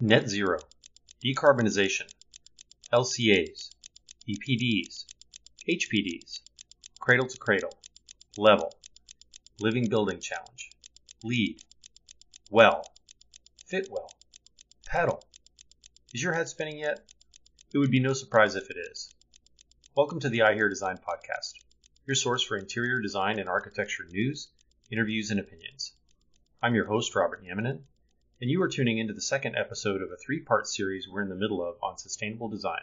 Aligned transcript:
net 0.00 0.28
zero, 0.28 0.58
decarbonization, 1.24 2.12
LCAs, 2.92 3.70
EPDs, 4.28 5.06
HPDs, 5.66 6.40
cradle 7.00 7.26
to 7.26 7.38
cradle, 7.38 7.72
level, 8.36 8.70
living 9.58 9.88
building 9.88 10.20
challenge, 10.20 10.70
LEED, 11.24 11.64
well, 12.50 12.84
Fitwel, 13.72 14.10
pedal. 14.84 15.22
Is 16.12 16.22
your 16.22 16.34
head 16.34 16.48
spinning 16.48 16.78
yet? 16.78 17.10
It 17.72 17.78
would 17.78 17.90
be 17.90 18.00
no 18.00 18.12
surprise 18.12 18.54
if 18.54 18.68
it 18.70 18.76
is. 18.90 19.08
Welcome 19.96 20.20
to 20.20 20.28
the 20.28 20.42
I 20.42 20.52
Hear 20.52 20.68
Design 20.68 20.98
podcast, 20.98 21.54
your 22.04 22.16
source 22.16 22.42
for 22.42 22.58
interior 22.58 23.00
design 23.00 23.38
and 23.38 23.48
architecture 23.48 24.04
news, 24.10 24.48
interviews, 24.90 25.30
and 25.30 25.40
opinions. 25.40 25.92
I'm 26.62 26.74
your 26.74 26.86
host, 26.86 27.16
Robert 27.16 27.42
Nieminen, 27.42 27.84
and 28.38 28.50
you 28.50 28.60
are 28.60 28.68
tuning 28.68 28.98
into 28.98 29.14
the 29.14 29.20
second 29.20 29.56
episode 29.56 30.02
of 30.02 30.10
a 30.12 30.16
three 30.16 30.40
part 30.40 30.68
series 30.68 31.08
we're 31.08 31.22
in 31.22 31.30
the 31.30 31.34
middle 31.34 31.66
of 31.66 31.76
on 31.82 31.96
sustainable 31.96 32.48
design. 32.48 32.82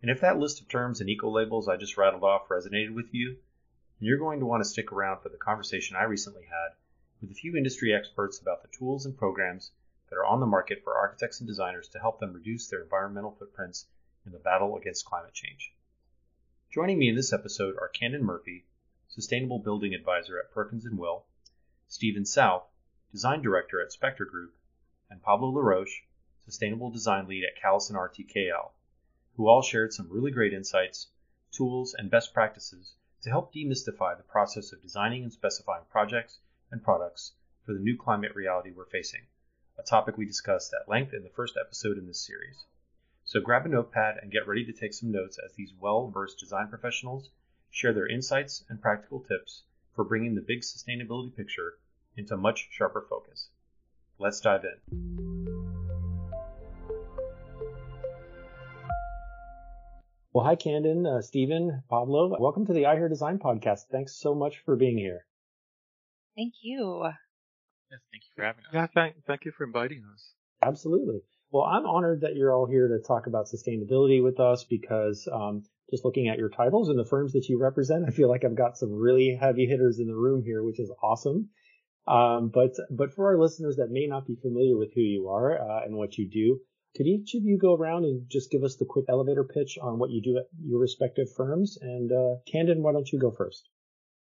And 0.00 0.08
if 0.08 0.20
that 0.20 0.38
list 0.38 0.60
of 0.60 0.68
terms 0.68 1.00
and 1.00 1.10
eco 1.10 1.28
labels 1.28 1.68
I 1.68 1.76
just 1.76 1.96
rattled 1.96 2.22
off 2.22 2.46
resonated 2.48 2.94
with 2.94 3.12
you, 3.12 3.30
then 3.30 4.06
you're 4.06 4.18
going 4.18 4.38
to 4.38 4.46
want 4.46 4.62
to 4.62 4.68
stick 4.68 4.92
around 4.92 5.22
for 5.22 5.28
the 5.28 5.36
conversation 5.36 5.96
I 5.96 6.04
recently 6.04 6.44
had 6.44 6.76
with 7.20 7.32
a 7.32 7.34
few 7.34 7.56
industry 7.56 7.92
experts 7.92 8.38
about 8.38 8.62
the 8.62 8.68
tools 8.68 9.06
and 9.06 9.16
programs 9.16 9.72
that 10.08 10.16
are 10.16 10.26
on 10.26 10.38
the 10.38 10.46
market 10.46 10.84
for 10.84 10.96
architects 10.96 11.40
and 11.40 11.48
designers 11.48 11.88
to 11.88 11.98
help 11.98 12.20
them 12.20 12.32
reduce 12.32 12.68
their 12.68 12.82
environmental 12.82 13.34
footprints 13.36 13.86
in 14.24 14.30
the 14.30 14.38
battle 14.38 14.76
against 14.76 15.04
climate 15.04 15.34
change. 15.34 15.72
Joining 16.70 16.98
me 16.98 17.08
in 17.08 17.16
this 17.16 17.32
episode 17.32 17.74
are 17.80 17.88
Candon 17.88 18.22
Murphy, 18.22 18.66
Sustainable 19.08 19.58
Building 19.58 19.94
Advisor 19.94 20.38
at 20.38 20.52
Perkins 20.52 20.86
& 20.90 20.92
Will, 20.92 21.24
Stephen 21.88 22.24
South, 22.24 22.68
Design 23.14 23.42
Director 23.42 23.80
at 23.80 23.92
Spector 23.92 24.28
Group, 24.28 24.56
and 25.08 25.22
Pablo 25.22 25.48
LaRoche, 25.50 26.02
Sustainable 26.46 26.90
Design 26.90 27.28
Lead 27.28 27.44
at 27.44 27.56
Callison 27.56 27.94
RTKL, 27.94 28.72
who 29.36 29.46
all 29.46 29.62
shared 29.62 29.92
some 29.92 30.10
really 30.10 30.32
great 30.32 30.52
insights, 30.52 31.06
tools, 31.52 31.94
and 31.94 32.10
best 32.10 32.34
practices 32.34 32.96
to 33.22 33.30
help 33.30 33.54
demystify 33.54 34.16
the 34.16 34.24
process 34.24 34.72
of 34.72 34.82
designing 34.82 35.22
and 35.22 35.32
specifying 35.32 35.84
projects 35.88 36.40
and 36.72 36.82
products 36.82 37.34
for 37.64 37.72
the 37.72 37.78
new 37.78 37.96
climate 37.96 38.34
reality 38.34 38.72
we're 38.72 38.84
facing, 38.84 39.24
a 39.78 39.84
topic 39.84 40.16
we 40.16 40.26
discussed 40.26 40.74
at 40.74 40.88
length 40.88 41.14
in 41.14 41.22
the 41.22 41.30
first 41.36 41.56
episode 41.56 41.96
in 41.96 42.08
this 42.08 42.26
series. 42.26 42.64
So 43.22 43.40
grab 43.40 43.64
a 43.64 43.68
notepad 43.68 44.18
and 44.22 44.32
get 44.32 44.48
ready 44.48 44.64
to 44.64 44.72
take 44.72 44.92
some 44.92 45.12
notes 45.12 45.38
as 45.38 45.54
these 45.54 45.72
well 45.78 46.08
versed 46.08 46.40
design 46.40 46.66
professionals 46.66 47.30
share 47.70 47.92
their 47.92 48.08
insights 48.08 48.64
and 48.68 48.82
practical 48.82 49.20
tips 49.20 49.62
for 49.94 50.02
bringing 50.02 50.34
the 50.34 50.40
big 50.40 50.62
sustainability 50.62 51.36
picture 51.36 51.78
into 52.16 52.36
much 52.36 52.68
sharper 52.70 53.06
focus. 53.08 53.48
Let's 54.18 54.40
dive 54.40 54.62
in. 54.64 55.24
Well, 60.32 60.44
hi, 60.44 60.56
Candon, 60.56 61.06
uh, 61.06 61.22
Stephen, 61.22 61.82
Pablo. 61.88 62.36
Welcome 62.40 62.66
to 62.66 62.72
the 62.72 62.86
I 62.86 62.96
Hear 62.96 63.08
Design 63.08 63.38
podcast. 63.38 63.82
Thanks 63.92 64.16
so 64.18 64.34
much 64.34 64.62
for 64.64 64.74
being 64.74 64.98
here. 64.98 65.26
Thank 66.36 66.54
you. 66.62 67.04
Yes, 67.90 68.00
thank 68.10 68.24
you 68.24 68.32
for 68.34 68.44
having 68.44 68.64
us. 68.64 68.70
Yeah, 68.72 68.86
thank, 68.92 69.14
thank 69.26 69.44
you 69.44 69.52
for 69.56 69.64
inviting 69.64 70.02
us. 70.12 70.32
Absolutely. 70.60 71.20
Well, 71.52 71.62
I'm 71.62 71.86
honored 71.86 72.22
that 72.22 72.34
you're 72.34 72.52
all 72.52 72.66
here 72.66 72.88
to 72.88 72.98
talk 73.06 73.28
about 73.28 73.46
sustainability 73.46 74.20
with 74.20 74.40
us 74.40 74.64
because 74.64 75.28
um, 75.32 75.62
just 75.88 76.04
looking 76.04 76.28
at 76.28 76.38
your 76.38 76.48
titles 76.48 76.88
and 76.88 76.98
the 76.98 77.04
firms 77.04 77.32
that 77.34 77.48
you 77.48 77.60
represent, 77.60 78.04
I 78.08 78.10
feel 78.10 78.28
like 78.28 78.44
I've 78.44 78.56
got 78.56 78.76
some 78.76 78.90
really 78.92 79.38
heavy 79.40 79.66
hitters 79.66 80.00
in 80.00 80.08
the 80.08 80.16
room 80.16 80.42
here, 80.44 80.64
which 80.64 80.80
is 80.80 80.90
awesome. 81.00 81.50
Um, 82.06 82.50
but 82.52 82.72
but 82.90 83.14
for 83.14 83.28
our 83.28 83.38
listeners 83.38 83.76
that 83.76 83.90
may 83.90 84.06
not 84.06 84.26
be 84.26 84.36
familiar 84.36 84.76
with 84.76 84.92
who 84.94 85.00
you 85.00 85.28
are 85.28 85.58
uh, 85.58 85.84
and 85.84 85.96
what 85.96 86.18
you 86.18 86.28
do, 86.28 86.60
could 86.96 87.06
each 87.06 87.34
of 87.34 87.44
you 87.44 87.58
go 87.58 87.74
around 87.74 88.04
and 88.04 88.28
just 88.28 88.50
give 88.50 88.62
us 88.62 88.76
the 88.76 88.84
quick 88.84 89.06
elevator 89.08 89.44
pitch 89.44 89.78
on 89.80 89.98
what 89.98 90.10
you 90.10 90.22
do 90.22 90.36
at 90.38 90.44
your 90.62 90.80
respective 90.80 91.32
firms? 91.34 91.78
And 91.80 92.12
uh, 92.12 92.36
Candon, 92.46 92.82
why 92.82 92.92
don't 92.92 93.10
you 93.10 93.18
go 93.18 93.30
first? 93.30 93.68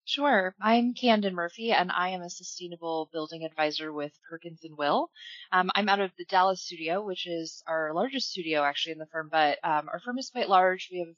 Sure. 0.05 0.55
I'm 0.61 0.95
Candon 0.95 1.35
Murphy, 1.35 1.73
and 1.73 1.91
I 1.93 2.11
am 2.11 2.23
a 2.23 2.31
sustainable 2.31 3.09
building 3.13 3.45
advisor 3.45 3.93
with 3.93 4.13
Perkins 4.29 4.65
and 4.65 4.77
Will. 4.77 5.11
Um, 5.53 5.71
I'm 5.75 5.89
out 5.89 6.01
of 6.01 6.11
the 6.17 6.25
Dallas 6.25 6.63
studio, 6.63 7.01
which 7.03 7.27
is 7.27 7.63
our 7.67 7.93
largest 7.95 8.31
studio 8.31 8.63
actually 8.63 8.93
in 8.93 8.99
the 8.99 9.07
firm, 9.07 9.29
but 9.31 9.59
um, 9.63 9.89
our 9.89 10.01
firm 10.01 10.19
is 10.19 10.31
quite 10.31 10.49
large. 10.49 10.89
We 10.91 10.99
have 10.99 11.15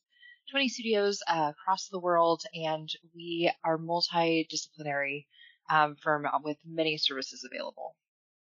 20 0.50 0.68
studios 0.68 1.22
uh, 1.26 1.52
across 1.52 1.88
the 1.88 2.00
world, 2.00 2.42
and 2.54 2.88
we 3.14 3.50
are 3.64 3.78
multidisciplinary 3.78 5.26
um, 5.70 5.96
firm 5.96 6.26
with 6.42 6.58
many 6.66 6.96
services 6.96 7.46
available. 7.50 7.96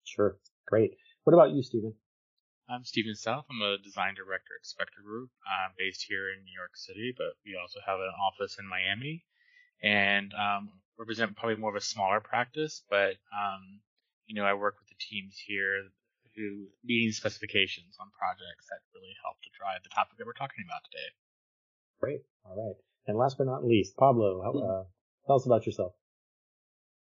Sure. 0.04 0.38
Great. 0.66 0.96
What 1.24 1.34
about 1.34 1.50
you, 1.50 1.62
Stephen? 1.62 1.94
I'm 2.68 2.84
Stephen 2.84 3.14
South. 3.14 3.46
I'm 3.48 3.62
a 3.62 3.78
design 3.82 4.14
director 4.14 4.52
at 4.60 4.68
Spector 4.68 5.02
Group. 5.02 5.30
I'm 5.48 5.72
based 5.78 6.04
here 6.06 6.28
in 6.28 6.44
New 6.44 6.52
York 6.52 6.76
City, 6.76 7.14
but 7.16 7.32
we 7.44 7.56
also 7.56 7.80
have 7.86 7.98
an 7.98 8.12
office 8.20 8.58
in 8.60 8.68
Miami 8.68 9.24
and 9.82 10.32
um, 10.34 10.68
represent 10.98 11.36
probably 11.36 11.56
more 11.56 11.70
of 11.70 11.76
a 11.76 11.84
smaller 11.84 12.20
practice. 12.20 12.84
But 12.90 13.16
um, 13.32 13.80
you 14.26 14.34
know, 14.34 14.44
I 14.44 14.52
work 14.52 14.76
with 14.78 14.88
the 14.88 15.00
teams 15.00 15.40
here 15.40 15.88
who 16.36 16.68
meeting 16.84 17.12
specifications 17.12 17.96
on 17.98 18.12
projects 18.12 18.68
that 18.68 18.84
really 18.94 19.16
help 19.24 19.40
to 19.42 19.50
drive 19.58 19.80
the 19.82 19.90
topic 19.90 20.18
that 20.18 20.26
we're 20.26 20.36
talking 20.36 20.62
about 20.68 20.84
today. 20.92 21.08
Great. 22.00 22.20
All 22.44 22.54
right. 22.54 22.76
And 23.08 23.16
last 23.16 23.38
but 23.38 23.48
not 23.48 23.64
least, 23.64 23.96
Pablo, 23.96 24.44
uh, 24.44 24.84
tell 25.26 25.36
us 25.36 25.46
about 25.46 25.66
yourself. 25.66 25.92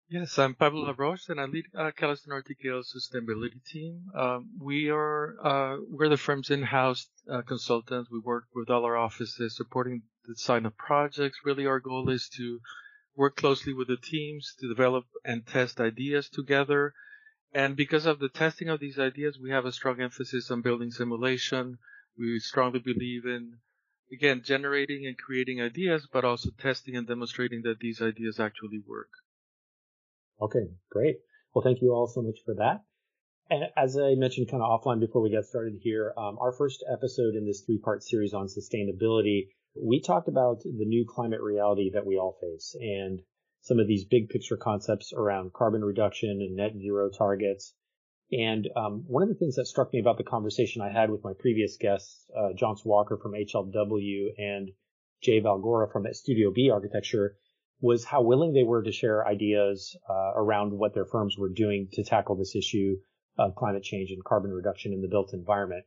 Yes, 0.09 0.39
I'm 0.39 0.55
Pablo 0.55 0.85
LaRoche, 0.85 1.27
and 1.27 1.37
I 1.37 1.43
lead 1.47 1.65
uh, 1.75 1.91
Callison 1.91 2.29
RTKL 2.29 2.81
sustainability 2.81 3.61
team. 3.65 4.09
Um, 4.15 4.51
we 4.57 4.89
are 4.89 5.35
uh, 5.43 5.77
we're 5.89 6.07
the 6.07 6.15
firm's 6.15 6.49
in-house 6.49 7.09
uh, 7.29 7.41
consultants. 7.41 8.09
We 8.09 8.19
work 8.19 8.45
with 8.55 8.69
all 8.69 8.85
our 8.85 8.95
offices 8.95 9.57
supporting 9.57 10.03
the 10.25 10.35
design 10.35 10.65
of 10.65 10.77
projects. 10.77 11.39
Really, 11.43 11.65
our 11.65 11.81
goal 11.81 12.09
is 12.09 12.29
to 12.37 12.61
work 13.17 13.35
closely 13.35 13.73
with 13.73 13.89
the 13.89 13.97
teams 13.97 14.55
to 14.61 14.69
develop 14.69 15.03
and 15.25 15.45
test 15.45 15.81
ideas 15.81 16.29
together. 16.29 16.93
And 17.51 17.75
because 17.75 18.05
of 18.05 18.19
the 18.19 18.29
testing 18.29 18.69
of 18.69 18.79
these 18.79 18.97
ideas, 18.97 19.37
we 19.37 19.49
have 19.49 19.65
a 19.65 19.73
strong 19.73 19.99
emphasis 19.99 20.49
on 20.49 20.61
building 20.61 20.91
simulation. 20.91 21.79
We 22.17 22.39
strongly 22.39 22.79
believe 22.79 23.25
in 23.25 23.57
again 24.09 24.41
generating 24.41 25.05
and 25.05 25.17
creating 25.17 25.61
ideas, 25.61 26.07
but 26.09 26.23
also 26.23 26.51
testing 26.57 26.95
and 26.95 27.05
demonstrating 27.05 27.63
that 27.63 27.79
these 27.79 28.01
ideas 28.01 28.39
actually 28.39 28.79
work. 28.87 29.09
Okay, 30.41 30.67
great. 30.91 31.17
Well, 31.53 31.63
thank 31.63 31.81
you 31.81 31.91
all 31.91 32.07
so 32.07 32.21
much 32.21 32.37
for 32.45 32.55
that. 32.55 32.83
And 33.49 33.63
as 33.77 33.97
I 33.97 34.15
mentioned 34.15 34.49
kind 34.51 34.61
of 34.61 34.69
offline 34.69 34.99
before 34.99 35.21
we 35.21 35.29
get 35.29 35.45
started 35.45 35.79
here, 35.81 36.13
um, 36.17 36.37
our 36.39 36.51
first 36.51 36.83
episode 36.91 37.35
in 37.35 37.45
this 37.45 37.61
three 37.65 37.79
part 37.79 38.03
series 38.03 38.33
on 38.33 38.47
sustainability, 38.47 39.47
we 39.81 40.01
talked 40.01 40.27
about 40.27 40.61
the 40.63 40.85
new 40.85 41.05
climate 41.07 41.41
reality 41.41 41.91
that 41.93 42.05
we 42.05 42.17
all 42.17 42.37
face 42.41 42.75
and 42.79 43.21
some 43.61 43.79
of 43.79 43.87
these 43.87 44.05
big 44.05 44.29
picture 44.29 44.57
concepts 44.57 45.13
around 45.13 45.53
carbon 45.53 45.83
reduction 45.83 46.29
and 46.29 46.55
net 46.55 46.73
zero 46.77 47.09
targets. 47.09 47.73
And 48.31 48.67
um, 48.75 49.05
one 49.07 49.23
of 49.23 49.29
the 49.29 49.35
things 49.35 49.55
that 49.55 49.65
struck 49.65 49.93
me 49.93 49.99
about 49.99 50.17
the 50.17 50.23
conversation 50.23 50.81
I 50.81 50.91
had 50.91 51.09
with 51.09 51.23
my 51.23 51.33
previous 51.39 51.77
guests, 51.77 52.25
uh, 52.37 52.49
Walker 52.83 53.17
from 53.17 53.31
HLW 53.31 54.27
and 54.37 54.69
Jay 55.23 55.41
Valgora 55.41 55.91
from 55.91 56.05
Studio 56.11 56.51
V 56.51 56.69
Architecture, 56.69 57.37
was 57.79 58.03
how 58.03 58.21
willing 58.21 58.53
they 58.53 58.63
were 58.63 58.83
to 58.83 58.91
share 58.91 59.27
ideas 59.27 59.95
uh, 60.09 60.31
around 60.35 60.73
what 60.73 60.93
their 60.93 61.05
firms 61.05 61.35
were 61.37 61.49
doing 61.49 61.87
to 61.93 62.03
tackle 62.03 62.35
this 62.35 62.55
issue 62.55 62.95
of 63.37 63.55
climate 63.55 63.83
change 63.83 64.11
and 64.11 64.23
carbon 64.23 64.51
reduction 64.51 64.93
in 64.93 65.01
the 65.01 65.07
built 65.07 65.33
environment. 65.33 65.85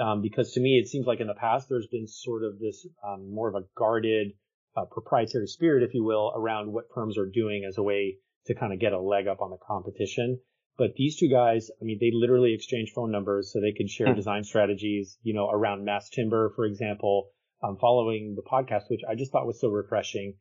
Um, 0.00 0.20
because 0.20 0.52
to 0.52 0.60
me, 0.60 0.78
it 0.78 0.88
seems 0.88 1.06
like 1.06 1.20
in 1.20 1.28
the 1.28 1.34
past 1.34 1.68
there's 1.68 1.86
been 1.86 2.08
sort 2.08 2.42
of 2.44 2.58
this 2.58 2.86
um, 3.06 3.32
more 3.32 3.48
of 3.48 3.54
a 3.54 3.66
guarded, 3.76 4.32
uh, 4.76 4.84
proprietary 4.84 5.46
spirit, 5.46 5.82
if 5.82 5.94
you 5.94 6.04
will, 6.04 6.32
around 6.34 6.72
what 6.72 6.92
firms 6.92 7.16
are 7.16 7.26
doing 7.26 7.64
as 7.66 7.78
a 7.78 7.82
way 7.82 8.18
to 8.46 8.54
kind 8.54 8.72
of 8.72 8.80
get 8.80 8.92
a 8.92 9.00
leg 9.00 9.26
up 9.26 9.40
on 9.40 9.50
the 9.50 9.56
competition. 9.66 10.40
But 10.76 10.94
these 10.94 11.16
two 11.16 11.28
guys, 11.28 11.70
I 11.80 11.84
mean, 11.84 11.98
they 12.00 12.10
literally 12.12 12.54
exchange 12.54 12.92
phone 12.94 13.10
numbers 13.10 13.52
so 13.52 13.60
they 13.60 13.72
can 13.72 13.88
share 13.88 14.14
design 14.14 14.44
strategies, 14.44 15.18
you 15.22 15.34
know, 15.34 15.48
around 15.50 15.84
mass 15.84 16.08
timber, 16.08 16.52
for 16.54 16.66
example, 16.66 17.30
um, 17.62 17.76
following 17.80 18.36
the 18.36 18.42
podcast, 18.42 18.84
which 18.88 19.00
I 19.08 19.16
just 19.16 19.32
thought 19.32 19.46
was 19.46 19.60
so 19.60 19.68
refreshing. 19.68 20.34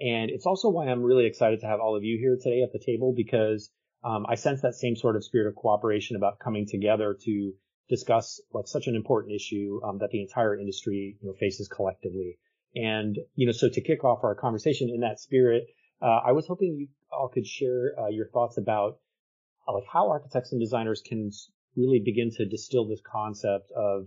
And 0.00 0.30
it's 0.30 0.46
also 0.46 0.70
why 0.70 0.86
I'm 0.86 1.02
really 1.02 1.26
excited 1.26 1.60
to 1.60 1.66
have 1.66 1.80
all 1.80 1.96
of 1.96 2.04
you 2.04 2.18
here 2.18 2.38
today 2.40 2.62
at 2.62 2.72
the 2.72 2.78
table 2.84 3.12
because 3.14 3.70
um, 4.02 4.24
I 4.28 4.34
sense 4.34 4.62
that 4.62 4.74
same 4.74 4.96
sort 4.96 5.16
of 5.16 5.24
spirit 5.24 5.48
of 5.48 5.54
cooperation 5.54 6.16
about 6.16 6.38
coming 6.38 6.66
together 6.66 7.16
to 7.24 7.52
discuss 7.88 8.40
like 8.54 8.66
such 8.66 8.86
an 8.86 8.94
important 8.94 9.34
issue 9.34 9.80
um, 9.84 9.98
that 9.98 10.10
the 10.10 10.22
entire 10.22 10.58
industry 10.58 11.16
you 11.20 11.28
know 11.28 11.34
faces 11.38 11.68
collectively. 11.68 12.38
And 12.74 13.18
you 13.34 13.46
know, 13.46 13.52
so 13.52 13.68
to 13.68 13.80
kick 13.80 14.04
off 14.04 14.20
our 14.22 14.34
conversation 14.34 14.88
in 14.88 15.00
that 15.00 15.20
spirit, 15.20 15.64
uh, 16.00 16.20
I 16.26 16.32
was 16.32 16.46
hoping 16.46 16.76
you 16.78 16.88
all 17.12 17.28
could 17.28 17.46
share 17.46 17.92
uh, 17.98 18.08
your 18.08 18.28
thoughts 18.28 18.56
about 18.56 18.98
uh, 19.68 19.74
like 19.74 19.84
how 19.92 20.08
architects 20.08 20.52
and 20.52 20.60
designers 20.60 21.02
can 21.04 21.30
really 21.76 22.00
begin 22.02 22.30
to 22.36 22.46
distill 22.46 22.88
this 22.88 23.02
concept 23.04 23.70
of 23.76 24.06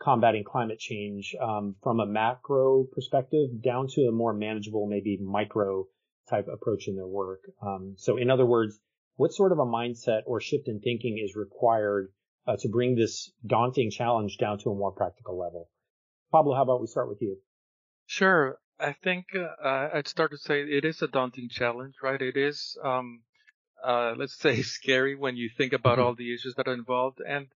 combating 0.00 0.44
climate 0.44 0.78
change 0.78 1.34
um, 1.40 1.74
from 1.82 2.00
a 2.00 2.06
macro 2.06 2.84
perspective 2.92 3.62
down 3.62 3.88
to 3.88 4.02
a 4.02 4.12
more 4.12 4.32
manageable, 4.32 4.86
maybe 4.86 5.18
micro 5.20 5.86
type 6.30 6.46
approach 6.52 6.88
in 6.88 6.96
their 6.96 7.06
work. 7.06 7.40
Um, 7.62 7.94
so, 7.96 8.16
in 8.16 8.30
other 8.30 8.46
words, 8.46 8.78
what 9.16 9.32
sort 9.32 9.52
of 9.52 9.58
a 9.58 9.66
mindset 9.66 10.22
or 10.26 10.40
shift 10.40 10.68
in 10.68 10.80
thinking 10.80 11.18
is 11.22 11.34
required 11.34 12.12
uh, 12.46 12.56
to 12.60 12.68
bring 12.68 12.94
this 12.94 13.30
daunting 13.46 13.90
challenge 13.90 14.38
down 14.38 14.58
to 14.58 14.70
a 14.70 14.74
more 14.74 14.92
practical 14.92 15.38
level. 15.38 15.68
Pablo, 16.30 16.54
how 16.54 16.62
about 16.62 16.80
we 16.80 16.86
start 16.86 17.08
with 17.08 17.20
you? 17.20 17.38
Sure. 18.06 18.58
I 18.80 18.92
think 18.92 19.26
uh, 19.34 19.88
I'd 19.92 20.06
start 20.06 20.30
to 20.30 20.38
say 20.38 20.62
it 20.62 20.84
is 20.84 21.02
a 21.02 21.08
daunting 21.08 21.48
challenge, 21.50 21.96
right? 22.02 22.20
It 22.20 22.36
is, 22.36 22.78
um, 22.84 23.22
uh, 23.84 24.14
let's 24.16 24.38
say, 24.38 24.62
scary 24.62 25.14
when 25.14 25.36
you 25.36 25.50
think 25.56 25.72
about 25.72 25.98
mm-hmm. 25.98 26.06
all 26.06 26.14
the 26.14 26.32
issues 26.32 26.54
that 26.56 26.68
are 26.68 26.74
involved. 26.74 27.18
And 27.26 27.48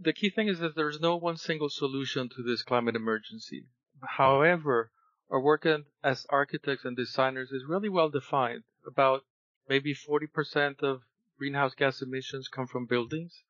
the 0.00 0.12
key 0.12 0.30
thing 0.30 0.48
is 0.48 0.60
that 0.60 0.76
there's 0.76 1.00
no 1.00 1.16
one 1.16 1.36
single 1.36 1.68
solution 1.68 2.28
to 2.28 2.42
this 2.42 2.62
climate 2.62 2.94
emergency. 2.94 3.64
However, 4.02 4.90
our 5.30 5.40
work 5.40 5.66
as 6.02 6.26
architects 6.30 6.84
and 6.84 6.96
designers 6.96 7.50
is 7.50 7.64
really 7.66 7.88
well 7.88 8.08
defined. 8.08 8.62
About 8.86 9.24
maybe 9.68 9.94
40% 9.94 10.82
of 10.82 11.02
greenhouse 11.36 11.74
gas 11.74 12.00
emissions 12.00 12.48
come 12.48 12.66
from 12.66 12.86
buildings. 12.86 13.42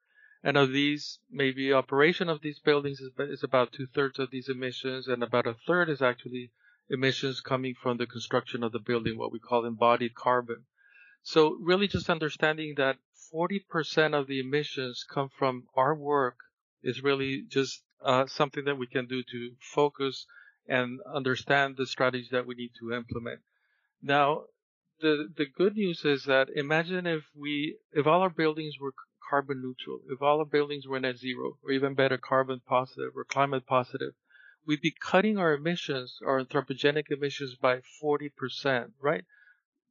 And 0.43 0.57
of 0.57 0.73
these, 0.73 1.19
maybe 1.31 1.73
operation 1.73 2.29
of 2.29 2.41
these 2.41 2.59
buildings 2.59 3.01
is, 3.01 3.11
is 3.19 3.43
about 3.43 3.73
two 3.73 3.87
thirds 3.87 4.19
of 4.19 4.31
these 4.31 4.49
emissions, 4.49 5.09
and 5.09 5.23
about 5.23 5.47
a 5.47 5.55
third 5.55 5.89
is 5.89 6.01
actually 6.01 6.51
emissions 6.89 7.41
coming 7.41 7.75
from 7.75 7.97
the 7.97 8.07
construction 8.07 8.63
of 8.63 8.73
the 8.73 8.79
building, 8.79 9.19
what 9.19 9.33
we 9.33 9.39
call 9.39 9.65
embodied 9.65 10.15
carbon. 10.15 10.65
So 11.23 11.59
really 11.61 11.89
just 11.89 12.09
understanding 12.09 12.75
that 12.77 12.97
40% 13.33 14.15
of 14.19 14.27
the 14.27 14.41
emissions 14.41 15.05
come 15.09 15.29
from 15.29 15.67
our 15.75 15.95
work 15.95 16.37
is 16.83 17.03
really 17.03 17.43
just 17.49 17.83
uh, 18.05 18.27
something 18.27 18.65
that 18.65 18.79
we 18.79 18.87
can 18.87 19.07
do 19.07 19.23
to 19.23 19.57
focus 19.61 20.27
and 20.67 21.01
understand 21.13 21.77
the 21.77 21.87
strategies 21.87 22.31
that 22.31 22.47
we 22.47 22.55
need 22.55 22.73
to 22.79 22.93
implement. 22.93 23.41
Now, 24.03 24.45
the 25.01 25.29
the 25.37 25.47
good 25.47 25.77
news 25.77 26.05
is 26.05 26.25
that 26.25 26.49
imagine 26.51 27.07
if 27.07 27.25
we 27.35 27.79
if 27.93 28.07
all 28.07 28.23
our 28.23 28.31
buildings 28.31 28.75
were 28.81 28.93
carbon 29.31 29.61
neutral, 29.63 30.01
if 30.11 30.23
all 30.23 30.39
our 30.39 30.45
buildings 30.45 30.87
were 30.87 31.01
net 31.01 31.17
zero, 31.17 31.59
or 31.63 31.71
even 31.71 31.95
better, 31.95 32.19
carbon 32.19 32.61
positive 32.67 33.17
or 33.17 33.25
climate 33.25 33.67
positive, 33.67 34.15
we'd 34.67 34.81
be 34.81 34.95
cutting 35.01 35.39
our 35.39 35.53
emissions, 35.53 36.19
our 36.25 36.43
anthropogenic 36.43 37.11
emissions 37.11 37.55
by 37.57 37.81
40%, 38.03 38.93
right? 39.01 39.25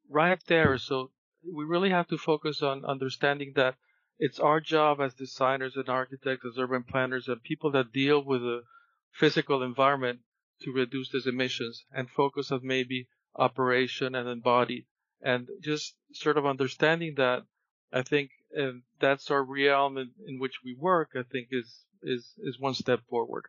Right 0.10 0.40
there. 0.48 0.78
So 0.78 1.12
we 1.54 1.66
really 1.66 1.90
have 1.90 2.08
to 2.08 2.18
focus 2.18 2.62
on 2.62 2.86
understanding 2.86 3.54
that 3.56 3.76
it's 4.20 4.40
our 4.40 4.60
job 4.60 5.00
as 5.00 5.14
designers 5.14 5.76
and 5.76 5.90
architects, 5.90 6.46
as 6.46 6.58
urban 6.58 6.84
planners, 6.84 7.28
and 7.28 7.42
people 7.44 7.72
that 7.72 7.92
deal 7.92 8.24
with 8.24 8.42
the 8.42 8.64
physical 9.12 9.64
environment 9.64 10.20
to 10.62 10.72
reduce 10.72 11.12
these 11.12 11.28
emissions 11.28 11.86
and 11.94 12.10
focus 12.10 12.52
on 12.52 12.62
maybe 12.64 13.08
operation 13.36 14.16
and 14.16 14.28
embodied. 14.28 14.86
And 15.22 15.48
just 15.62 15.96
sort 16.14 16.38
of 16.38 16.46
understanding 16.46 17.16
that, 17.18 17.44
I 17.94 18.02
think 18.02 18.32
and 18.52 18.84
that's 19.00 19.30
our 19.30 19.44
realm 19.44 19.98
in, 19.98 20.12
in 20.28 20.40
which 20.40 20.60
we 20.64 20.76
work, 20.80 21.12
I 21.16 21.24
think 21.32 21.48
is, 21.52 21.86
is, 22.02 22.34
is 22.40 22.60
one 22.60 22.74
step 22.74 23.02
forward. 23.10 23.46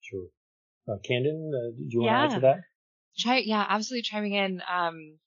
Sure. 0.00 0.26
Uh, 0.88 0.98
Candon, 1.04 1.50
uh, 1.54 1.76
do 1.76 1.84
you 1.88 2.00
want 2.00 2.10
yeah. 2.10 2.18
to 2.18 2.24
add 2.24 2.34
to 2.34 2.40
that? 2.40 2.60
Ch- 3.16 3.46
yeah, 3.46 3.64
absolutely 3.68 4.02
chiming 4.02 4.34
in. 4.34 4.62
Um, 4.70 5.18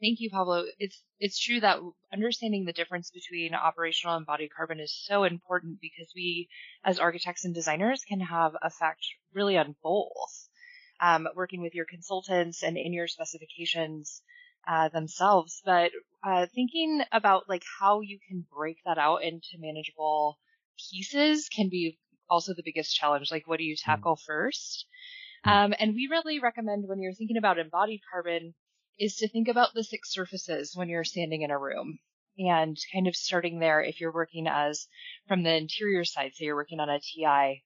thank 0.00 0.20
you, 0.20 0.30
Pablo. 0.30 0.64
It's, 0.78 1.02
it's 1.18 1.38
true 1.38 1.60
that 1.60 1.78
understanding 2.12 2.64
the 2.64 2.72
difference 2.72 3.10
between 3.10 3.54
operational 3.54 4.16
and 4.16 4.22
embodied 4.22 4.50
carbon 4.54 4.80
is 4.80 4.94
so 5.06 5.24
important 5.24 5.78
because 5.80 6.12
we, 6.14 6.48
as 6.84 6.98
architects 6.98 7.44
and 7.44 7.54
designers, 7.54 8.04
can 8.04 8.20
have 8.20 8.52
effect 8.62 9.04
really 9.34 9.56
on 9.56 9.76
both. 9.82 10.48
Um, 11.02 11.28
working 11.34 11.62
with 11.62 11.74
your 11.74 11.86
consultants 11.86 12.62
and 12.62 12.76
in 12.76 12.92
your 12.92 13.08
specifications, 13.08 14.22
uh, 14.68 14.88
themselves, 14.88 15.62
but 15.64 15.90
uh, 16.22 16.46
thinking 16.54 17.02
about 17.12 17.48
like 17.48 17.62
how 17.80 18.00
you 18.00 18.18
can 18.28 18.44
break 18.54 18.76
that 18.84 18.98
out 18.98 19.22
into 19.22 19.56
manageable 19.58 20.38
pieces 20.90 21.48
can 21.48 21.68
be 21.68 21.98
also 22.28 22.54
the 22.54 22.62
biggest 22.64 22.94
challenge. 22.94 23.30
Like, 23.30 23.48
what 23.48 23.58
do 23.58 23.64
you 23.64 23.76
hmm. 23.82 23.90
tackle 23.90 24.16
first? 24.16 24.86
Hmm. 25.44 25.50
Um, 25.50 25.74
and 25.78 25.94
we 25.94 26.08
really 26.10 26.40
recommend 26.40 26.84
when 26.86 27.00
you're 27.00 27.14
thinking 27.14 27.36
about 27.36 27.58
embodied 27.58 28.00
carbon 28.10 28.54
is 29.00 29.16
to 29.16 29.28
think 29.28 29.48
about 29.48 29.74
the 29.74 29.82
six 29.82 30.12
surfaces 30.12 30.76
when 30.76 30.88
you're 30.88 31.04
standing 31.04 31.40
in 31.40 31.50
a 31.50 31.58
room 31.58 31.98
and 32.38 32.76
kind 32.92 33.08
of 33.08 33.16
starting 33.16 33.58
there 33.58 33.82
if 33.82 34.00
you're 34.00 34.12
working 34.12 34.46
as 34.46 34.86
from 35.26 35.42
the 35.42 35.56
interior 35.56 36.04
side, 36.04 36.32
say 36.34 36.44
you're 36.44 36.54
working 36.54 36.80
on 36.80 36.90
a 36.90 37.00
TI 37.00 37.64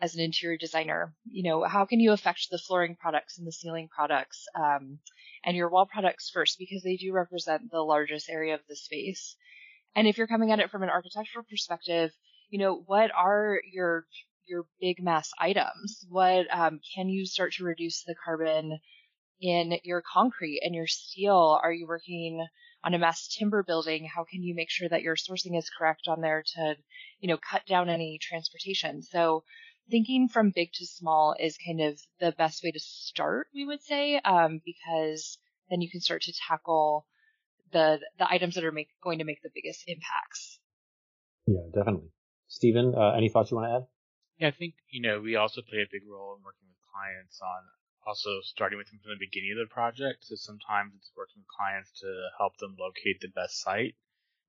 as 0.00 0.16
an 0.16 0.20
interior 0.20 0.58
designer, 0.58 1.14
you 1.30 1.48
know, 1.48 1.62
how 1.62 1.84
can 1.84 2.00
you 2.00 2.10
affect 2.10 2.48
the 2.50 2.58
flooring 2.58 2.96
products 2.96 3.38
and 3.38 3.46
the 3.46 3.52
ceiling 3.52 3.88
products? 3.94 4.44
Um, 4.56 4.98
and 5.44 5.56
your 5.56 5.70
wall 5.70 5.86
products 5.86 6.30
first 6.30 6.58
because 6.58 6.82
they 6.82 6.96
do 6.96 7.12
represent 7.12 7.70
the 7.70 7.80
largest 7.80 8.28
area 8.28 8.54
of 8.54 8.60
the 8.68 8.76
space. 8.76 9.36
And 9.94 10.08
if 10.08 10.18
you're 10.18 10.26
coming 10.26 10.50
at 10.50 10.60
it 10.60 10.70
from 10.70 10.82
an 10.82 10.90
architectural 10.90 11.44
perspective, 11.48 12.10
you 12.50 12.58
know, 12.58 12.82
what 12.86 13.10
are 13.16 13.60
your 13.72 14.06
your 14.46 14.66
big 14.80 15.00
mass 15.00 15.30
items? 15.38 16.04
What 16.08 16.46
um, 16.52 16.80
can 16.94 17.08
you 17.08 17.24
start 17.24 17.52
to 17.54 17.64
reduce 17.64 18.02
the 18.02 18.16
carbon 18.24 18.80
in 19.42 19.78
your 19.82 20.02
concrete 20.02 20.60
and 20.62 20.74
your 20.74 20.86
steel? 20.86 21.58
Are 21.62 21.72
you 21.72 21.86
working 21.86 22.46
on 22.84 22.94
a 22.94 22.98
mass 22.98 23.28
timber 23.28 23.64
building? 23.64 24.06
How 24.06 24.24
can 24.24 24.42
you 24.42 24.54
make 24.54 24.70
sure 24.70 24.88
that 24.88 25.02
your 25.02 25.16
sourcing 25.16 25.58
is 25.58 25.68
correct 25.76 26.06
on 26.06 26.20
there 26.20 26.44
to, 26.54 26.76
you 27.18 27.28
know, 27.28 27.36
cut 27.36 27.66
down 27.66 27.90
any 27.90 28.18
transportation? 28.22 29.02
So 29.02 29.42
thinking 29.90 30.28
from 30.28 30.52
big 30.54 30.70
to 30.74 30.86
small 30.86 31.34
is 31.38 31.58
kind 31.66 31.80
of 31.80 32.00
the 32.20 32.32
best 32.32 32.62
way 32.62 32.70
to 32.70 32.80
start, 32.80 33.48
we 33.52 33.64
would 33.64 33.82
say, 33.82 34.18
um, 34.18 34.60
because 34.64 35.38
then 35.68 35.80
you 35.80 35.90
can 35.90 36.00
start 36.00 36.22
to 36.22 36.32
tackle 36.48 37.06
the 37.72 37.98
the 38.18 38.30
items 38.30 38.54
that 38.54 38.64
are 38.64 38.72
make, 38.72 38.90
going 39.02 39.18
to 39.18 39.24
make 39.24 39.42
the 39.42 39.50
biggest 39.52 39.82
impacts. 39.88 40.60
Yeah, 41.46 41.66
definitely. 41.74 42.10
Stephen, 42.46 42.94
uh, 42.94 43.12
any 43.16 43.28
thoughts 43.28 43.50
you 43.50 43.56
want 43.56 43.70
to 43.70 43.76
add? 43.76 43.86
Yeah, 44.38 44.48
I 44.48 44.50
think 44.52 44.74
you 44.90 45.02
know 45.02 45.20
we 45.20 45.34
also 45.34 45.62
play 45.62 45.80
a 45.80 45.90
big 45.90 46.02
role 46.08 46.36
in 46.36 46.44
working 46.44 46.68
with 46.68 46.78
clients 46.92 47.40
on 47.42 47.62
also 48.06 48.40
starting 48.42 48.78
with 48.78 48.88
them 48.90 49.00
from 49.02 49.14
the 49.14 49.26
beginning 49.26 49.52
of 49.52 49.62
the 49.62 49.72
project. 49.72 50.24
So 50.26 50.34
sometimes 50.34 50.94
it's 50.94 51.12
working 51.16 51.42
with 51.42 51.56
clients 51.56 51.92
to 52.00 52.10
help 52.38 52.56
them 52.58 52.76
locate 52.78 53.20
the 53.20 53.32
best 53.32 53.60
site, 53.60 53.94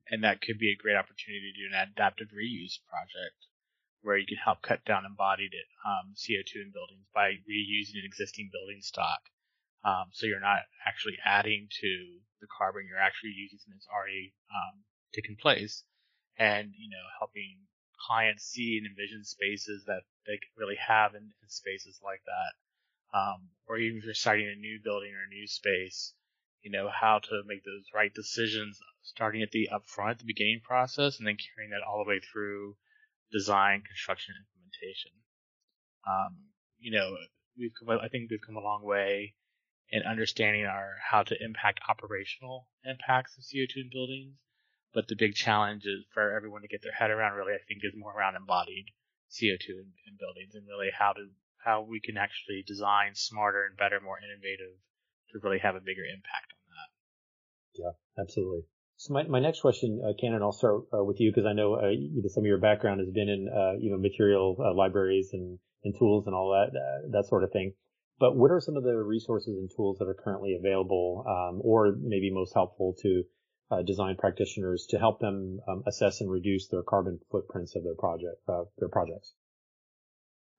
and 0.09 0.23
that 0.23 0.41
could 0.41 0.57
be 0.57 0.71
a 0.71 0.81
great 0.81 0.97
opportunity 0.97 1.53
to 1.53 1.59
do 1.59 1.69
an 1.69 1.77
adaptive 1.77 2.29
reuse 2.33 2.81
project 2.89 3.47
where 4.03 4.17
you 4.17 4.27
can 4.27 4.37
help 4.37 4.61
cut 4.61 4.83
down 4.83 5.05
embodied 5.05 5.55
um, 5.87 6.11
CO2 6.13 6.59
in 6.59 6.71
buildings 6.75 7.07
by 7.15 7.39
reusing 7.47 7.95
an 7.95 8.05
existing 8.05 8.49
building 8.51 8.81
stock. 8.81 9.21
Um, 9.83 10.11
so 10.11 10.27
you're 10.27 10.43
not 10.43 10.67
actually 10.85 11.17
adding 11.23 11.67
to 11.81 11.91
the 12.41 12.47
carbon, 12.47 12.87
you're 12.87 12.99
actually 12.99 13.31
using 13.35 13.59
something 13.59 13.79
that's 13.79 13.87
already 13.87 14.35
um, 14.51 14.83
taken 15.15 15.35
place, 15.39 15.83
and 16.37 16.71
you 16.75 16.89
know 16.89 17.03
helping 17.19 17.63
clients 17.99 18.43
see 18.43 18.77
and 18.77 18.87
envision 18.87 19.23
spaces 19.23 19.83
that 19.87 20.03
they 20.27 20.39
really 20.57 20.75
have 20.75 21.15
in, 21.15 21.23
in 21.23 21.47
spaces 21.47 21.99
like 22.03 22.21
that. 22.25 22.51
Um, 23.13 23.49
or 23.67 23.77
even 23.77 23.99
if 23.99 24.05
you're 24.05 24.13
starting 24.13 24.47
a 24.47 24.59
new 24.59 24.79
building 24.83 25.13
or 25.13 25.23
a 25.23 25.33
new 25.33 25.47
space, 25.47 26.13
you 26.61 26.71
know 26.71 26.89
how 26.89 27.19
to 27.19 27.43
make 27.45 27.63
those 27.63 27.85
right 27.93 28.13
decisions 28.13 28.79
starting 29.03 29.41
at 29.41 29.51
the 29.51 29.69
upfront, 29.71 30.19
the 30.19 30.25
beginning 30.25 30.61
process, 30.63 31.19
and 31.19 31.27
then 31.27 31.37
carrying 31.37 31.71
that 31.71 31.85
all 31.85 32.03
the 32.03 32.09
way 32.09 32.19
through 32.19 32.75
design, 33.31 33.83
construction, 33.85 34.33
implementation. 34.39 35.11
Um, 36.07 36.53
you 36.79 36.91
know, 36.91 37.15
we've 37.57 37.73
come, 37.77 37.89
I 37.89 38.07
think 38.07 38.31
we've 38.31 38.45
come 38.45 38.55
a 38.55 38.63
long 38.63 38.83
way 38.83 39.35
in 39.89 40.03
understanding 40.03 40.65
our 40.65 40.95
how 41.11 41.23
to 41.23 41.35
impact 41.43 41.81
operational 41.87 42.67
impacts 42.85 43.37
of 43.37 43.43
CO2 43.43 43.75
in 43.75 43.89
buildings. 43.91 44.35
But 44.93 45.07
the 45.07 45.15
big 45.15 45.33
challenge 45.33 45.85
is 45.85 46.05
for 46.13 46.35
everyone 46.35 46.61
to 46.61 46.67
get 46.67 46.83
their 46.83 46.93
head 46.93 47.09
around 47.09 47.33
really, 47.33 47.53
I 47.53 47.63
think, 47.67 47.81
is 47.83 47.93
more 47.97 48.13
around 48.15 48.35
embodied 48.35 48.85
CO2 49.31 49.69
in, 49.69 49.89
in 50.05 50.17
buildings 50.19 50.53
and 50.53 50.67
really 50.67 50.91
how 50.97 51.13
to 51.13 51.29
how 51.63 51.85
we 51.87 51.99
can 51.99 52.17
actually 52.17 52.63
design 52.67 53.15
smarter 53.15 53.65
and 53.65 53.77
better, 53.77 53.99
more 53.99 54.19
innovative 54.19 54.75
to 55.31 55.39
really 55.41 55.59
have 55.59 55.75
a 55.75 55.79
bigger 55.79 56.03
impact 56.03 56.53
on 56.53 56.65
that. 56.75 56.89
Yeah, 57.81 58.21
absolutely. 58.21 58.63
So 58.97 59.13
my, 59.13 59.23
my 59.23 59.39
next 59.39 59.61
question, 59.61 60.01
uh, 60.03 60.13
Candon, 60.21 60.41
I'll 60.41 60.51
start 60.51 60.83
uh, 60.93 61.03
with 61.03 61.19
you 61.19 61.31
because 61.31 61.45
I 61.45 61.53
know, 61.53 61.75
uh, 61.75 61.89
you 61.89 62.21
know 62.21 62.29
some 62.29 62.43
of 62.43 62.47
your 62.47 62.59
background 62.59 62.99
has 62.99 63.09
been 63.09 63.29
in 63.29 63.49
uh, 63.49 63.73
you 63.79 63.91
know 63.91 63.97
material 63.97 64.55
uh, 64.59 64.73
libraries 64.73 65.31
and, 65.33 65.59
and 65.83 65.93
tools 65.97 66.27
and 66.27 66.35
all 66.35 66.51
that 66.51 66.77
uh, 66.77 67.09
that 67.11 67.27
sort 67.27 67.43
of 67.43 67.51
thing. 67.51 67.73
But 68.19 68.37
what 68.37 68.51
are 68.51 68.61
some 68.61 68.77
of 68.77 68.83
the 68.83 68.95
resources 68.95 69.57
and 69.57 69.69
tools 69.75 69.97
that 69.97 70.07
are 70.07 70.13
currently 70.13 70.55
available, 70.55 71.25
um, 71.27 71.59
or 71.63 71.95
maybe 71.99 72.31
most 72.31 72.53
helpful 72.53 72.95
to 73.01 73.23
design 73.87 74.15
practitioners 74.15 74.85
to 74.91 74.99
help 74.99 75.19
them 75.19 75.59
um, 75.67 75.81
assess 75.87 76.21
and 76.21 76.29
reduce 76.29 76.67
their 76.67 76.83
carbon 76.83 77.19
footprints 77.31 77.75
of 77.75 77.83
their 77.83 77.95
project 77.95 78.37
their 78.77 78.87
projects? 78.87 79.33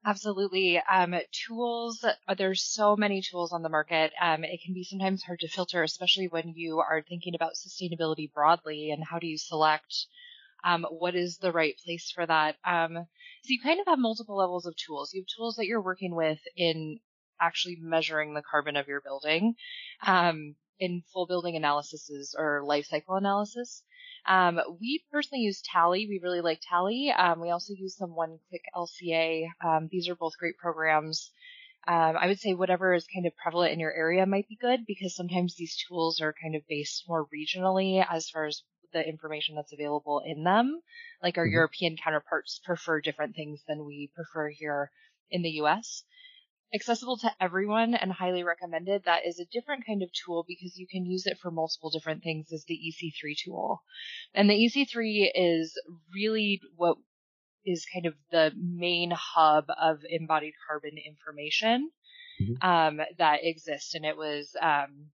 Absolutely. 0.06 0.78
Um, 0.78 1.14
tools, 1.32 2.04
uh, 2.04 2.34
there's 2.34 2.62
so 2.62 2.94
many 2.96 3.22
tools 3.22 3.52
on 3.52 3.62
the 3.62 3.68
market. 3.70 4.12
Um, 4.20 4.44
it 4.44 4.60
can 4.62 4.74
be 4.74 4.84
sometimes 4.84 5.22
hard 5.22 5.40
to 5.40 5.48
filter, 5.48 5.82
especially 5.82 6.28
when 6.28 6.52
you 6.54 6.78
are 6.80 7.02
thinking 7.02 7.34
about 7.34 7.54
sustainability 7.54 8.30
broadly 8.32 8.90
and 8.90 9.02
how 9.02 9.18
do 9.18 9.26
you 9.26 9.38
select 9.38 10.06
um, 10.64 10.86
what 10.90 11.14
is 11.14 11.38
the 11.38 11.52
right 11.52 11.76
place 11.84 12.10
for 12.10 12.26
that. 12.26 12.56
Um, 12.64 12.94
so 12.96 13.48
you 13.48 13.60
kind 13.62 13.80
of 13.80 13.86
have 13.86 13.98
multiple 13.98 14.36
levels 14.36 14.66
of 14.66 14.74
tools. 14.76 15.12
You 15.14 15.22
have 15.22 15.36
tools 15.36 15.56
that 15.56 15.66
you're 15.66 15.80
working 15.82 16.14
with 16.14 16.40
in 16.56 17.00
actually 17.40 17.76
measuring 17.80 18.34
the 18.34 18.42
carbon 18.42 18.76
of 18.76 18.88
your 18.88 19.00
building. 19.00 19.54
Um, 20.06 20.56
in 20.80 21.02
full 21.12 21.26
building 21.26 21.56
analysis 21.56 22.34
or 22.36 22.62
life 22.64 22.86
cycle 22.86 23.14
analysis. 23.14 23.82
Um, 24.26 24.60
we 24.80 25.04
personally 25.12 25.42
use 25.42 25.62
Tally. 25.62 26.06
We 26.08 26.20
really 26.22 26.40
like 26.40 26.60
Tally. 26.68 27.10
Um, 27.10 27.40
we 27.40 27.50
also 27.50 27.74
use 27.74 27.96
some 27.96 28.14
one 28.14 28.38
click 28.48 28.62
LCA. 28.74 29.46
Um, 29.64 29.88
these 29.90 30.08
are 30.08 30.14
both 30.14 30.38
great 30.38 30.56
programs. 30.56 31.30
Um, 31.86 32.16
I 32.18 32.28
would 32.28 32.40
say 32.40 32.54
whatever 32.54 32.94
is 32.94 33.06
kind 33.12 33.26
of 33.26 33.36
prevalent 33.36 33.72
in 33.72 33.80
your 33.80 33.92
area 33.92 34.24
might 34.24 34.48
be 34.48 34.56
good 34.56 34.86
because 34.86 35.14
sometimes 35.14 35.54
these 35.54 35.76
tools 35.86 36.20
are 36.22 36.34
kind 36.42 36.56
of 36.56 36.66
based 36.66 37.04
more 37.06 37.26
regionally 37.26 38.04
as 38.10 38.30
far 38.30 38.46
as 38.46 38.62
the 38.94 39.06
information 39.06 39.54
that's 39.54 39.74
available 39.74 40.22
in 40.24 40.44
them. 40.44 40.80
Like 41.22 41.36
our 41.36 41.44
mm-hmm. 41.44 41.52
European 41.52 41.96
counterparts 42.02 42.60
prefer 42.64 43.02
different 43.02 43.36
things 43.36 43.62
than 43.68 43.84
we 43.84 44.10
prefer 44.14 44.48
here 44.48 44.90
in 45.30 45.42
the 45.42 45.60
US. 45.62 46.04
Accessible 46.72 47.16
to 47.18 47.30
everyone 47.40 47.94
and 47.94 48.12
highly 48.12 48.42
recommended. 48.42 49.04
That 49.04 49.26
is 49.26 49.38
a 49.38 49.46
different 49.52 49.86
kind 49.86 50.02
of 50.02 50.10
tool 50.12 50.44
because 50.46 50.76
you 50.76 50.86
can 50.90 51.06
use 51.06 51.26
it 51.26 51.38
for 51.40 51.50
multiple 51.50 51.90
different 51.90 52.22
things 52.22 52.50
is 52.50 52.64
the 52.66 52.74
EC3 52.74 53.36
tool. 53.44 53.82
And 54.34 54.50
the 54.50 54.54
EC3 54.54 55.30
is 55.34 55.78
really 56.12 56.60
what 56.76 56.96
is 57.64 57.86
kind 57.92 58.06
of 58.06 58.14
the 58.30 58.52
main 58.56 59.12
hub 59.12 59.66
of 59.80 60.00
embodied 60.08 60.54
carbon 60.68 60.96
information 60.98 61.90
mm-hmm. 62.40 62.68
um, 62.68 63.00
that 63.18 63.40
exists. 63.42 63.94
And 63.94 64.04
it 64.04 64.16
was 64.16 64.50
um, 64.60 65.10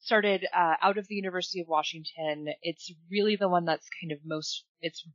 started 0.00 0.46
uh, 0.54 0.74
out 0.82 0.98
of 0.98 1.06
the 1.08 1.14
University 1.14 1.60
of 1.60 1.68
Washington. 1.68 2.48
It's 2.62 2.92
really 3.10 3.36
the 3.36 3.48
one 3.48 3.64
that's 3.64 3.88
kind 4.00 4.12
of 4.12 4.18
most, 4.24 4.64
it's 4.80 5.06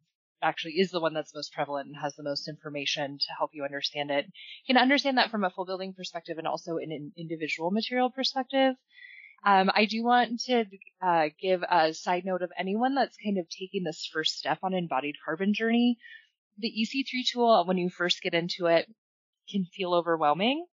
actually 0.41 0.73
is 0.73 0.91
the 0.91 0.99
one 0.99 1.13
that's 1.13 1.33
most 1.33 1.53
prevalent 1.53 1.87
and 1.87 1.95
has 2.01 2.15
the 2.15 2.23
most 2.23 2.47
information 2.47 3.17
to 3.17 3.33
help 3.37 3.51
you 3.53 3.63
understand 3.63 4.11
it. 4.11 4.25
You 4.25 4.73
can 4.73 4.81
understand 4.81 5.17
that 5.17 5.31
from 5.31 5.43
a 5.43 5.49
full 5.49 5.65
building 5.65 5.93
perspective 5.93 6.37
and 6.37 6.47
also 6.47 6.77
in 6.77 6.91
an 6.91 7.11
individual 7.17 7.71
material 7.71 8.09
perspective. 8.09 8.75
Um, 9.45 9.69
I 9.73 9.85
do 9.85 10.03
want 10.03 10.39
to 10.45 10.65
uh, 11.01 11.29
give 11.39 11.63
a 11.69 11.93
side 11.93 12.25
note 12.25 12.41
of 12.41 12.51
anyone 12.57 12.95
that's 12.95 13.17
kind 13.23 13.37
of 13.37 13.47
taking 13.49 13.83
this 13.83 14.09
first 14.11 14.37
step 14.37 14.59
on 14.63 14.73
embodied 14.73 15.15
carbon 15.23 15.53
journey. 15.53 15.97
The 16.57 16.67
EC3 16.69 17.23
tool, 17.31 17.65
when 17.65 17.77
you 17.77 17.89
first 17.89 18.21
get 18.21 18.33
into 18.33 18.67
it, 18.67 18.87
can 19.49 19.65
feel 19.65 19.93
overwhelming 19.93 20.65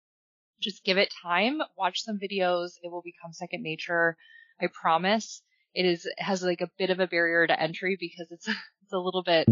just 0.62 0.84
give 0.84 0.98
it 0.98 1.13
time, 1.24 1.60
watch 1.77 2.01
some 2.01 2.20
videos. 2.20 2.74
It 2.82 2.91
will 2.91 3.01
become 3.01 3.34
second 3.34 3.63
nature. 3.63 4.15
I 4.62 4.68
promise. 4.68 5.41
It 5.74 5.86
is, 5.86 6.08
has 6.18 6.44
like 6.44 6.62
a 6.62 6.70
bit 6.77 6.89
of 6.89 7.00
a 7.00 7.08
barrier 7.08 7.48
to 7.48 7.60
entry 7.60 7.98
because 8.00 8.27
it's, 8.32 8.48
it's 8.91 8.93
a 8.93 9.00
little 9.00 9.24
bit, 9.24 9.48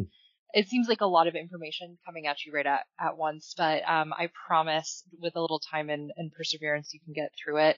it 0.53 0.67
seems 0.67 0.89
like 0.89 1.01
a 1.01 1.05
lot 1.05 1.27
of 1.27 1.35
information 1.35 1.97
coming 2.05 2.27
at 2.27 2.43
you 2.45 2.51
right 2.51 2.65
at, 2.65 2.81
at 2.99 3.17
once, 3.17 3.53
but, 3.57 3.87
um, 3.87 4.13
I 4.13 4.29
promise 4.47 5.03
with 5.17 5.35
a 5.35 5.41
little 5.41 5.59
time 5.59 5.89
and, 5.89 6.11
and 6.17 6.31
perseverance, 6.31 6.93
you 6.93 6.99
can 6.99 7.13
get 7.13 7.31
through 7.41 7.57
it. 7.57 7.77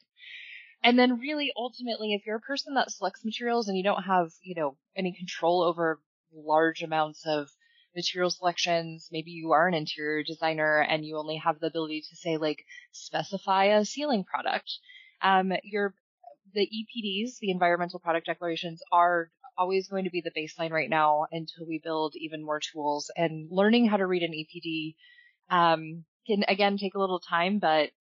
And 0.83 0.97
then 0.97 1.19
really 1.19 1.51
ultimately, 1.55 2.13
if 2.13 2.25
you're 2.25 2.37
a 2.37 2.41
person 2.41 2.73
that 2.73 2.89
selects 2.89 3.23
materials 3.23 3.67
and 3.67 3.77
you 3.77 3.83
don't 3.83 4.03
have, 4.03 4.31
you 4.41 4.55
know, 4.55 4.77
any 4.95 5.13
control 5.13 5.61
over 5.61 5.99
large 6.33 6.81
amounts 6.81 7.23
of 7.27 7.49
material 7.95 8.31
selections. 8.31 9.09
Maybe 9.11 9.31
you 9.31 9.51
are 9.51 9.67
an 9.67 9.73
interior 9.73 10.23
designer 10.23 10.79
and 10.79 11.05
you 11.05 11.17
only 11.17 11.37
have 11.37 11.59
the 11.59 11.67
ability 11.67 12.03
to 12.09 12.15
say 12.15 12.37
like 12.37 12.65
specify 12.93 13.65
a 13.65 13.85
ceiling 13.85 14.23
product. 14.23 14.71
Um, 15.21 15.51
your 15.63 15.93
the 16.53 16.67
EPDs, 16.67 17.39
the 17.39 17.51
environmental 17.51 17.99
product 17.99 18.25
declarations, 18.25 18.81
are 18.91 19.29
always 19.61 19.87
going 19.87 20.05
to 20.05 20.09
be 20.09 20.21
the 20.21 20.31
baseline 20.31 20.71
right 20.71 20.89
now 20.89 21.27
until 21.31 21.67
we 21.67 21.77
build 21.77 22.15
even 22.15 22.43
more 22.43 22.59
tools. 22.59 23.11
And 23.15 23.47
learning 23.51 23.87
how 23.87 23.97
to 23.97 24.07
read 24.07 24.23
an 24.23 24.33
EPD 24.33 24.95
um, 25.51 26.03
can 26.25 26.43
again 26.47 26.77
take 26.77 26.95
a 26.95 26.99
little 26.99 27.19
time, 27.19 27.59
but 27.59 27.91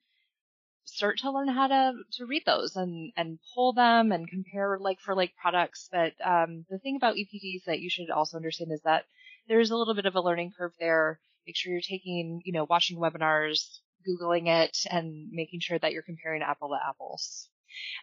start 0.84 1.18
to 1.18 1.30
learn 1.30 1.48
how 1.48 1.66
to 1.66 1.92
to 2.12 2.24
read 2.24 2.44
those 2.46 2.76
and 2.76 3.12
and 3.14 3.38
pull 3.54 3.74
them 3.74 4.10
and 4.10 4.26
compare 4.26 4.78
like 4.80 5.00
for 5.00 5.14
like 5.14 5.32
products. 5.36 5.88
But 5.92 6.14
um, 6.24 6.64
the 6.70 6.78
thing 6.78 6.96
about 6.96 7.16
EPDs 7.16 7.64
that 7.66 7.80
you 7.80 7.90
should 7.90 8.10
also 8.10 8.38
understand 8.38 8.72
is 8.72 8.80
that 8.84 9.04
there's 9.46 9.70
a 9.70 9.76
little 9.76 9.94
bit 9.94 10.06
of 10.06 10.14
a 10.14 10.22
learning 10.22 10.52
curve 10.56 10.72
there. 10.80 11.20
Make 11.46 11.56
sure 11.56 11.72
you're 11.72 11.82
taking, 11.82 12.40
you 12.44 12.52
know, 12.52 12.66
watching 12.70 12.98
webinars, 12.98 13.80
Googling 14.08 14.46
it, 14.48 14.78
and 14.90 15.28
making 15.30 15.60
sure 15.60 15.78
that 15.78 15.92
you're 15.92 16.02
comparing 16.02 16.42
apple 16.42 16.70
to 16.70 16.78
apples. 16.88 17.50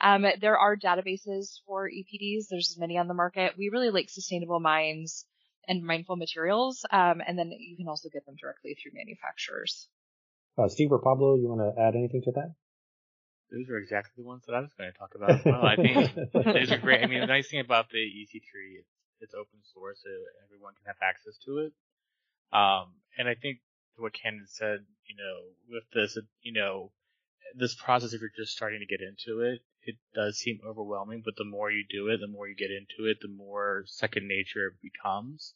Um, 0.02 0.26
there 0.42 0.58
are 0.58 0.76
databases 0.76 1.60
for 1.66 1.90
EPDs. 1.90 2.48
There's 2.50 2.76
many 2.80 2.98
on 2.98 3.08
the 3.08 3.14
market. 3.14 3.54
We 3.58 3.70
really 3.70 3.90
like 3.90 4.10
sustainable 4.10 4.60
minds 4.60 5.26
and 5.68 5.84
mindful 5.84 6.16
materials. 6.16 6.86
Um, 6.92 7.22
and 7.26 7.38
then 7.38 7.52
you 7.52 7.76
can 7.78 7.88
also 7.88 8.10
get 8.10 8.26
them 8.26 8.36
directly 8.40 8.76
through 8.82 8.92
manufacturers. 8.94 9.88
Uh, 10.58 10.68
Steve 10.68 10.92
or 10.92 11.00
Pablo, 11.00 11.36
you 11.36 11.48
want 11.48 11.62
to 11.62 11.82
add 11.82 11.96
anything 11.96 12.22
to 12.24 12.32
that? 12.32 12.56
Those 13.52 13.70
are 13.70 13.78
exactly 13.78 14.12
the 14.18 14.28
ones 14.28 14.44
that 14.48 14.56
I 14.56 14.60
was 14.60 14.72
going 14.78 14.92
to 14.92 14.98
talk 14.98 15.16
about 15.16 15.32
as 15.32 15.46
well. 15.46 15.64
I 15.64 15.76
think 15.76 16.34
those 16.34 16.72
are 16.72 16.80
great. 16.80 17.04
I 17.04 17.08
mean, 17.08 17.22
the 17.22 17.28
nice 17.28 17.48
thing 17.48 17.62
about 17.62 17.90
the 17.90 18.00
EC3, 18.00 18.84
it's 19.22 19.34
open 19.34 19.60
source, 19.74 20.00
so 20.04 20.10
everyone 20.44 20.74
can 20.76 20.88
have 20.88 21.00
access 21.02 21.38
to 21.46 21.60
it. 21.60 21.74
Um, 22.52 22.96
and 23.18 23.28
I 23.30 23.36
think 23.36 23.60
what 23.98 24.14
Candon 24.14 24.48
said, 24.48 24.80
you 25.08 25.16
know, 25.16 25.48
with 25.70 25.84
this, 25.94 26.18
you 26.42 26.54
know, 26.54 26.92
this 27.56 27.75
process, 27.75 28.13
if 28.13 28.22
you're 28.22 28.30
just 28.36 28.56
starting 28.56 28.80
to 28.80 28.86
get 28.86 29.01
into 29.01 29.42
it, 29.42 29.62
it 29.84 29.96
does 30.13 30.38
seem 30.38 30.60
overwhelming, 30.68 31.22
but 31.24 31.36
the 31.38 31.46
more 31.46 31.72
you 31.72 31.86
do 31.89 32.08
it, 32.08 32.20
the 32.20 32.27
more 32.27 32.48
you 32.48 32.56
get 32.56 32.72
into 32.72 33.10
it, 33.10 33.18
the 33.22 33.30
more 33.30 33.84
second 33.86 34.27
nature 34.27 34.68
it 34.68 34.82
becomes. 34.82 35.54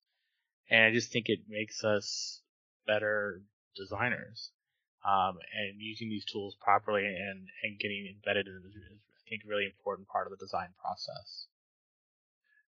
And 0.69 0.85
I 0.85 0.91
just 0.91 1.11
think 1.11 1.25
it 1.27 1.39
makes 1.49 1.83
us 1.83 2.41
better 2.87 3.41
designers. 3.75 4.51
Um, 5.03 5.39
and 5.57 5.79
using 5.79 6.09
these 6.09 6.25
tools 6.25 6.55
properly 6.61 7.05
and, 7.05 7.47
and 7.63 7.79
getting 7.79 8.07
embedded 8.07 8.47
in 8.47 8.61
is, 8.67 8.75
I 8.77 9.29
think, 9.29 9.41
a 9.43 9.49
really 9.49 9.65
important 9.65 10.07
part 10.07 10.27
of 10.27 10.31
the 10.31 10.37
design 10.37 10.69
process. 10.79 11.47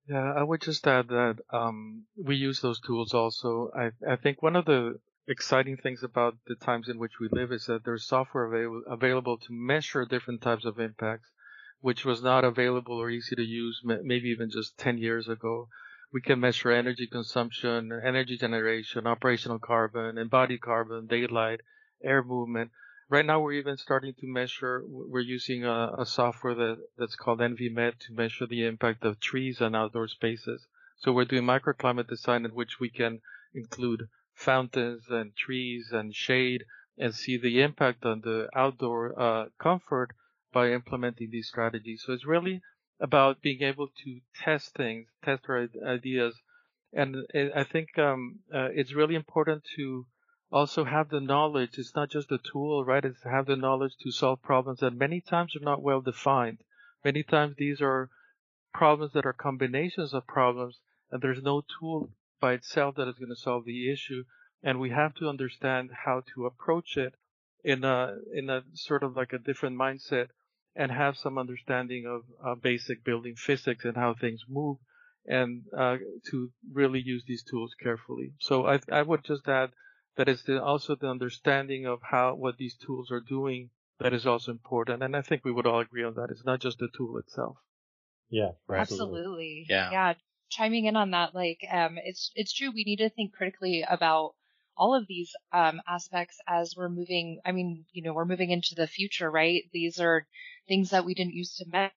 Yeah, 0.08 0.32
I 0.32 0.42
would 0.42 0.62
just 0.62 0.86
add 0.86 1.08
that 1.08 1.38
um, 1.52 2.04
we 2.16 2.36
use 2.36 2.60
those 2.60 2.80
tools 2.80 3.14
also. 3.14 3.70
I, 3.76 3.90
I 4.08 4.16
think 4.16 4.42
one 4.42 4.56
of 4.56 4.64
the 4.64 4.98
exciting 5.30 5.76
things 5.76 6.02
about 6.02 6.37
the 6.46 6.56
times 6.56 6.88
in 6.88 6.99
which 6.99 7.20
we 7.20 7.28
live 7.30 7.52
is 7.52 7.66
that 7.66 7.84
there's 7.84 8.06
software 8.06 8.44
avail- 8.44 8.82
available 8.87 9.38
to 9.38 9.52
measure 9.52 10.04
different 10.04 10.42
types 10.42 10.64
of 10.64 10.78
impacts, 10.78 11.30
which 11.80 12.04
was 12.04 12.22
not 12.22 12.44
available 12.44 12.96
or 12.96 13.08
easy 13.08 13.37
to 13.37 13.42
use 13.42 13.80
maybe 13.84 14.28
even 14.28 14.50
just 14.50 14.76
10 14.78 14.99
years 14.99 15.28
ago. 15.28 15.68
We 16.12 16.20
can 16.20 16.40
measure 16.40 16.72
energy 16.72 17.06
consumption, 17.06 17.92
energy 18.04 18.37
generation, 18.37 19.06
operational 19.06 19.60
carbon, 19.60 20.18
embodied 20.18 20.60
carbon, 20.60 21.06
daylight, 21.06 21.60
air 22.02 22.22
movement 22.22 22.72
right 23.10 23.26
now 23.26 23.40
we're 23.40 23.52
even 23.52 23.76
starting 23.76 24.14
to 24.14 24.26
measure 24.26 24.82
we're 24.87 25.20
using 25.20 25.64
a, 25.64 25.90
a, 25.99 26.06
software 26.06 26.54
that, 26.54 26.76
that's 26.96 27.16
called 27.16 27.40
ENVI-met 27.40 27.99
to 27.99 28.12
measure 28.12 28.46
the 28.46 28.64
impact 28.64 29.04
of 29.04 29.18
trees 29.20 29.60
on 29.60 29.75
outdoor 29.75 30.08
spaces 30.08 30.66
so 30.96 31.12
we're 31.12 31.25
doing 31.25 31.42
microclimate 31.42 32.08
design 32.08 32.44
in 32.44 32.52
which 32.52 32.78
we 32.78 32.88
can 32.88 33.20
include 33.52 34.08
fountains 34.40 35.04
and 35.11 35.37
trees 35.37 35.90
and 35.92 36.14
shade 36.14 36.64
and 36.99 37.14
see 37.14 37.37
the 37.37 37.61
impact 37.61 38.04
on 38.04 38.20
the 38.23 38.49
outdoor 38.54 39.00
uh, 39.20 39.47
comfort 39.59 40.11
by 40.52 40.70
implementing 40.70 41.30
these 41.30 41.49
strategies 41.49 42.02
so 42.04 42.12
it's 42.12 42.26
really 42.26 42.61
about 43.00 43.42
being 43.42 43.62
able 43.62 43.88
to 44.02 44.20
test 44.42 44.75
things 44.75 45.06
test 45.25 45.42
our 45.49 45.68
ideas 45.87 46.35
and 46.92 47.16
i 47.54 47.64
think 47.64 47.99
um, 47.99 48.40
uh, 48.54 48.68
it's 48.73 48.94
really 48.94 49.14
important 49.14 49.62
to 49.76 50.06
also 50.52 50.85
have 50.85 51.09
the 51.09 51.20
knowledge. 51.20 51.78
It's 51.78 51.94
not 51.94 52.11
just 52.11 52.32
a 52.32 52.38
tool, 52.38 52.85
right? 52.85 53.04
It's 53.04 53.20
to 53.20 53.28
have 53.28 53.47
the 53.47 53.56
knowledge 53.56 53.97
to 54.02 54.11
solve 54.11 54.42
problems 54.42 54.80
that 54.80 54.92
many 54.94 55.20
times 55.20 55.54
are 55.54 55.64
not 55.64 55.82
well 55.82 56.00
defined. 56.00 56.59
Many 57.04 57.23
times 57.23 57.54
these 57.56 57.80
are 57.80 58.11
problems 58.75 59.12
that 59.12 59.26
are 59.26 59.32
combinations 59.32 60.12
of 60.12 60.26
problems 60.26 60.80
and 61.11 61.23
there's 61.23 61.42
no 61.42 61.62
tool 61.78 62.11
by 62.40 62.54
itself 62.54 62.97
that 62.97 63.09
is 63.09 63.18
going 63.18 63.30
to 63.30 63.37
solve 63.37 63.64
the 63.64 63.92
issue. 63.92 64.25
And 64.62 64.80
we 64.80 64.90
have 64.90 65.14
to 65.16 65.28
understand 65.28 65.90
how 66.04 66.23
to 66.35 66.47
approach 66.47 66.97
it 66.97 67.14
in 67.64 67.85
a, 67.85 68.16
in 68.32 68.50
a 68.50 68.62
sort 68.75 69.02
of 69.02 69.16
like 69.16 69.32
a 69.32 69.38
different 69.38 69.78
mindset 69.78 70.28
and 70.75 70.90
have 70.90 71.16
some 71.16 71.38
understanding 71.38 72.06
of 72.06 72.23
uh, 72.44 72.54
basic 72.54 73.04
building 73.04 73.35
physics 73.37 73.85
and 73.85 73.97
how 73.97 74.14
things 74.14 74.44
move 74.49 74.78
and 75.26 75.64
uh, 75.76 75.97
to 76.30 76.50
really 76.73 77.00
use 77.00 77.25
these 77.26 77.42
tools 77.42 77.75
carefully. 77.82 78.32
So 78.38 78.66
I, 78.66 78.80
I 78.90 79.02
would 79.02 79.25
just 79.25 79.47
add 79.49 79.70
that 80.16 80.28
is 80.28 80.42
the, 80.42 80.62
also 80.62 80.94
the 80.94 81.09
understanding 81.09 81.87
of 81.87 82.00
how 82.02 82.35
what 82.35 82.56
these 82.56 82.76
tools 82.76 83.11
are 83.11 83.20
doing 83.20 83.70
that 84.00 84.14
is 84.14 84.26
also 84.26 84.50
important. 84.50 85.02
And 85.02 85.14
I 85.14 85.23
think 85.23 85.44
we 85.44 85.52
would 85.52 85.66
all 85.66 85.80
agree 85.80 86.04
on 86.04 86.14
that. 86.14 86.28
It's 86.30 86.44
not 86.44 86.61
just 86.61 86.78
the 86.78 86.88
tool 86.97 87.18
itself. 87.18 87.56
Yeah, 88.30 88.52
right. 88.66 88.80
absolutely. 88.80 89.66
Yeah, 89.68 89.90
yeah. 89.90 90.14
Chiming 90.50 90.85
in 90.87 90.97
on 90.97 91.12
that, 91.12 91.35
like, 91.35 91.61
um, 91.71 91.99
it's 91.99 92.30
it's 92.35 92.52
true. 92.52 92.71
We 92.73 92.85
need 92.85 92.99
to 92.99 93.09
think 93.09 93.33
critically 93.35 93.83
about 93.88 94.35
all 94.76 94.95
of 94.95 95.07
these 95.07 95.35
um, 95.52 95.80
aspects 95.88 96.38
as 96.47 96.75
we're 96.76 96.88
moving. 96.90 97.40
I 97.47 97.52
mean, 97.52 97.87
you 97.92 98.02
know, 98.02 98.12
we're 98.12 98.25
moving 98.26 98.50
into 98.50 98.75
the 98.75 98.87
future, 98.87 99.30
right? 99.30 99.64
These 99.73 99.99
are 100.00 100.26
things 100.69 100.90
that 100.90 101.04
we 101.07 101.14
didn't 101.14 101.35
use 101.35 101.57
to 101.57 101.66
met 101.69 101.92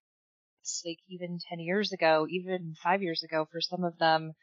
like 0.85 0.99
even 1.09 1.39
10 1.49 1.59
years 1.59 1.91
ago, 1.91 2.27
even 2.29 2.75
five 2.81 3.01
years 3.01 3.23
ago 3.23 3.45
for 3.51 3.61
some 3.61 3.83
of 3.83 3.97
them, 3.97 4.33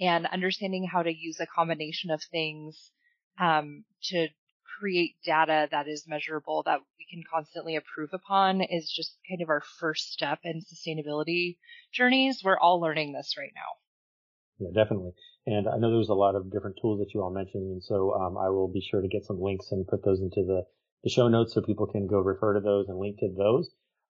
and 0.00 0.26
understanding 0.26 0.86
how 0.86 1.02
to 1.02 1.12
use 1.14 1.40
a 1.40 1.46
combination 1.46 2.10
of 2.10 2.22
things 2.24 2.92
um, 3.40 3.84
to 4.04 4.28
create 4.82 5.14
data 5.24 5.68
that 5.70 5.86
is 5.86 6.08
measurable 6.08 6.64
that 6.64 6.80
we 6.98 7.06
can 7.08 7.22
constantly 7.32 7.76
improve 7.76 8.10
upon 8.12 8.60
is 8.62 8.90
just 8.90 9.16
kind 9.28 9.40
of 9.40 9.48
our 9.48 9.62
first 9.78 10.12
step 10.12 10.40
in 10.42 10.60
sustainability 10.60 11.56
journeys. 11.92 12.42
We're 12.42 12.58
all 12.58 12.80
learning 12.80 13.12
this 13.12 13.34
right 13.38 13.52
now. 13.54 13.78
Yeah, 14.58 14.82
definitely. 14.82 15.12
And 15.46 15.68
I 15.68 15.76
know 15.78 15.88
there 15.88 15.98
was 15.98 16.08
a 16.08 16.14
lot 16.14 16.34
of 16.34 16.50
different 16.50 16.78
tools 16.82 16.98
that 16.98 17.14
you 17.14 17.22
all 17.22 17.32
mentioned, 17.32 17.70
and 17.70 17.82
so 17.82 18.12
um, 18.14 18.36
I 18.36 18.48
will 18.48 18.66
be 18.66 18.80
sure 18.80 19.00
to 19.00 19.08
get 19.08 19.24
some 19.24 19.40
links 19.40 19.68
and 19.70 19.86
put 19.86 20.04
those 20.04 20.20
into 20.20 20.42
the, 20.44 20.62
the 21.04 21.10
show 21.10 21.28
notes 21.28 21.54
so 21.54 21.62
people 21.62 21.86
can 21.86 22.08
go 22.08 22.18
refer 22.18 22.54
to 22.54 22.60
those 22.60 22.88
and 22.88 22.98
link 22.98 23.18
to 23.20 23.32
those. 23.38 23.70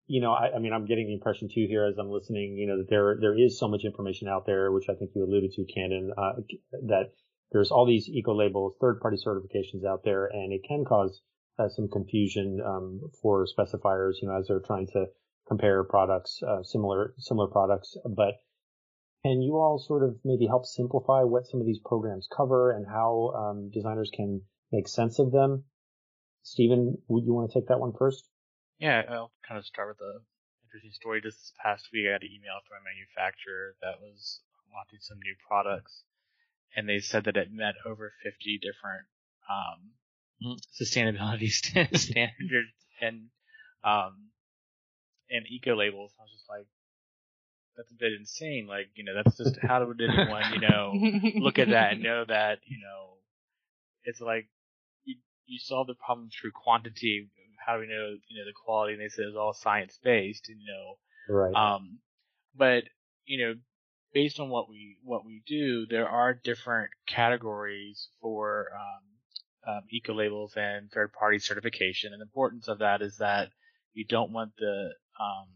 You 0.08 0.20
know, 0.20 0.32
I, 0.32 0.56
I 0.56 0.58
mean, 0.58 0.73
I'm 0.73 0.87
getting 0.87 1.06
the 1.06 1.14
impression 1.14 1.49
too 1.49 1.66
here 1.68 1.87
as 1.87 1.99
I'm 1.99 2.11
listening, 2.11 2.56
you 2.56 2.66
know, 2.66 2.78
that 2.78 2.90
there 2.90 3.18
there 3.20 3.38
is 3.38 3.58
so 3.58 3.68
much 3.68 3.85
information 3.85 4.26
out 4.26 4.46
there, 4.46 4.73
which 4.73 4.88
I 4.88 4.94
think 4.94 5.12
you 5.14 5.23
alluded 5.23 5.52
to, 5.52 5.64
Candon, 5.66 6.11
uh, 6.16 6.42
that 6.87 7.12
there's 7.53 7.71
all 7.71 7.87
these 7.87 8.09
eco 8.09 8.35
labels, 8.35 8.75
third 8.81 9.00
party 9.00 9.17
certifications 9.17 9.85
out 9.87 10.03
there, 10.05 10.26
and 10.26 10.53
it 10.53 10.62
can 10.67 10.85
cause 10.85 11.21
uh, 11.59 11.69
some 11.69 11.88
confusion 11.88 12.61
um, 12.65 13.00
for 13.23 13.47
specifiers, 13.47 14.15
you 14.21 14.29
know, 14.29 14.38
as 14.38 14.47
they're 14.49 14.61
trying 14.61 14.87
to 14.88 15.07
compare 15.49 15.85
products, 15.85 16.41
uh, 16.47 16.62
similar 16.62 17.15
similar 17.19 17.47
products, 17.47 17.97
but 18.15 18.35
can 19.26 19.43
you 19.43 19.57
all 19.57 19.79
sort 19.79 20.05
of 20.05 20.17
maybe 20.25 20.47
help 20.47 20.67
simplify 20.67 21.23
what 21.23 21.47
some 21.47 21.61
of 21.61 21.67
these 21.67 21.81
programs 21.85 22.29
cover 22.31 22.71
and 22.71 22.87
how 22.87 23.33
um, 23.35 23.71
designers 23.73 24.11
can 24.15 24.43
make 24.71 24.87
sense 24.87 25.19
of 25.19 25.33
them? 25.33 25.65
Stephen, 26.43 26.99
would 27.09 27.25
you 27.25 27.35
want 27.35 27.50
to 27.50 27.59
take 27.59 27.67
that 27.67 27.81
one 27.81 27.93
first? 27.99 28.29
Yeah, 28.79 29.03
I'll 29.09 29.33
kind 29.43 29.59
of 29.59 29.67
start 29.67 29.88
with 29.88 30.00
a 30.00 30.23
interesting 30.62 30.93
story. 30.93 31.21
Just 31.21 31.38
this 31.38 31.53
past 31.59 31.88
week, 31.93 32.07
I 32.07 32.15
got 32.15 32.23
an 32.23 32.31
email 32.31 32.62
from 32.69 32.79
a 32.79 32.87
manufacturer 32.87 33.75
that 33.83 33.99
was 33.99 34.43
launching 34.71 35.00
some 35.00 35.19
new 35.19 35.35
products, 35.43 36.05
and 36.76 36.88
they 36.88 37.00
said 37.00 37.25
that 37.25 37.37
it 37.37 37.49
met 37.50 37.75
over 37.87 38.12
50 38.23 38.61
different 38.61 39.06
um, 39.50 39.90
mm-hmm. 40.45 40.83
sustainability 40.83 41.50
standards 41.99 42.76
and 43.00 43.28
um, 43.83 44.28
and 45.30 45.47
eco 45.49 45.75
labels. 45.75 46.12
I 46.18 46.23
was 46.23 46.33
just 46.33 46.49
like, 46.49 46.66
that's 47.76 47.90
a 47.90 47.99
bit 47.99 48.12
insane. 48.18 48.66
Like, 48.68 48.88
you 48.95 49.04
know, 49.04 49.12
that's 49.14 49.37
just 49.37 49.59
how 49.62 49.85
would 49.85 50.00
anyone, 50.00 50.45
you 50.52 50.61
know, 50.61 50.92
look 51.40 51.59
at 51.59 51.71
that 51.71 51.92
and 51.92 52.02
know 52.02 52.25
that, 52.28 52.59
you 52.66 52.78
know, 52.78 53.14
it's 54.04 54.21
like 54.21 54.49
you 55.04 55.16
you 55.47 55.59
solve 55.59 55.87
the 55.87 55.95
problem 55.95 56.28
through 56.30 56.52
quantity. 56.52 57.30
How 57.64 57.75
do 57.75 57.80
we 57.80 57.88
know, 57.88 58.14
you 58.28 58.38
know, 58.38 58.47
the 58.47 58.54
quality? 58.64 58.92
And 58.92 59.02
they 59.02 59.09
said 59.09 59.25
it's 59.26 59.37
all 59.37 59.52
science 59.52 59.99
based, 60.02 60.49
and 60.49 60.59
you 60.61 60.66
know, 60.73 61.35
right. 61.35 61.54
Um, 61.54 61.99
but 62.56 62.85
you 63.25 63.45
know, 63.45 63.54
based 64.16 64.40
on 64.40 64.49
what 64.49 64.66
we 64.66 64.96
what 65.04 65.26
we 65.26 65.42
do, 65.46 65.85
there 65.90 66.08
are 66.08 66.32
different 66.32 66.88
categories 67.06 68.08
for 68.23 68.68
um, 68.75 69.75
um, 69.75 69.82
eco 69.90 70.14
labels 70.14 70.54
and 70.56 70.90
third 70.90 71.12
party 71.12 71.38
certification. 71.38 72.14
And 72.14 72.20
the 72.23 72.25
importance 72.25 72.66
of 72.66 72.78
that 72.78 73.02
is 73.02 73.18
that 73.18 73.50
you 73.92 74.06
don't 74.06 74.32
want 74.32 74.52
the 74.56 74.88
um, 75.20 75.49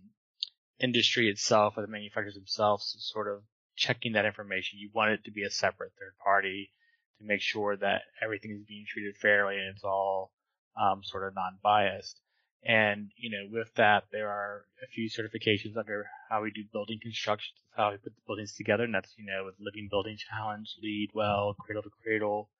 industry 0.78 1.30
itself 1.30 1.72
or 1.78 1.80
the 1.80 1.88
manufacturers 1.88 2.34
themselves 2.34 2.94
sort 2.98 3.28
of 3.28 3.40
checking 3.76 4.12
that 4.12 4.26
information. 4.26 4.78
You 4.78 4.90
want 4.92 5.12
it 5.12 5.24
to 5.24 5.30
be 5.30 5.44
a 5.44 5.50
separate 5.50 5.92
third 5.98 6.12
party 6.22 6.70
to 7.18 7.24
make 7.24 7.40
sure 7.40 7.78
that 7.78 8.02
everything 8.22 8.50
is 8.50 8.66
being 8.68 8.84
treated 8.86 9.16
fairly 9.16 9.56
and 9.56 9.74
it's 9.74 9.84
all 9.84 10.32
um, 10.78 11.00
sort 11.02 11.26
of 11.26 11.34
non-biased. 11.34 12.20
And 12.62 13.10
you 13.16 13.30
know, 13.30 13.48
with 13.50 13.72
that, 13.76 14.04
there 14.12 14.28
are 14.28 14.64
a 14.82 14.86
few 14.88 15.08
certifications 15.08 15.76
under 15.78 16.06
how 16.28 16.42
we 16.42 16.50
do 16.50 16.62
building 16.70 16.98
construction, 17.00 17.54
how 17.74 17.90
we 17.90 17.96
put 17.96 18.14
the 18.14 18.22
buildings 18.26 18.54
together, 18.54 18.84
and 18.84 18.94
that's 18.94 19.14
you 19.16 19.24
know 19.24 19.46
with 19.46 19.54
Living 19.58 19.88
Building 19.90 20.18
Challenge, 20.18 20.68
LEED 20.82 21.10
Well, 21.14 21.56
Cradle 21.58 21.82
to 21.82 21.90
Cradle. 22.02 22.50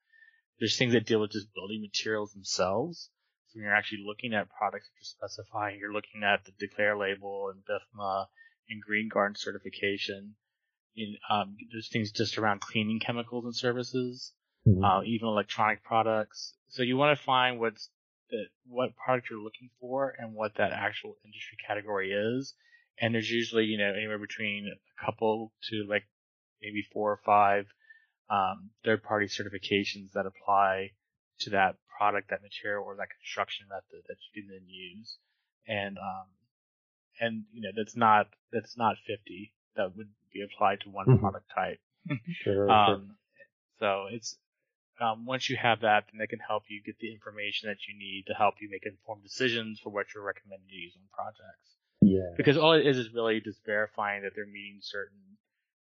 There's 0.59 0.77
things 0.77 0.93
that 0.93 1.07
deal 1.07 1.21
with 1.21 1.33
just 1.33 1.53
building 1.55 1.83
materials 1.83 2.33
themselves. 2.33 3.11
So 3.49 3.59
when 3.59 3.65
you're 3.65 3.75
actually 3.75 4.05
looking 4.07 4.33
at 4.33 4.49
products 4.51 4.89
that 4.89 4.95
you're 4.97 5.29
specifying, 5.29 5.79
you're 5.79 5.93
looking 5.93 6.23
at 6.23 6.45
the 6.45 6.53
Declare 6.59 6.97
label 6.97 7.51
and 7.53 7.63
BIFMA 7.65 8.27
and 8.69 8.83
GREENGUARD 8.83 9.37
certification. 9.37 10.35
In, 10.97 11.17
um, 11.29 11.57
there's 11.73 11.89
things 11.89 12.13
just 12.13 12.39
around 12.39 12.61
cleaning 12.61 13.01
chemicals 13.01 13.45
and 13.45 13.55
services, 13.55 14.33
mm-hmm. 14.67 14.85
uh, 14.85 15.03
even 15.03 15.29
electronic 15.29 15.83
products. 15.83 16.55
So 16.69 16.83
you 16.83 16.97
want 16.97 17.19
to 17.19 17.25
find 17.25 17.59
what's 17.59 17.91
the, 18.31 18.45
what 18.67 18.97
product 18.97 19.29
you're 19.31 19.43
looking 19.43 19.71
for 19.81 20.15
and 20.19 20.35
what 20.35 20.57
that 20.57 20.73
actual 20.73 21.17
industry 21.25 21.59
category 21.67 22.13
is. 22.13 22.55
And 23.01 23.15
there's 23.15 23.31
usually, 23.31 23.65
you 23.65 23.79
know, 23.79 23.93
anywhere 23.93 24.19
between 24.19 24.69
a 24.69 25.05
couple 25.05 25.53
to 25.71 25.87
like 25.89 26.05
maybe 26.63 26.85
four 26.93 27.13
or 27.13 27.21
five 27.25 27.67
um, 28.29 28.71
third 28.85 29.03
party 29.03 29.27
certifications 29.27 30.13
that 30.15 30.27
apply 30.27 30.91
to 31.41 31.51
that 31.51 31.77
product, 31.97 32.31
that 32.31 32.43
material, 32.43 32.85
or 32.85 32.97
that 32.97 33.09
construction 33.11 33.67
method 33.69 34.05
that 34.09 34.17
you 34.33 34.43
can 34.43 34.51
then 34.51 34.67
use. 34.69 35.17
And 35.67 35.99
um, 35.99 36.27
and 37.21 37.45
you 37.53 37.63
know 37.63 37.71
that's 37.77 37.97
not 37.97 38.29
that's 38.53 38.77
not 38.77 38.97
50 39.07 39.53
that 39.77 39.97
would 39.97 40.09
be 40.33 40.43
applied 40.43 40.81
to 40.81 40.91
one 40.91 41.07
mm-hmm. 41.07 41.21
product 41.21 41.47
type. 41.55 41.79
sure, 42.43 42.71
um, 42.71 42.87
sure. 42.89 43.17
So 43.79 44.15
it's 44.15 44.37
um, 45.01 45.27
once 45.27 45.49
you 45.49 45.57
have 45.57 45.81
that, 45.81 46.05
then 46.11 46.19
they 46.19 46.27
can 46.27 46.39
help 46.39 46.65
you 46.69 46.83
get 46.85 46.99
the 46.99 47.13
information 47.13 47.69
that 47.69 47.89
you 47.89 47.99
need 47.99 48.25
to 48.27 48.35
help 48.35 48.55
you 48.61 48.69
make 48.71 48.87
informed 48.87 49.23
decisions 49.23 49.81
for 49.81 49.91
what 49.91 50.07
you're 50.15 50.25
recommending 50.25 50.69
to 50.69 50.77
use 50.77 50.95
on 50.97 51.09
projects. 51.13 51.77
Yeah. 52.03 52.35
Because 52.37 52.57
all 52.57 52.73
it 52.73 52.87
is 52.87 52.99
is 52.99 53.13
really 53.13 53.41
just 53.41 53.65
verifying 53.65 54.23
that 54.23 54.33
they're 54.35 54.47
meeting 54.47 54.79
certain, 54.81 55.39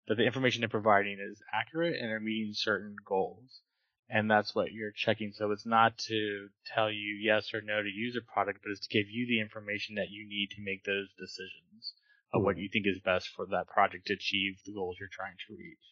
that 0.08 0.16
the 0.16 0.26
information 0.26 0.62
they're 0.62 0.70
providing 0.70 1.18
is 1.20 1.42
accurate 1.54 2.00
and 2.00 2.10
they're 2.10 2.20
meeting 2.20 2.54
certain 2.54 2.96
goals 3.06 3.62
and 4.10 4.30
that's 4.30 4.54
what 4.54 4.72
you're 4.72 4.92
checking. 4.92 5.32
So 5.34 5.52
it's 5.52 5.66
not 5.66 5.98
to 6.10 6.50
tell 6.74 6.92
you 6.92 7.18
yes 7.22 7.54
or 7.54 7.62
no 7.62 7.82
to 7.82 7.90
use 7.90 8.16
a 8.16 8.34
product, 8.34 8.60
but 8.64 8.72
it's 8.72 8.88
to 8.88 8.94
give 8.94 9.10
you 9.10 9.26
the 9.28 9.42
information 9.42 9.96
that 9.96 10.10
you 10.10 10.28
need 10.28 10.50
to 10.56 10.62
make 10.62 10.84
those 10.84 11.10
decisions 11.18 11.94
of 12.34 12.44
what 12.44 12.58
you 12.58 12.70
think 12.72 12.86
is 12.86 13.00
best 13.00 13.30
for 13.36 13.46
that 13.48 13.68
project 13.68 14.08
to 14.08 14.14
achieve 14.14 14.60
the 14.66 14.74
goals 14.74 14.98
you're 15.00 15.10
trying 15.12 15.38
to 15.48 15.56
reach. 15.56 15.86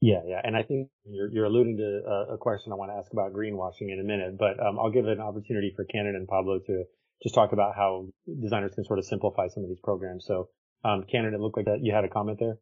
Yeah, 0.00 0.20
yeah, 0.26 0.40
and 0.44 0.54
I 0.54 0.62
think 0.62 0.90
you're, 1.04 1.30
you're 1.32 1.46
alluding 1.46 1.78
to 1.78 2.02
a, 2.06 2.34
a, 2.34 2.38
question 2.38 2.70
I 2.70 2.76
want 2.76 2.90
to 2.90 2.96
ask 2.96 3.10
about 3.12 3.32
greenwashing 3.32 3.90
in 3.90 3.98
a 3.98 4.04
minute, 4.04 4.36
but 4.38 4.60
um, 4.60 4.78
I'll 4.78 4.90
give 4.90 5.06
an 5.06 5.20
opportunity 5.20 5.72
for 5.74 5.86
Candon 5.86 6.14
and 6.14 6.28
Pablo 6.28 6.58
to 6.58 6.84
just 7.22 7.34
talk 7.34 7.52
about 7.52 7.74
how 7.74 8.08
designers 8.42 8.74
can 8.74 8.84
sort 8.84 8.98
of 8.98 9.06
simplify 9.06 9.48
some 9.48 9.62
of 9.62 9.70
these 9.70 9.80
programs. 9.82 10.26
So, 10.26 10.50
um, 10.84 11.04
Candon, 11.10 11.32
it 11.32 11.40
looked 11.40 11.56
like 11.56 11.64
that 11.66 11.78
you 11.82 11.94
had 11.94 12.04
a 12.04 12.08
comment 12.08 12.38
there. 12.38 12.58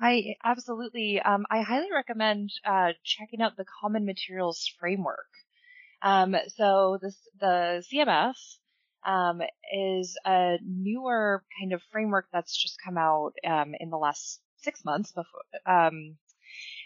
I 0.00 0.36
absolutely. 0.44 1.20
Um, 1.20 1.44
I 1.50 1.62
highly 1.62 1.88
recommend 1.92 2.50
uh, 2.64 2.92
checking 3.04 3.42
out 3.42 3.56
the 3.56 3.66
Common 3.82 4.06
Materials 4.06 4.70
Framework. 4.80 5.28
Um, 6.02 6.36
so 6.56 6.98
this 7.02 7.16
the 7.40 7.84
CMF 7.92 8.34
um, 9.04 9.42
is 9.72 10.16
a 10.24 10.56
newer 10.64 11.44
kind 11.60 11.72
of 11.72 11.82
framework 11.90 12.26
that's 12.32 12.56
just 12.56 12.78
come 12.82 12.96
out 12.96 13.32
um, 13.46 13.74
in 13.78 13.90
the 13.90 13.96
last 13.96 14.40
six 14.58 14.84
months 14.84 15.12
before. 15.12 15.42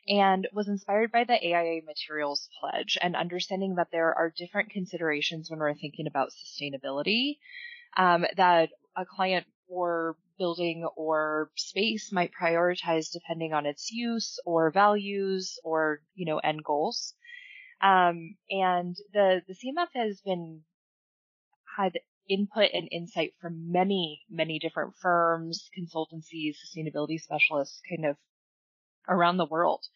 And 0.09 0.49
was 0.53 0.69
inspired 0.69 1.13
by 1.13 1.25
the 1.25 1.35
AIA 1.35 1.83
Materials 1.87 2.49
Pledge 2.59 2.99
and 3.01 3.15
understanding 3.15 3.77
that 3.77 3.89
there 3.93 4.13
are 4.13 4.35
different 4.37 4.71
considerations 4.71 5.49
when 5.49 5.61
we're 5.61 5.75
thinking 5.75 6.09
about 6.09 6.31
sustainability 6.31 7.39
um, 7.97 8.25
that 8.37 8.71
a 8.97 9.05
client 9.05 9.47
or 9.69 10.17
building 10.39 10.85
or 10.97 11.51
space 11.57 12.11
might 12.11 12.33
prioritize 12.41 13.13
depending 13.13 13.53
on 13.53 13.65
its 13.65 13.93
use 13.93 14.39
or 14.45 14.73
values 14.73 15.59
or, 15.63 16.01
you 16.15 16.27
know, 16.27 16.39
end 16.39 16.65
goals. 16.65 17.15
Um, 17.81 18.37
and 18.51 18.97
the, 19.13 19.43
the 19.47 19.55
CMF 19.55 19.89
has 19.95 20.21
been, 20.21 20.63
had 21.77 21.93
input 22.29 22.71
and 22.73 22.89
insight 22.91 23.33
from 23.41 23.71
many, 23.73 24.23
many 24.31 24.59
different 24.59 24.95
firms, 25.01 25.71
consultancies, 25.79 26.57
sustainability 26.57 27.21
specialists 27.21 27.81
kind 27.89 28.07
of 28.07 28.17
around 29.09 29.37
the 29.37 29.47
world. 29.47 29.87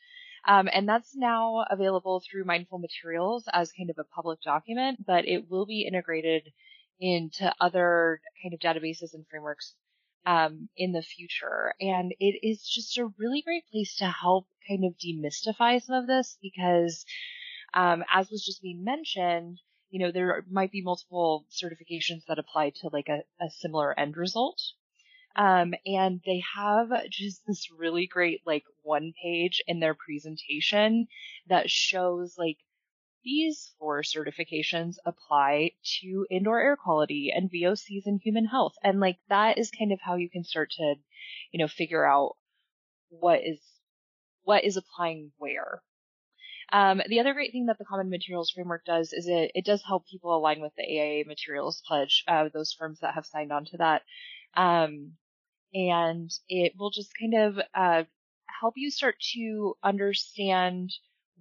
Um, 0.46 0.68
and 0.72 0.88
that's 0.88 1.16
now 1.16 1.64
available 1.70 2.20
through 2.20 2.44
Mindful 2.44 2.78
Materials 2.78 3.48
as 3.52 3.72
kind 3.72 3.90
of 3.90 3.98
a 3.98 4.04
public 4.04 4.40
document, 4.42 5.04
but 5.04 5.26
it 5.26 5.50
will 5.50 5.66
be 5.66 5.86
integrated 5.86 6.52
into 7.00 7.52
other 7.60 8.20
kind 8.42 8.54
of 8.54 8.60
databases 8.60 9.12
and 9.12 9.26
frameworks 9.28 9.74
um, 10.24 10.68
in 10.76 10.92
the 10.92 11.02
future. 11.02 11.74
And 11.80 12.12
it 12.20 12.38
is 12.42 12.62
just 12.62 12.96
a 12.98 13.12
really 13.18 13.42
great 13.42 13.64
place 13.72 13.96
to 13.96 14.06
help 14.06 14.46
kind 14.68 14.84
of 14.84 14.94
demystify 14.98 15.82
some 15.82 15.96
of 15.96 16.06
this 16.06 16.38
because, 16.40 17.04
um, 17.74 18.04
as 18.12 18.30
was 18.30 18.44
just 18.44 18.62
being 18.62 18.84
mentioned, 18.84 19.60
you 19.90 20.04
know, 20.04 20.12
there 20.12 20.44
might 20.50 20.72
be 20.72 20.82
multiple 20.82 21.46
certifications 21.50 22.24
that 22.28 22.38
apply 22.38 22.70
to 22.70 22.90
like 22.92 23.08
a, 23.08 23.22
a 23.44 23.50
similar 23.50 23.98
end 23.98 24.16
result. 24.16 24.60
Um, 25.36 25.74
and 25.84 26.20
they 26.24 26.42
have 26.56 26.88
just 27.10 27.42
this 27.46 27.68
really 27.70 28.06
great 28.06 28.40
like 28.46 28.64
one 28.82 29.12
page 29.22 29.62
in 29.66 29.80
their 29.80 29.94
presentation 29.94 31.08
that 31.48 31.68
shows 31.70 32.36
like 32.38 32.56
these 33.22 33.74
four 33.78 34.02
certifications 34.02 34.96
apply 35.04 35.72
to 36.00 36.26
indoor 36.30 36.60
air 36.60 36.76
quality 36.76 37.30
and 37.34 37.50
VOCs 37.50 38.06
and 38.06 38.20
human 38.22 38.46
health. 38.46 38.74
And 38.82 38.98
like 38.98 39.18
that 39.28 39.58
is 39.58 39.70
kind 39.70 39.92
of 39.92 40.00
how 40.00 40.14
you 40.14 40.30
can 40.30 40.44
start 40.44 40.70
to, 40.78 40.94
you 41.50 41.58
know, 41.58 41.68
figure 41.68 42.06
out 42.06 42.36
what 43.10 43.40
is, 43.44 43.60
what 44.44 44.64
is 44.64 44.76
applying 44.78 45.32
where. 45.36 45.82
Um, 46.72 47.02
the 47.08 47.20
other 47.20 47.34
great 47.34 47.52
thing 47.52 47.66
that 47.66 47.78
the 47.78 47.84
Common 47.84 48.10
Materials 48.10 48.50
Framework 48.50 48.84
does 48.84 49.12
is 49.12 49.26
it, 49.28 49.50
it 49.54 49.64
does 49.64 49.82
help 49.86 50.06
people 50.06 50.36
align 50.36 50.60
with 50.60 50.72
the 50.76 50.82
AIA 50.82 51.24
Materials 51.26 51.82
Pledge, 51.86 52.24
uh, 52.26 52.48
those 52.54 52.72
firms 52.72 53.00
that 53.00 53.14
have 53.14 53.26
signed 53.26 53.52
on 53.52 53.64
to 53.66 53.76
that. 53.78 54.02
Um, 54.56 55.12
and 55.74 56.30
it 56.48 56.72
will 56.78 56.90
just 56.90 57.12
kind 57.18 57.34
of 57.34 57.58
uh, 57.74 58.04
help 58.60 58.74
you 58.76 58.90
start 58.90 59.16
to 59.34 59.74
understand 59.82 60.92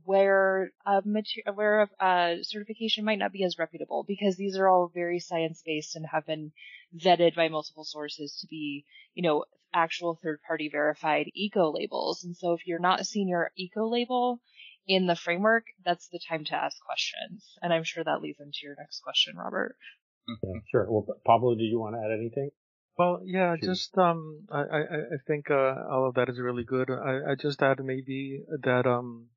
where 0.03 0.71
a 0.85 1.01
mater- 1.05 1.51
where 1.53 1.89
a 1.99 2.37
certification 2.43 3.05
might 3.05 3.19
not 3.19 3.31
be 3.31 3.43
as 3.43 3.57
reputable 3.57 4.03
because 4.07 4.35
these 4.35 4.57
are 4.57 4.67
all 4.67 4.91
very 4.93 5.19
science 5.19 5.61
based 5.65 5.95
and 5.95 6.05
have 6.05 6.25
been 6.25 6.51
vetted 6.95 7.35
by 7.35 7.47
multiple 7.47 7.83
sources 7.83 8.37
to 8.39 8.47
be, 8.47 8.85
you 9.13 9.23
know, 9.23 9.45
actual 9.73 10.19
third 10.21 10.39
party 10.45 10.69
verified 10.71 11.31
eco 11.33 11.71
labels. 11.71 12.23
And 12.23 12.35
so 12.35 12.53
if 12.53 12.67
you're 12.67 12.79
not 12.79 13.05
seeing 13.05 13.27
your 13.27 13.51
eco 13.57 13.87
label 13.89 14.41
in 14.87 15.07
the 15.07 15.15
framework, 15.15 15.65
that's 15.83 16.07
the 16.09 16.19
time 16.29 16.45
to 16.45 16.55
ask 16.55 16.77
questions. 16.85 17.57
And 17.61 17.73
I'm 17.73 17.83
sure 17.83 18.03
that 18.03 18.21
leads 18.21 18.39
into 18.39 18.59
your 18.63 18.75
next 18.77 19.01
question, 19.01 19.35
Robert. 19.35 19.75
Sure. 20.71 20.87
Well, 20.89 21.05
Pablo, 21.25 21.55
did 21.55 21.65
you 21.65 21.79
want 21.79 21.95
to 21.95 21.99
add 21.99 22.17
anything? 22.17 22.51
Well, 22.97 23.21
yeah, 23.25 23.55
just 23.61 23.97
um, 23.97 24.47
I 24.49 24.61
I, 24.61 24.79
I 24.79 25.17
think 25.27 25.51
uh, 25.51 25.75
all 25.89 26.07
of 26.07 26.15
that 26.15 26.29
is 26.29 26.39
really 26.39 26.63
good. 26.63 26.89
I 26.89 27.31
I 27.31 27.35
just 27.35 27.61
add 27.61 27.83
maybe 27.83 28.41
that 28.63 28.87
um, 28.87 29.27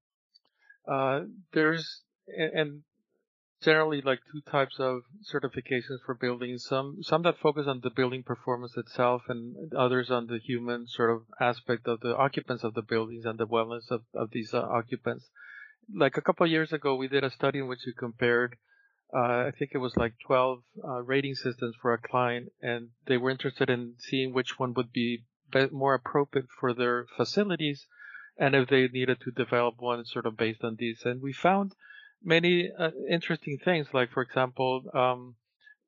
uh, 0.86 1.22
there's 1.52 2.02
and 2.28 2.82
generally 3.60 4.00
like 4.00 4.20
two 4.30 4.40
types 4.48 4.76
of 4.78 5.00
certifications 5.32 5.98
for 6.06 6.14
buildings. 6.14 6.64
Some 6.64 7.02
some 7.02 7.22
that 7.22 7.38
focus 7.38 7.66
on 7.66 7.80
the 7.82 7.90
building 7.90 8.22
performance 8.22 8.76
itself, 8.76 9.22
and 9.28 9.74
others 9.74 10.08
on 10.10 10.28
the 10.28 10.38
human 10.38 10.86
sort 10.86 11.10
of 11.10 11.22
aspect 11.40 11.88
of 11.88 11.98
the 12.00 12.16
occupants 12.16 12.62
of 12.62 12.74
the 12.74 12.82
buildings 12.82 13.24
and 13.24 13.38
the 13.38 13.46
wellness 13.46 13.90
of 13.90 14.02
of 14.14 14.30
these 14.30 14.54
uh, 14.54 14.60
occupants. 14.60 15.28
Like 15.92 16.16
a 16.16 16.22
couple 16.22 16.44
of 16.44 16.52
years 16.52 16.72
ago, 16.72 16.94
we 16.94 17.08
did 17.08 17.24
a 17.24 17.30
study 17.30 17.58
in 17.58 17.66
which 17.66 17.80
we 17.86 17.92
compared 17.92 18.56
uh, 19.14 19.46
I 19.46 19.52
think 19.58 19.70
it 19.74 19.78
was 19.78 19.96
like 19.96 20.14
12 20.26 20.62
uh, 20.84 21.02
rating 21.02 21.34
systems 21.34 21.74
for 21.80 21.94
a 21.94 21.98
client, 21.98 22.52
and 22.60 22.90
they 23.06 23.16
were 23.16 23.30
interested 23.30 23.70
in 23.70 23.94
seeing 23.98 24.32
which 24.32 24.58
one 24.58 24.74
would 24.74 24.92
be 24.92 25.24
more 25.70 25.94
appropriate 25.94 26.48
for 26.60 26.74
their 26.74 27.06
facilities, 27.16 27.86
and 28.36 28.54
if 28.54 28.68
they 28.68 28.86
needed 28.88 29.20
to 29.22 29.30
develop 29.30 29.76
one 29.78 30.04
sort 30.04 30.26
of 30.26 30.36
based 30.36 30.62
on 30.62 30.76
these. 30.76 31.02
And 31.04 31.22
we 31.22 31.32
found 31.32 31.74
many 32.22 32.70
uh, 32.70 32.90
interesting 33.08 33.58
things, 33.64 33.88
like 33.94 34.10
for 34.10 34.22
example, 34.22 34.84
um, 34.92 35.36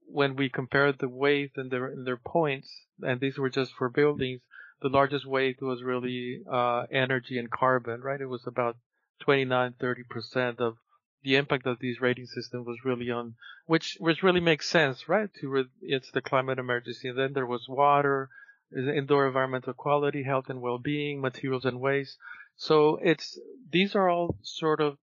when 0.07 0.35
we 0.35 0.49
compared 0.49 0.99
the 0.99 1.09
weight 1.09 1.53
and 1.57 1.71
their 1.71 1.87
and 1.87 2.07
their 2.07 2.17
points, 2.17 2.87
and 3.03 3.21
these 3.21 3.39
were 3.39 3.51
just 3.51 3.73
for 3.75 3.89
buildings, 3.91 4.41
the 4.81 4.89
largest 4.89 5.27
weight 5.27 5.61
was 5.61 5.83
really 5.83 6.43
uh, 6.51 6.87
energy 6.91 7.39
and 7.39 7.51
carbon, 7.51 8.01
right? 8.01 8.21
It 8.21 8.27
was 8.27 8.47
about 8.47 8.77
29, 9.21 9.75
30 9.79 10.03
percent 10.05 10.61
of 10.61 10.79
the 11.23 11.37
impact 11.37 11.67
of 11.67 11.79
these 11.81 12.01
rating 12.01 12.27
systems 12.27 12.67
was 12.67 12.85
really 12.85 13.11
on, 13.11 13.35
which 13.67 13.97
which 14.01 14.23
really 14.23 14.41
makes 14.41 14.69
sense, 14.69 15.09
right? 15.09 15.29
To 15.41 15.49
re- 15.49 15.69
it's 15.83 16.11
the 16.11 16.23
climate 16.23 16.59
emergency. 16.59 17.09
And 17.09 17.19
then 17.19 17.33
there 17.33 17.47
was 17.47 17.69
water, 17.69 18.31
indoor 18.75 19.27
environmental 19.27 19.75
quality, 19.75 20.23
health 20.23 20.49
and 20.49 20.61
well-being, 20.61 21.21
materials 21.21 21.65
and 21.65 21.81
waste. 21.81 22.17
So 22.57 22.99
it's 23.03 23.39
these 23.71 23.95
are 23.95 24.09
all 24.09 24.37
sort 24.43 24.81
of 24.81 24.99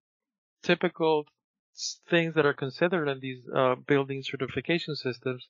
typical 0.63 1.25
things 2.09 2.33
that 2.35 2.45
are 2.45 2.53
considered 2.53 3.07
in 3.07 3.19
these 3.19 3.43
uh, 3.55 3.75
building 3.75 4.23
certification 4.23 4.95
systems. 4.95 5.47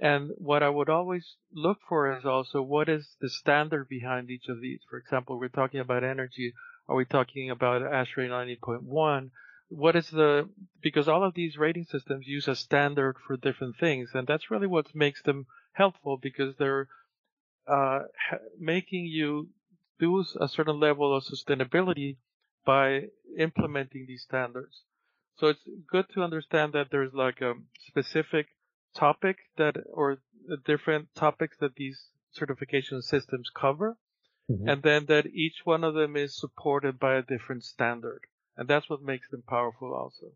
And 0.00 0.30
what 0.38 0.62
I 0.62 0.70
would 0.70 0.88
always 0.88 1.36
look 1.52 1.78
for 1.88 2.16
is 2.16 2.24
also 2.24 2.62
what 2.62 2.88
is 2.88 3.16
the 3.20 3.28
standard 3.28 3.88
behind 3.88 4.30
each 4.30 4.48
of 4.48 4.60
these. 4.60 4.80
For 4.88 4.98
example, 4.98 5.38
we're 5.38 5.48
talking 5.48 5.80
about 5.80 6.02
energy. 6.02 6.54
Are 6.88 6.96
we 6.96 7.04
talking 7.04 7.50
about 7.50 7.82
ASHRAE 7.82 8.28
90.1? 8.28 9.30
What 9.70 9.94
is 9.94 10.10
the 10.10 10.48
because 10.82 11.08
all 11.08 11.24
of 11.24 11.34
these 11.34 11.56
rating 11.56 11.84
systems 11.84 12.26
use 12.26 12.48
a 12.48 12.56
standard 12.56 13.16
for 13.24 13.36
different 13.36 13.76
things 13.78 14.10
and 14.14 14.26
that's 14.26 14.50
really 14.50 14.66
what 14.66 14.94
makes 14.94 15.22
them 15.22 15.46
helpful 15.72 16.18
because 16.20 16.56
they're 16.56 16.88
uh, 17.68 18.00
making 18.58 19.04
you 19.04 19.48
do 20.00 20.24
a 20.40 20.48
certain 20.48 20.80
level 20.80 21.16
of 21.16 21.22
sustainability 21.22 22.16
by 22.66 23.02
implementing 23.38 24.06
these 24.06 24.22
standards 24.22 24.82
so 25.36 25.46
it's 25.46 25.62
good 25.88 26.06
to 26.12 26.22
understand 26.22 26.72
that 26.72 26.88
there's 26.90 27.14
like 27.14 27.40
a 27.40 27.54
specific 27.86 28.48
topic 28.96 29.36
that 29.56 29.76
or 29.92 30.18
different 30.66 31.06
topics 31.14 31.56
that 31.60 31.76
these 31.76 32.08
certification 32.32 33.00
systems 33.02 33.48
cover 33.54 33.96
mm-hmm. 34.50 34.68
and 34.68 34.82
then 34.82 35.06
that 35.06 35.26
each 35.26 35.60
one 35.62 35.84
of 35.84 35.94
them 35.94 36.16
is 36.16 36.36
supported 36.36 36.98
by 36.98 37.14
a 37.14 37.22
different 37.22 37.62
standard 37.62 38.22
and 38.56 38.68
that's 38.68 38.88
what 38.88 39.02
makes 39.02 39.28
them 39.30 39.42
powerful 39.46 39.94
also. 39.94 40.32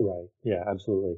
Right. 0.00 0.28
Yeah, 0.44 0.62
absolutely. 0.66 1.16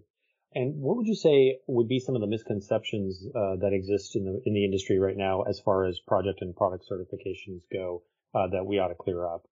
And 0.52 0.80
what 0.80 0.96
would 0.96 1.06
you 1.06 1.14
say 1.14 1.58
would 1.68 1.88
be 1.88 2.00
some 2.00 2.16
of 2.16 2.20
the 2.20 2.26
misconceptions 2.26 3.24
uh, 3.28 3.56
that 3.56 3.72
exist 3.72 4.16
in 4.16 4.24
the 4.24 4.42
in 4.44 4.54
the 4.54 4.64
industry 4.64 4.98
right 4.98 5.16
now 5.16 5.42
as 5.42 5.60
far 5.60 5.84
as 5.84 6.00
project 6.00 6.40
and 6.40 6.56
product 6.56 6.86
certifications 6.90 7.62
go 7.72 8.02
uh, 8.34 8.48
that 8.48 8.66
we 8.66 8.78
ought 8.78 8.88
to 8.88 8.96
clear 8.96 9.24
up? 9.26 9.46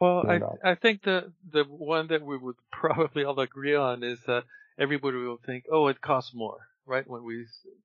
Well, 0.00 0.24
I 0.26 0.70
I 0.70 0.74
think 0.74 1.02
the 1.02 1.32
the 1.52 1.64
one 1.64 2.08
that 2.08 2.24
we 2.24 2.38
would 2.38 2.56
probably 2.72 3.24
all 3.24 3.38
agree 3.40 3.74
on 3.74 4.02
is 4.02 4.20
that 4.26 4.44
everybody 4.78 5.18
will 5.18 5.40
think, 5.44 5.64
oh, 5.70 5.88
it 5.88 6.00
costs 6.00 6.32
more, 6.34 6.68
right? 6.86 7.06
When 7.06 7.24
we 7.24 7.44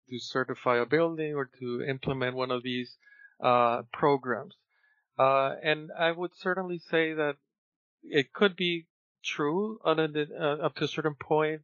to 0.09 0.19
certify 0.19 0.77
a 0.77 0.85
building 0.85 1.33
or 1.33 1.49
to 1.59 1.83
implement 1.83 2.35
one 2.35 2.51
of 2.51 2.63
these 2.63 2.97
uh, 3.41 3.81
programs, 3.91 4.55
uh, 5.19 5.55
and 5.61 5.91
I 5.91 6.11
would 6.11 6.31
certainly 6.35 6.79
say 6.79 7.13
that 7.13 7.35
it 8.03 8.33
could 8.33 8.55
be 8.55 8.85
true 9.23 9.79
on 9.83 9.99
uh, 9.99 10.43
up 10.65 10.75
to 10.75 10.83
a 10.83 10.87
certain 10.87 11.15
point 11.15 11.61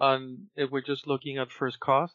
on 0.00 0.48
if 0.56 0.70
we're 0.70 0.80
just 0.80 1.06
looking 1.06 1.38
at 1.38 1.50
first 1.50 1.78
cost, 1.78 2.14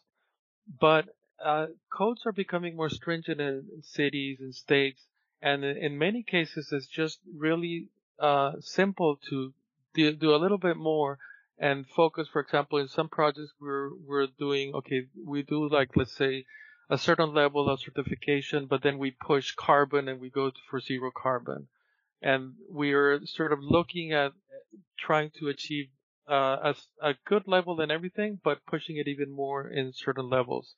but 0.80 1.06
uh, 1.42 1.66
codes 1.90 2.22
are 2.26 2.32
becoming 2.32 2.76
more 2.76 2.90
stringent 2.90 3.40
in 3.40 3.64
cities 3.82 4.38
and 4.40 4.54
states, 4.54 5.06
and 5.40 5.64
in 5.64 5.96
many 5.96 6.22
cases 6.22 6.72
it's 6.72 6.86
just 6.86 7.20
really 7.36 7.88
uh, 8.18 8.52
simple 8.60 9.18
to 9.30 9.54
do, 9.94 10.12
do, 10.12 10.34
a 10.34 10.36
little 10.36 10.58
bit 10.58 10.76
more 10.76 11.18
and 11.58 11.86
focus. 11.86 12.28
For 12.32 12.40
example, 12.40 12.78
in 12.78 12.88
some 12.88 13.08
projects 13.08 13.52
we're 13.60 13.90
we're 13.94 14.26
doing 14.26 14.74
okay, 14.74 15.06
we 15.24 15.42
do 15.42 15.68
like 15.68 15.90
let's 15.96 16.16
say 16.16 16.44
a 16.90 16.98
certain 16.98 17.32
level 17.32 17.68
of 17.68 17.80
certification, 17.80 18.66
but 18.66 18.82
then 18.82 18.98
we 18.98 19.10
push 19.12 19.52
carbon 19.52 20.08
and 20.08 20.20
we 20.20 20.30
go 20.30 20.50
for 20.68 20.80
zero 20.80 21.10
carbon 21.14 21.68
and 22.22 22.54
we 22.70 22.92
are 22.92 23.24
sort 23.26 23.52
of 23.52 23.60
looking 23.62 24.12
at 24.12 24.32
trying 24.98 25.30
to 25.38 25.48
achieve 25.48 25.88
uh, 26.28 26.72
a, 27.02 27.10
a, 27.10 27.14
good 27.24 27.44
level 27.46 27.80
in 27.80 27.90
everything, 27.90 28.38
but 28.44 28.66
pushing 28.66 28.98
it 28.98 29.08
even 29.08 29.30
more 29.30 29.66
in 29.66 29.92
certain 29.94 30.28
levels. 30.28 30.74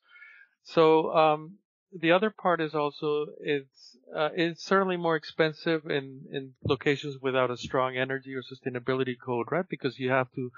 So 0.63 1.13
um, 1.13 1.57
the 1.91 2.11
other 2.11 2.29
part 2.29 2.61
is 2.61 2.73
also 2.73 3.27
it's 3.39 3.97
uh, 4.15 4.29
it's 4.33 4.63
certainly 4.63 4.97
more 4.97 5.15
expensive 5.15 5.85
in 5.85 6.21
in 6.31 6.53
locations 6.63 7.21
without 7.21 7.51
a 7.51 7.57
strong 7.57 7.97
energy 7.97 8.33
or 8.33 8.43
sustainability 8.43 9.15
code, 9.19 9.47
right? 9.51 9.67
Because 9.67 9.99
you 9.99 10.09
have 10.09 10.31
to 10.35 10.51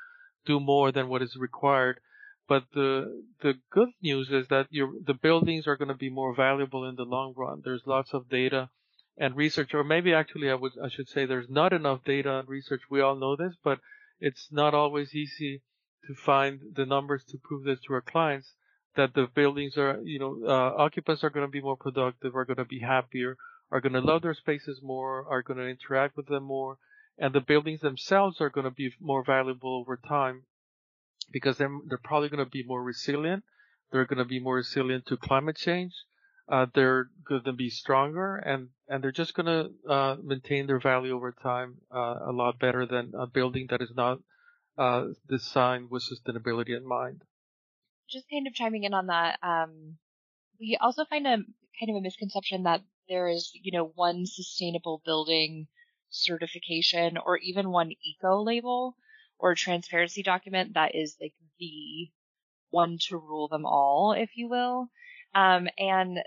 do 0.45 0.59
more 0.59 0.91
than 0.91 1.07
what 1.07 1.23
is 1.23 1.35
required. 1.35 1.99
But 2.47 2.65
the 2.73 3.23
the 3.41 3.55
good 3.71 3.89
news 4.01 4.29
is 4.29 4.47
that 4.49 4.67
your 4.69 4.91
the 5.03 5.13
buildings 5.15 5.65
are 5.65 5.77
going 5.77 5.87
to 5.87 5.95
be 5.95 6.09
more 6.09 6.35
valuable 6.35 6.87
in 6.87 6.95
the 6.95 7.05
long 7.05 7.33
run. 7.35 7.61
There's 7.63 7.87
lots 7.87 8.13
of 8.13 8.29
data 8.29 8.69
and 9.17 9.35
research, 9.35 9.73
or 9.73 9.83
maybe 9.83 10.13
actually 10.13 10.49
I 10.49 10.55
would 10.55 10.73
I 10.83 10.89
should 10.89 11.07
say 11.07 11.25
there's 11.25 11.49
not 11.49 11.73
enough 11.73 12.03
data 12.03 12.39
and 12.39 12.47
research. 12.47 12.81
We 12.89 13.01
all 13.01 13.15
know 13.15 13.35
this, 13.35 13.55
but 13.63 13.79
it's 14.19 14.47
not 14.51 14.73
always 14.73 15.13
easy 15.13 15.61
to 16.07 16.15
find 16.15 16.59
the 16.75 16.85
numbers 16.85 17.23
to 17.25 17.37
prove 17.37 17.63
this 17.63 17.79
to 17.81 17.93
our 17.93 18.01
clients 18.01 18.53
that 18.95 19.13
the 19.13 19.27
buildings 19.33 19.77
are, 19.77 19.99
you 20.03 20.19
know, 20.19 20.39
uh, 20.45 20.81
occupants 20.83 21.23
are 21.23 21.29
going 21.29 21.45
to 21.45 21.51
be 21.51 21.61
more 21.61 21.77
productive, 21.77 22.35
are 22.35 22.45
going 22.45 22.57
to 22.57 22.65
be 22.65 22.79
happier, 22.79 23.37
are 23.71 23.81
going 23.81 23.93
to 23.93 24.01
love 24.01 24.21
their 24.21 24.35
spaces 24.35 24.81
more, 24.83 25.25
are 25.27 25.41
going 25.41 25.57
to 25.57 25.67
interact 25.67 26.15
with 26.15 26.27
them 26.27 26.43
more, 26.43 26.77
and 27.17 27.33
the 27.33 27.39
buildings 27.41 27.81
themselves 27.81 28.39
are 28.39 28.49
going 28.49 28.65
to 28.65 28.71
be 28.71 28.91
more 28.99 29.23
valuable 29.23 29.79
over 29.79 29.97
time 29.97 30.43
because 31.31 31.57
they're, 31.57 31.75
they're 31.87 31.97
probably 32.03 32.29
going 32.29 32.43
to 32.43 32.49
be 32.49 32.63
more 32.63 32.83
resilient. 32.83 33.43
They're 33.91 34.05
going 34.05 34.19
to 34.19 34.25
be 34.25 34.39
more 34.39 34.55
resilient 34.55 35.05
to 35.07 35.17
climate 35.17 35.57
change 35.57 35.93
uh, 36.49 36.65
they're 36.73 37.09
going 37.27 37.43
to 37.43 37.53
be 37.53 37.69
stronger 37.69 38.35
and, 38.35 38.69
and 38.87 39.03
they're 39.03 39.11
just 39.11 39.33
going 39.33 39.45
to 39.45 39.91
uh, 39.91 40.15
maintain 40.23 40.67
their 40.67 40.79
value 40.79 41.15
over 41.15 41.31
time 41.31 41.75
uh, 41.93 42.15
a 42.27 42.31
lot 42.31 42.59
better 42.59 42.85
than 42.85 43.13
a 43.17 43.27
building 43.27 43.67
that 43.69 43.81
is 43.81 43.93
not 43.95 44.19
uh, 44.77 45.05
designed 45.29 45.89
with 45.89 46.03
sustainability 46.03 46.75
in 46.75 46.87
mind. 46.87 47.21
Just 48.09 48.25
kind 48.29 48.47
of 48.47 48.53
chiming 48.53 48.83
in 48.83 48.93
on 48.93 49.07
that, 49.07 49.39
um, 49.41 49.97
we 50.59 50.77
also 50.79 51.05
find 51.05 51.25
a 51.25 51.37
kind 51.79 51.89
of 51.89 51.95
a 51.95 52.01
misconception 52.01 52.63
that 52.63 52.81
there 53.09 53.27
is, 53.27 53.51
you 53.53 53.71
know, 53.71 53.91
one 53.95 54.25
sustainable 54.25 55.01
building 55.05 55.67
certification 56.09 57.17
or 57.17 57.37
even 57.37 57.71
one 57.71 57.91
eco 58.03 58.41
label 58.43 58.95
or 59.39 59.55
transparency 59.55 60.21
document 60.23 60.75
that 60.75 60.95
is 60.95 61.15
like 61.19 61.33
the 61.59 62.09
one 62.69 62.97
to 63.07 63.17
rule 63.17 63.47
them 63.47 63.65
all, 63.65 64.13
if 64.17 64.31
you 64.35 64.47
will. 64.47 64.89
Um, 65.35 65.67
and 65.77 66.19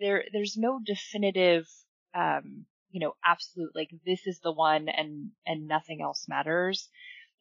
there 0.00 0.24
there's 0.32 0.56
no 0.56 0.80
definitive 0.84 1.66
um, 2.14 2.66
you 2.90 3.00
know, 3.00 3.14
absolute, 3.24 3.74
like 3.74 3.90
this 4.06 4.26
is 4.26 4.40
the 4.40 4.52
one 4.52 4.88
and, 4.88 5.30
and 5.46 5.66
nothing 5.68 6.00
else 6.02 6.26
matters. 6.28 6.88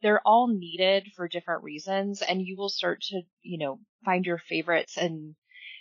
They're 0.02 0.22
all 0.26 0.48
needed 0.48 1.12
for 1.16 1.28
different 1.28 1.64
reasons 1.64 2.22
and 2.22 2.42
you 2.42 2.56
will 2.58 2.70
start 2.70 3.02
to, 3.10 3.22
you 3.42 3.58
know, 3.58 3.80
find 4.06 4.26
your 4.26 4.38
favorites 4.38 4.98
and 4.98 5.36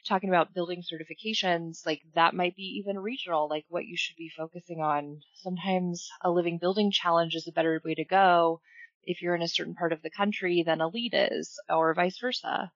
talking 0.08 0.28
about 0.30 0.54
building 0.54 0.82
certifications, 0.82 1.84
like 1.84 2.00
that 2.14 2.34
might 2.34 2.54
be 2.56 2.80
even 2.80 2.98
regional, 2.98 3.48
like 3.48 3.64
what 3.68 3.86
you 3.86 3.96
should 3.96 4.16
be 4.16 4.30
focusing 4.36 4.80
on. 4.80 5.20
Sometimes 5.34 6.08
a 6.22 6.30
living 6.30 6.58
building 6.58 6.90
challenge 6.92 7.34
is 7.34 7.46
a 7.48 7.52
better 7.52 7.80
way 7.84 7.94
to 7.94 8.04
go 8.04 8.60
if 9.02 9.20
you're 9.20 9.34
in 9.34 9.42
a 9.42 9.48
certain 9.48 9.74
part 9.74 9.92
of 9.92 10.02
the 10.02 10.10
country 10.10 10.62
than 10.64 10.80
a 10.80 10.88
LEED 10.88 11.14
is, 11.14 11.58
or 11.68 11.92
vice 11.94 12.18
versa. 12.18 12.70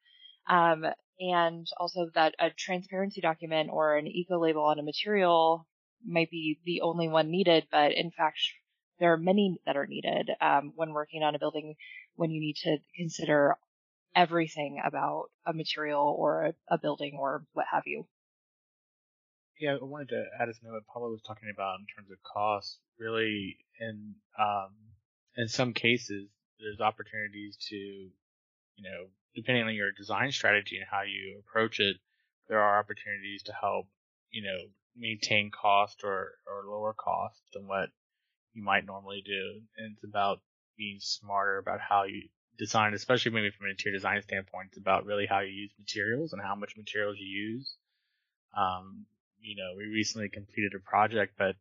Um, 0.49 0.85
and 1.19 1.67
also 1.79 2.09
that 2.15 2.35
a 2.39 2.51
transparency 2.51 3.21
document 3.21 3.71
or 3.73 3.97
an 3.97 4.07
eco 4.07 4.41
label 4.41 4.65
on 4.65 4.79
a 4.79 4.83
material 4.83 5.67
might 6.05 6.31
be 6.31 6.59
the 6.65 6.81
only 6.81 7.09
one 7.09 7.31
needed, 7.31 7.67
but 7.71 7.93
in 7.93 8.11
fact, 8.11 8.39
there 8.99 9.13
are 9.13 9.19
many 9.19 9.59
that 9.67 9.77
are 9.77 9.87
needed 9.87 10.31
um, 10.41 10.73
when 10.77 10.93
working 10.93 11.23
on 11.23 11.35
a 11.35 11.39
building 11.39 11.75
when 12.15 12.31
you 12.31 12.41
need 12.41 12.57
to 12.57 12.79
consider 12.97 13.57
everything 14.15 14.81
about 14.85 15.27
a 15.47 15.53
material 15.53 16.15
or 16.19 16.47
a, 16.47 16.55
a 16.69 16.79
building 16.79 17.17
or 17.19 17.45
what 17.53 17.67
have 17.71 17.85
you. 17.87 18.07
Yeah, 19.61 19.77
I 19.81 19.85
wanted 19.85 20.09
to 20.09 20.25
add 20.41 20.49
a 20.49 20.53
note 20.65 20.83
Paula 20.91 21.11
was 21.11 21.21
talking 21.27 21.51
about 21.53 21.81
in 21.81 21.87
terms 21.95 22.11
of 22.11 22.19
cost. 22.23 22.79
Really, 22.99 23.59
in 23.79 24.15
um, 24.39 24.71
in 25.37 25.49
some 25.49 25.75
cases, 25.75 26.29
there's 26.59 26.81
opportunities 26.81 27.57
to, 27.69 27.77
you 27.77 28.11
know, 28.83 29.09
depending 29.35 29.65
on 29.65 29.75
your 29.75 29.93
design 29.93 30.33
strategy 30.33 30.77
and 30.77 30.87
how 30.91 31.03
you 31.03 31.41
approach 31.41 31.81
it, 31.81 31.97
there 32.49 32.61
are 32.61 32.79
opportunities 32.79 33.43
to 33.45 33.53
help, 33.53 33.87
you 34.31 34.43
know, 34.43 34.59
maintain 34.97 35.51
cost 35.51 36.01
or, 36.05 36.33
or 36.47 36.71
lower 36.71 36.93
cost 36.93 37.41
than 37.55 37.67
what 37.67 37.91
you 38.53 38.63
might 38.63 38.85
normally 38.87 39.23
do. 39.25 39.61
And 39.77 39.93
it's 39.95 40.05
about 40.05 40.41
being 40.77 40.99
smarter 41.01 41.59
about 41.59 41.81
how 41.81 42.05
you 42.05 42.29
design, 42.59 42.95
especially 42.95 43.33
maybe 43.33 43.51
from 43.51 43.67
an 43.67 43.71
interior 43.71 43.97
design 43.97 44.21
standpoint. 44.23 44.69
It's 44.71 44.79
about 44.79 45.07
really 45.07 45.27
how 45.27 45.41
you 45.41 45.53
use 45.53 45.73
materials 45.79 46.33
and 46.33 46.43
how 46.43 46.55
much 46.55 46.77
materials 46.77 47.17
you 47.19 47.27
use. 47.27 47.77
Um, 48.57 49.07
you 49.41 49.57
know, 49.57 49.77
we 49.77 49.85
recently 49.85 50.29
completed 50.29 50.75
a 50.75 50.81
project, 50.81 51.35
but 51.39 51.57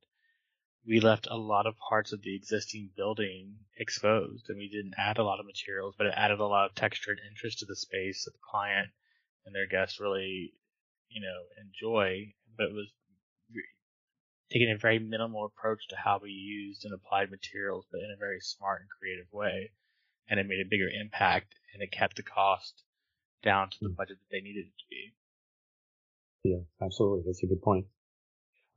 we 0.86 1.00
left 1.00 1.28
a 1.30 1.38
lot 1.38 1.68
of 1.68 1.76
parts 1.78 2.14
of 2.14 2.22
the 2.22 2.36
existing 2.36 2.90
building 2.96 3.56
exposed 3.78 4.50
and 4.50 4.58
we 4.58 4.70
didn't 4.70 4.96
add 4.98 5.18
a 5.18 5.24
lot 5.24 5.40
of 5.40 5.46
materials, 5.46 5.96
but 5.98 6.08
it 6.08 6.14
added 6.16 6.40
a 6.40 6.46
lot 6.46 6.70
of 6.70 6.76
texture 6.76 7.12
and 7.12 7.20
interest 7.30 7.60
to 7.60 7.66
the 7.66 7.76
space 7.76 8.26
that 8.26 8.32
the 8.32 8.50
client 8.50 8.90
and 9.46 9.54
their 9.54 9.68
guests 9.68 10.00
really, 10.00 10.54
you 11.10 11.22
know, 11.22 11.42
enjoy. 11.62 12.34
But 12.58 12.68
it 12.68 12.74
was 12.74 12.92
taking 14.52 14.72
a 14.72 14.78
very 14.78 15.00
minimal 15.00 15.46
approach 15.46 15.88
to 15.90 15.96
how 15.96 16.20
we 16.22 16.32
used 16.32 16.86
and 16.86 16.94
applied 16.94 17.30
materials, 17.30 17.86
but 17.92 18.00
in 18.00 18.12
a 18.12 18.18
very 18.18 18.40
smart 18.40 18.82
and 18.82 18.90
creative 18.90 19.32
way. 19.32 19.72
And 20.30 20.40
it 20.40 20.48
made 20.48 20.62
a 20.62 20.70
bigger 20.70 20.90
impact 20.90 21.56
and 21.74 21.84
it 21.84 21.92
kept 21.92 22.16
the 22.16 22.24
cost 22.24 22.84
down 23.44 23.70
to 23.70 23.78
the 23.82 23.90
hmm. 23.90 23.96
budget 23.96 24.18
that 24.20 24.36
they 24.36 24.42
needed 24.42 24.66
it 24.66 24.78
to 24.78 24.86
be. 24.90 25.14
Yeah, 26.44 26.86
absolutely. 26.86 27.24
That's 27.26 27.44
a 27.44 27.48
good 27.48 27.62
point. 27.62 27.86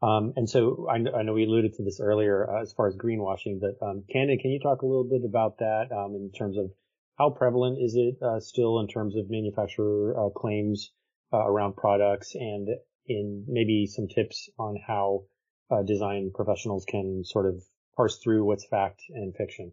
Um, 0.03 0.33
and 0.37 0.51
so 0.51 0.89
I, 0.91 0.97
I, 1.17 1.23
know 1.23 1.33
we 1.33 1.45
alluded 1.45 1.75
to 1.75 1.85
this 1.85 2.01
earlier 2.01 2.49
uh, 2.51 2.63
as 2.63 2.73
far 2.73 2.89
as 2.89 2.97
greenwashing, 2.97 3.61
but 3.61 3.85
um, 3.87 4.03
Candon, 4.13 4.39
can 4.41 4.51
you 4.51 4.59
talk 4.59 4.83
a 4.83 4.87
little 4.87 5.05
bit 5.05 5.23
about 5.25 5.59
that 5.59 5.93
um, 5.93 6.17
in 6.17 6.33
terms 6.37 6.59
of 6.59 6.73
how 7.19 7.31
prevalent 7.31 7.79
is 7.81 7.95
it 7.95 8.17
uh, 8.21 8.41
still 8.41 8.81
in 8.81 8.89
terms 8.89 9.17
of 9.17 9.31
manufacturer 9.31 10.19
uh, 10.19 10.31
claims 10.31 10.91
uh, 11.33 11.47
around 11.47 11.77
products 11.77 12.35
and 12.35 12.69
in 13.07 13.45
maybe 13.47 13.87
some 13.87 14.09
tips 14.09 14.49
on 14.59 14.77
how 14.85 15.23
uh, 15.71 15.83
design 15.83 16.33
professionals 16.35 16.85
can 16.85 17.23
sort 17.25 17.47
of 17.47 17.63
parse 17.97 18.19
through 18.19 18.45
what's 18.45 18.67
fact 18.67 19.03
and 19.11 19.35
fiction? 19.37 19.73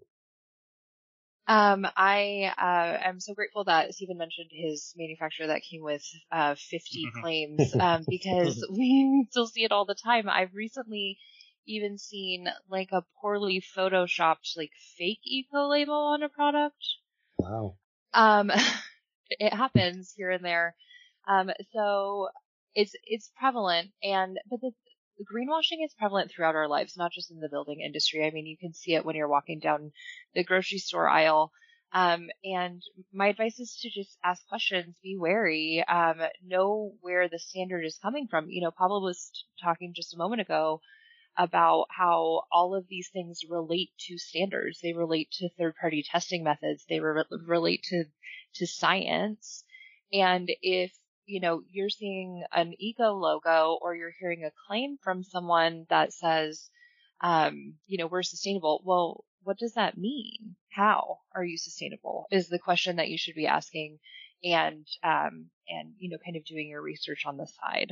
Um, 1.49 1.87
I 1.97 2.53
uh, 2.59 3.07
am 3.09 3.19
so 3.19 3.33
grateful 3.33 3.63
that 3.63 3.95
Stephen 3.95 4.19
mentioned 4.19 4.51
his 4.51 4.93
manufacturer 4.95 5.47
that 5.47 5.63
came 5.63 5.81
with 5.81 6.05
uh, 6.31 6.53
50 6.53 7.05
mm-hmm. 7.07 7.21
claims 7.21 7.75
um, 7.75 8.05
because 8.07 8.63
we 8.71 9.25
still 9.31 9.47
see 9.47 9.63
it 9.63 9.71
all 9.71 9.85
the 9.85 9.95
time. 9.95 10.29
I've 10.29 10.53
recently 10.53 11.17
even 11.65 11.97
seen 11.97 12.47
like 12.69 12.89
a 12.91 13.03
poorly 13.19 13.63
photoshopped 13.75 14.55
like 14.57 14.69
fake 14.99 15.21
eco 15.25 15.67
label 15.67 15.95
on 15.95 16.21
a 16.21 16.29
product. 16.29 16.85
Wow. 17.39 17.77
Um, 18.13 18.51
it 19.31 19.51
happens 19.51 20.13
here 20.15 20.29
and 20.29 20.45
there. 20.45 20.75
Um, 21.27 21.49
so 21.73 22.29
it's 22.75 22.93
it's 23.03 23.31
prevalent, 23.39 23.89
and 24.03 24.37
but 24.47 24.61
the 24.61 24.71
greenwashing 25.23 25.83
is 25.83 25.93
prevalent 25.97 26.31
throughout 26.31 26.55
our 26.55 26.67
lives, 26.67 26.97
not 26.97 27.11
just 27.11 27.31
in 27.31 27.39
the 27.39 27.49
building 27.49 27.81
industry. 27.81 28.25
I 28.25 28.31
mean, 28.31 28.45
you 28.45 28.57
can 28.57 28.73
see 28.73 28.95
it 28.95 29.05
when 29.05 29.15
you're 29.15 29.27
walking 29.27 29.59
down 29.59 29.91
the 30.33 30.43
grocery 30.43 30.79
store 30.79 31.09
aisle. 31.09 31.51
Um, 31.91 32.27
and 32.43 32.81
my 33.11 33.27
advice 33.27 33.59
is 33.59 33.77
to 33.81 33.89
just 33.89 34.17
ask 34.23 34.47
questions, 34.47 34.95
be 35.01 35.17
wary, 35.17 35.83
um, 35.87 36.17
know 36.45 36.93
where 37.01 37.27
the 37.27 37.39
standard 37.39 37.83
is 37.83 37.97
coming 38.01 38.27
from. 38.27 38.49
You 38.49 38.61
know, 38.61 38.71
Pablo 38.71 39.01
was 39.01 39.31
talking 39.63 39.93
just 39.95 40.13
a 40.13 40.17
moment 40.17 40.41
ago 40.41 40.81
about 41.37 41.87
how 41.89 42.43
all 42.51 42.75
of 42.75 42.87
these 42.87 43.09
things 43.11 43.41
relate 43.49 43.89
to 44.07 44.17
standards. 44.17 44.79
They 44.81 44.93
relate 44.93 45.31
to 45.39 45.49
third 45.57 45.75
party 45.79 46.03
testing 46.03 46.43
methods. 46.43 46.85
They 46.87 46.99
re- 46.99 47.23
relate 47.47 47.83
to, 47.89 48.03
to 48.55 48.67
science. 48.67 49.63
And 50.11 50.49
if 50.61 50.91
you 51.29 51.39
know, 51.39 51.61
you're 51.69 51.91
seeing 51.91 52.43
an 52.51 52.73
eco 52.79 53.13
logo 53.13 53.77
or 53.81 53.95
you're 53.95 54.13
hearing 54.19 54.43
a 54.43 54.51
claim 54.67 54.97
from 55.03 55.23
someone 55.23 55.85
that 55.89 56.11
says, 56.11 56.69
um, 57.21 57.75
you 57.85 57.99
know, 57.99 58.07
we're 58.07 58.23
sustainable. 58.23 58.81
Well, 58.83 59.23
what 59.43 59.59
does 59.59 59.73
that 59.73 59.97
mean? 59.97 60.55
How 60.71 61.19
are 61.35 61.43
you 61.43 61.57
sustainable 61.57 62.25
is 62.31 62.49
the 62.49 62.57
question 62.57 62.95
that 62.95 63.09
you 63.09 63.17
should 63.17 63.35
be 63.35 63.45
asking 63.45 63.99
and, 64.43 64.87
um, 65.03 65.51
and, 65.67 65.93
you 65.99 66.09
know, 66.09 66.17
kind 66.25 66.35
of 66.35 66.45
doing 66.45 66.67
your 66.69 66.81
research 66.81 67.23
on 67.27 67.37
the 67.37 67.47
side. 67.47 67.91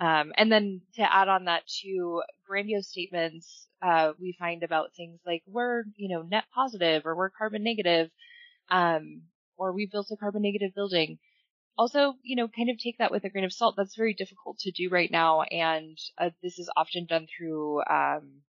Um, 0.00 0.32
and 0.36 0.50
then 0.50 0.80
to 0.94 1.14
add 1.14 1.28
on 1.28 1.44
that 1.44 1.64
to 1.82 2.22
grandiose 2.46 2.88
statements, 2.88 3.66
uh, 3.82 4.12
we 4.18 4.34
find 4.38 4.62
about 4.62 4.94
things 4.96 5.20
like 5.26 5.42
we're, 5.46 5.84
you 5.96 6.08
know, 6.08 6.22
net 6.22 6.44
positive 6.54 7.04
or 7.04 7.14
we're 7.14 7.30
carbon 7.30 7.62
negative, 7.62 8.08
um, 8.70 9.22
or 9.58 9.72
we 9.72 9.86
built 9.86 10.10
a 10.10 10.16
carbon 10.16 10.42
negative 10.42 10.74
building 10.74 11.18
also, 11.78 12.14
you 12.22 12.36
know, 12.36 12.48
kind 12.48 12.70
of 12.70 12.78
take 12.78 12.98
that 12.98 13.10
with 13.10 13.24
a 13.24 13.30
grain 13.30 13.44
of 13.44 13.52
salt. 13.52 13.74
That's 13.76 13.96
very 13.96 14.14
difficult 14.14 14.58
to 14.60 14.70
do 14.70 14.88
right 14.90 15.10
now, 15.10 15.42
and 15.42 15.98
uh, 16.18 16.30
this 16.42 16.58
is 16.58 16.70
often 16.76 17.06
done 17.06 17.26
through 17.26 17.82
um, 17.84 18.42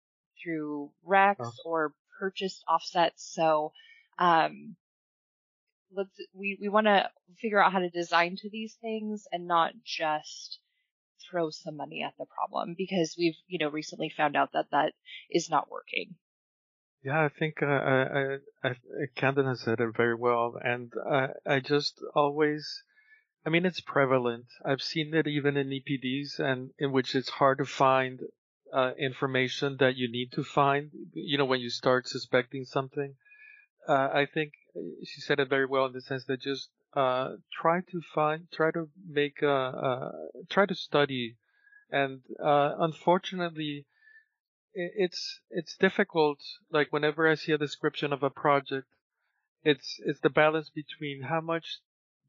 through 0.42 0.90
RECs 1.06 1.36
oh. 1.40 1.52
or 1.64 1.94
purchased 2.18 2.62
offsets. 2.68 3.32
So, 3.34 3.72
um, 4.18 4.76
let's 5.94 6.10
we 6.32 6.58
we 6.60 6.68
want 6.68 6.86
to 6.86 7.08
figure 7.38 7.62
out 7.62 7.72
how 7.72 7.78
to 7.80 7.90
design 7.90 8.36
to 8.36 8.50
these 8.50 8.76
things 8.80 9.24
and 9.32 9.46
not 9.46 9.72
just 9.84 10.58
throw 11.30 11.50
some 11.50 11.76
money 11.76 12.02
at 12.02 12.12
the 12.18 12.26
problem 12.26 12.74
because 12.76 13.14
we've 13.18 13.36
you 13.46 13.58
know 13.58 13.70
recently 13.70 14.12
found 14.14 14.36
out 14.36 14.52
that 14.52 14.66
that 14.70 14.92
is 15.30 15.48
not 15.48 15.70
working. 15.70 16.14
Yeah, 17.02 17.22
I 17.22 17.28
think 17.28 17.62
uh, 17.62 17.66
I, 17.66 18.38
I, 18.62 18.68
I, 18.68 18.74
Camden 19.14 19.46
has 19.46 19.60
said 19.60 19.78
it 19.80 19.94
very 19.94 20.14
well, 20.14 20.58
and 20.62 20.90
I, 21.06 21.28
I 21.46 21.60
just 21.60 22.00
always 22.14 22.82
I 23.46 23.50
mean, 23.50 23.66
it's 23.66 23.80
prevalent. 23.80 24.46
I've 24.64 24.80
seen 24.80 25.12
it 25.14 25.26
even 25.26 25.56
in 25.56 25.68
EPDs, 25.68 26.38
and 26.38 26.70
in 26.78 26.92
which 26.92 27.14
it's 27.14 27.28
hard 27.28 27.58
to 27.58 27.66
find 27.66 28.20
uh, 28.72 28.92
information 28.98 29.76
that 29.78 29.96
you 29.96 30.10
need 30.10 30.32
to 30.32 30.42
find. 30.42 30.90
You 31.12 31.38
know, 31.38 31.44
when 31.44 31.60
you 31.60 31.70
start 31.70 32.08
suspecting 32.08 32.64
something. 32.64 33.16
Uh, 33.86 34.08
I 34.12 34.26
think 34.26 34.54
she 35.04 35.20
said 35.20 35.40
it 35.40 35.48
very 35.50 35.66
well 35.66 35.84
in 35.86 35.92
the 35.92 36.00
sense 36.00 36.24
that 36.24 36.40
just 36.40 36.70
uh, 36.94 37.36
try 37.52 37.80
to 37.80 38.00
find, 38.14 38.48
try 38.50 38.70
to 38.70 38.88
make, 39.06 39.42
a, 39.42 39.50
uh, 39.50 40.12
try 40.48 40.64
to 40.64 40.74
study, 40.74 41.36
and 41.90 42.22
uh, 42.42 42.74
unfortunately, 42.78 43.86
it's 44.74 45.40
it's 45.50 45.76
difficult. 45.76 46.40
Like 46.70 46.92
whenever 46.92 47.28
I 47.28 47.34
see 47.34 47.52
a 47.52 47.58
description 47.58 48.12
of 48.12 48.22
a 48.22 48.30
project, 48.30 48.88
it's 49.62 50.00
it's 50.04 50.20
the 50.20 50.30
balance 50.30 50.70
between 50.70 51.22
how 51.22 51.40
much 51.40 51.80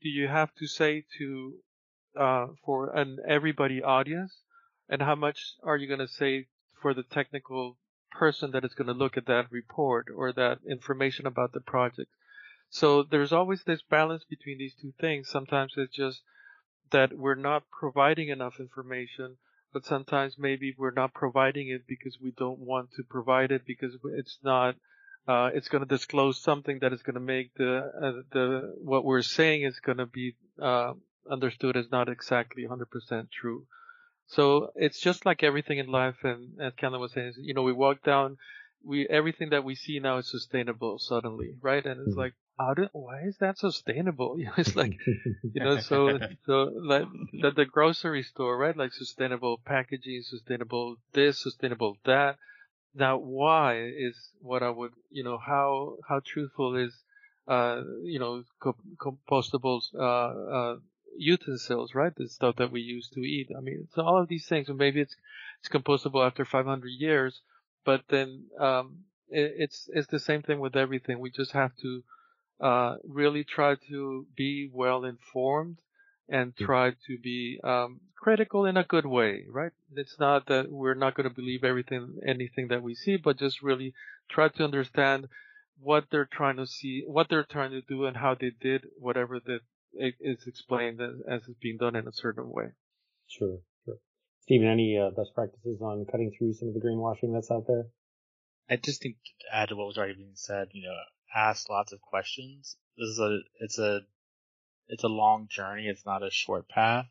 do 0.05 0.11
you 0.11 0.27
have 0.27 0.53
to 0.53 0.67
say 0.67 1.03
to 1.17 1.55
uh, 2.15 2.45
for 2.63 2.95
an 2.95 3.17
everybody 3.27 3.81
audience, 3.81 4.37
and 4.87 5.01
how 5.01 5.15
much 5.15 5.55
are 5.63 5.77
you 5.77 5.87
going 5.87 6.07
to 6.07 6.07
say 6.07 6.45
for 6.79 6.93
the 6.93 7.01
technical 7.01 7.75
person 8.11 8.51
that 8.51 8.63
is 8.63 8.75
going 8.75 8.85
to 8.85 8.93
look 8.93 9.17
at 9.17 9.25
that 9.25 9.51
report 9.51 10.09
or 10.15 10.31
that 10.31 10.59
information 10.69 11.25
about 11.25 11.53
the 11.53 11.59
project? 11.59 12.11
So 12.69 13.01
there's 13.01 13.33
always 13.33 13.63
this 13.63 13.81
balance 13.81 14.23
between 14.29 14.59
these 14.59 14.75
two 14.79 14.93
things. 15.01 15.27
Sometimes 15.27 15.73
it's 15.75 15.95
just 15.95 16.21
that 16.91 17.17
we're 17.17 17.33
not 17.33 17.63
providing 17.71 18.29
enough 18.29 18.59
information, 18.59 19.37
but 19.73 19.85
sometimes 19.85 20.35
maybe 20.37 20.75
we're 20.77 20.91
not 20.91 21.15
providing 21.15 21.69
it 21.69 21.87
because 21.87 22.19
we 22.21 22.29
don't 22.29 22.59
want 22.59 22.91
to 22.91 23.03
provide 23.09 23.51
it 23.51 23.65
because 23.65 23.97
it's 24.13 24.37
not 24.43 24.75
uh, 25.27 25.49
it's 25.53 25.67
going 25.69 25.83
to 25.83 25.87
disclose 25.87 26.41
something 26.41 26.79
that 26.79 26.93
is 26.93 27.01
going 27.01 27.15
to 27.15 27.19
make 27.19 27.53
the 27.55 27.77
uh, 27.77 28.21
the 28.31 28.75
what 28.83 29.03
we're 29.03 29.21
saying 29.21 29.63
is 29.63 29.79
going 29.79 29.97
to 29.97 30.05
be 30.05 30.35
uh, 30.61 30.93
understood 31.29 31.77
as 31.77 31.89
not 31.91 32.09
exactly 32.09 32.65
100% 32.65 33.27
true. 33.31 33.65
So 34.27 34.71
it's 34.75 34.99
just 34.99 35.25
like 35.25 35.43
everything 35.43 35.77
in 35.77 35.87
life. 35.87 36.15
And 36.23 36.59
as 36.59 36.73
Kendall 36.77 37.01
was 37.01 37.13
saying, 37.13 37.33
you 37.37 37.53
know, 37.53 37.61
we 37.61 37.73
walk 37.73 38.03
down, 38.03 38.37
we, 38.83 39.07
everything 39.07 39.49
that 39.49 39.63
we 39.63 39.75
see 39.75 39.99
now 39.99 40.17
is 40.17 40.29
sustainable 40.29 40.97
suddenly, 40.99 41.55
right? 41.61 41.85
And 41.85 42.01
it's 42.01 42.11
mm-hmm. 42.11 42.19
like, 42.19 42.33
how 42.57 42.73
do, 42.73 42.87
why 42.93 43.21
is 43.25 43.37
that 43.39 43.57
sustainable? 43.57 44.35
You 44.39 44.45
know, 44.45 44.53
it's 44.57 44.75
like, 44.75 44.97
you 45.53 45.63
know, 45.63 45.79
so, 45.79 46.19
so 46.45 46.71
like 46.75 47.05
the, 47.41 47.51
the 47.51 47.65
grocery 47.65 48.23
store, 48.23 48.57
right? 48.57 48.75
Like 48.75 48.93
sustainable 48.93 49.59
packaging, 49.63 50.23
sustainable 50.23 50.97
this, 51.13 51.41
sustainable 51.41 51.97
that. 52.05 52.37
Now, 52.95 53.17
why 53.17 53.81
is 53.83 54.15
what 54.41 54.63
I 54.63 54.69
would, 54.69 54.93
you 55.11 55.23
know, 55.23 55.37
how, 55.37 55.97
how 56.07 56.21
truthful 56.25 56.77
is, 56.77 56.95
uh, 57.47 57.81
you 58.03 58.19
know, 58.19 58.43
compostable, 58.97 59.81
uh, 59.93 59.99
uh, 60.57 60.75
utensils, 61.17 61.93
right? 61.93 62.15
The 62.15 62.29
stuff 62.29 62.55
that 62.55 62.71
we 62.71 62.81
use 62.81 63.09
to 63.09 63.19
eat. 63.19 63.49
I 63.55 63.59
mean, 63.59 63.87
so 63.93 64.01
all 64.03 64.21
of 64.21 64.29
these 64.29 64.47
things, 64.47 64.69
and 64.69 64.77
maybe 64.77 65.01
it's, 65.01 65.15
it's 65.59 65.69
compostable 65.69 66.25
after 66.25 66.45
500 66.45 66.87
years, 66.87 67.41
but 67.83 68.03
then, 68.07 68.45
um, 68.59 69.03
it, 69.29 69.53
it's, 69.57 69.89
it's 69.93 70.07
the 70.07 70.19
same 70.19 70.41
thing 70.41 70.59
with 70.59 70.77
everything. 70.77 71.19
We 71.19 71.31
just 71.31 71.51
have 71.51 71.75
to, 71.81 72.03
uh, 72.61 72.95
really 73.03 73.43
try 73.43 73.75
to 73.89 74.25
be 74.35 74.69
well 74.71 75.03
informed 75.03 75.77
and 76.27 76.55
try 76.55 76.91
to 76.91 77.17
be 77.21 77.59
um, 77.63 77.99
critical 78.17 78.65
in 78.65 78.77
a 78.77 78.83
good 78.83 79.05
way, 79.05 79.45
right? 79.49 79.71
It's 79.95 80.19
not 80.19 80.47
that 80.47 80.71
we're 80.71 80.95
not 80.95 81.15
going 81.15 81.29
to 81.29 81.35
believe 81.35 81.63
everything, 81.63 82.17
anything 82.27 82.69
that 82.69 82.81
we 82.81 82.95
see, 82.95 83.17
but 83.17 83.37
just 83.37 83.61
really 83.61 83.93
try 84.29 84.49
to 84.49 84.63
understand 84.63 85.27
what 85.79 86.05
they're 86.09 86.29
trying 86.31 86.57
to 86.57 86.65
see, 86.65 87.03
what 87.05 87.27
they're 87.29 87.43
trying 87.43 87.71
to 87.71 87.81
do, 87.81 88.05
and 88.05 88.17
how 88.17 88.35
they 88.35 88.51
did 88.59 88.85
whatever 88.97 89.39
that 89.39 89.59
is 90.19 90.47
explained 90.47 91.01
as, 91.01 91.13
as 91.29 91.41
is 91.43 91.55
being 91.61 91.77
done 91.77 91.95
in 91.95 92.07
a 92.07 92.13
certain 92.13 92.49
way. 92.49 92.65
Sure, 93.27 93.59
sure. 93.85 93.97
Stephen, 94.41 94.67
any 94.67 94.97
uh, 94.97 95.09
best 95.09 95.33
practices 95.35 95.81
on 95.81 96.05
cutting 96.09 96.31
through 96.37 96.53
some 96.53 96.69
of 96.69 96.73
the 96.73 96.79
greenwashing 96.79 97.33
that's 97.33 97.51
out 97.51 97.65
there? 97.67 97.87
I 98.69 98.77
just 98.77 99.01
think 99.01 99.17
to 99.41 99.55
add 99.55 99.69
to 99.69 99.75
what 99.75 99.87
was 99.87 99.97
already 99.97 100.15
being 100.15 100.31
said, 100.33 100.69
you 100.71 100.87
know, 100.87 100.95
ask 101.35 101.69
lots 101.69 101.93
of 101.93 102.01
questions. 102.01 102.77
This 102.97 103.09
is 103.09 103.19
a, 103.19 103.39
it's 103.59 103.77
a, 103.77 104.01
it's 104.87 105.03
a 105.03 105.09
long 105.09 105.47
journey. 105.49 105.87
It's 105.87 106.05
not 106.05 106.23
a 106.23 106.31
short 106.31 106.67
path. 106.69 107.05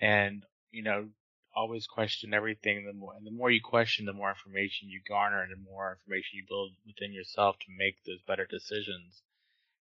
And, 0.00 0.44
you 0.70 0.82
know, 0.82 1.08
always 1.54 1.86
question 1.86 2.32
everything. 2.32 2.86
The 2.86 2.92
more, 2.92 3.14
and 3.16 3.26
the 3.26 3.30
more 3.30 3.50
you 3.50 3.60
question, 3.62 4.06
the 4.06 4.12
more 4.12 4.30
information 4.30 4.88
you 4.88 5.00
garner 5.08 5.42
and 5.42 5.52
the 5.52 5.70
more 5.70 5.98
information 6.00 6.38
you 6.38 6.44
build 6.48 6.70
within 6.86 7.12
yourself 7.12 7.56
to 7.60 7.66
make 7.76 7.96
those 8.04 8.22
better 8.26 8.46
decisions. 8.46 9.22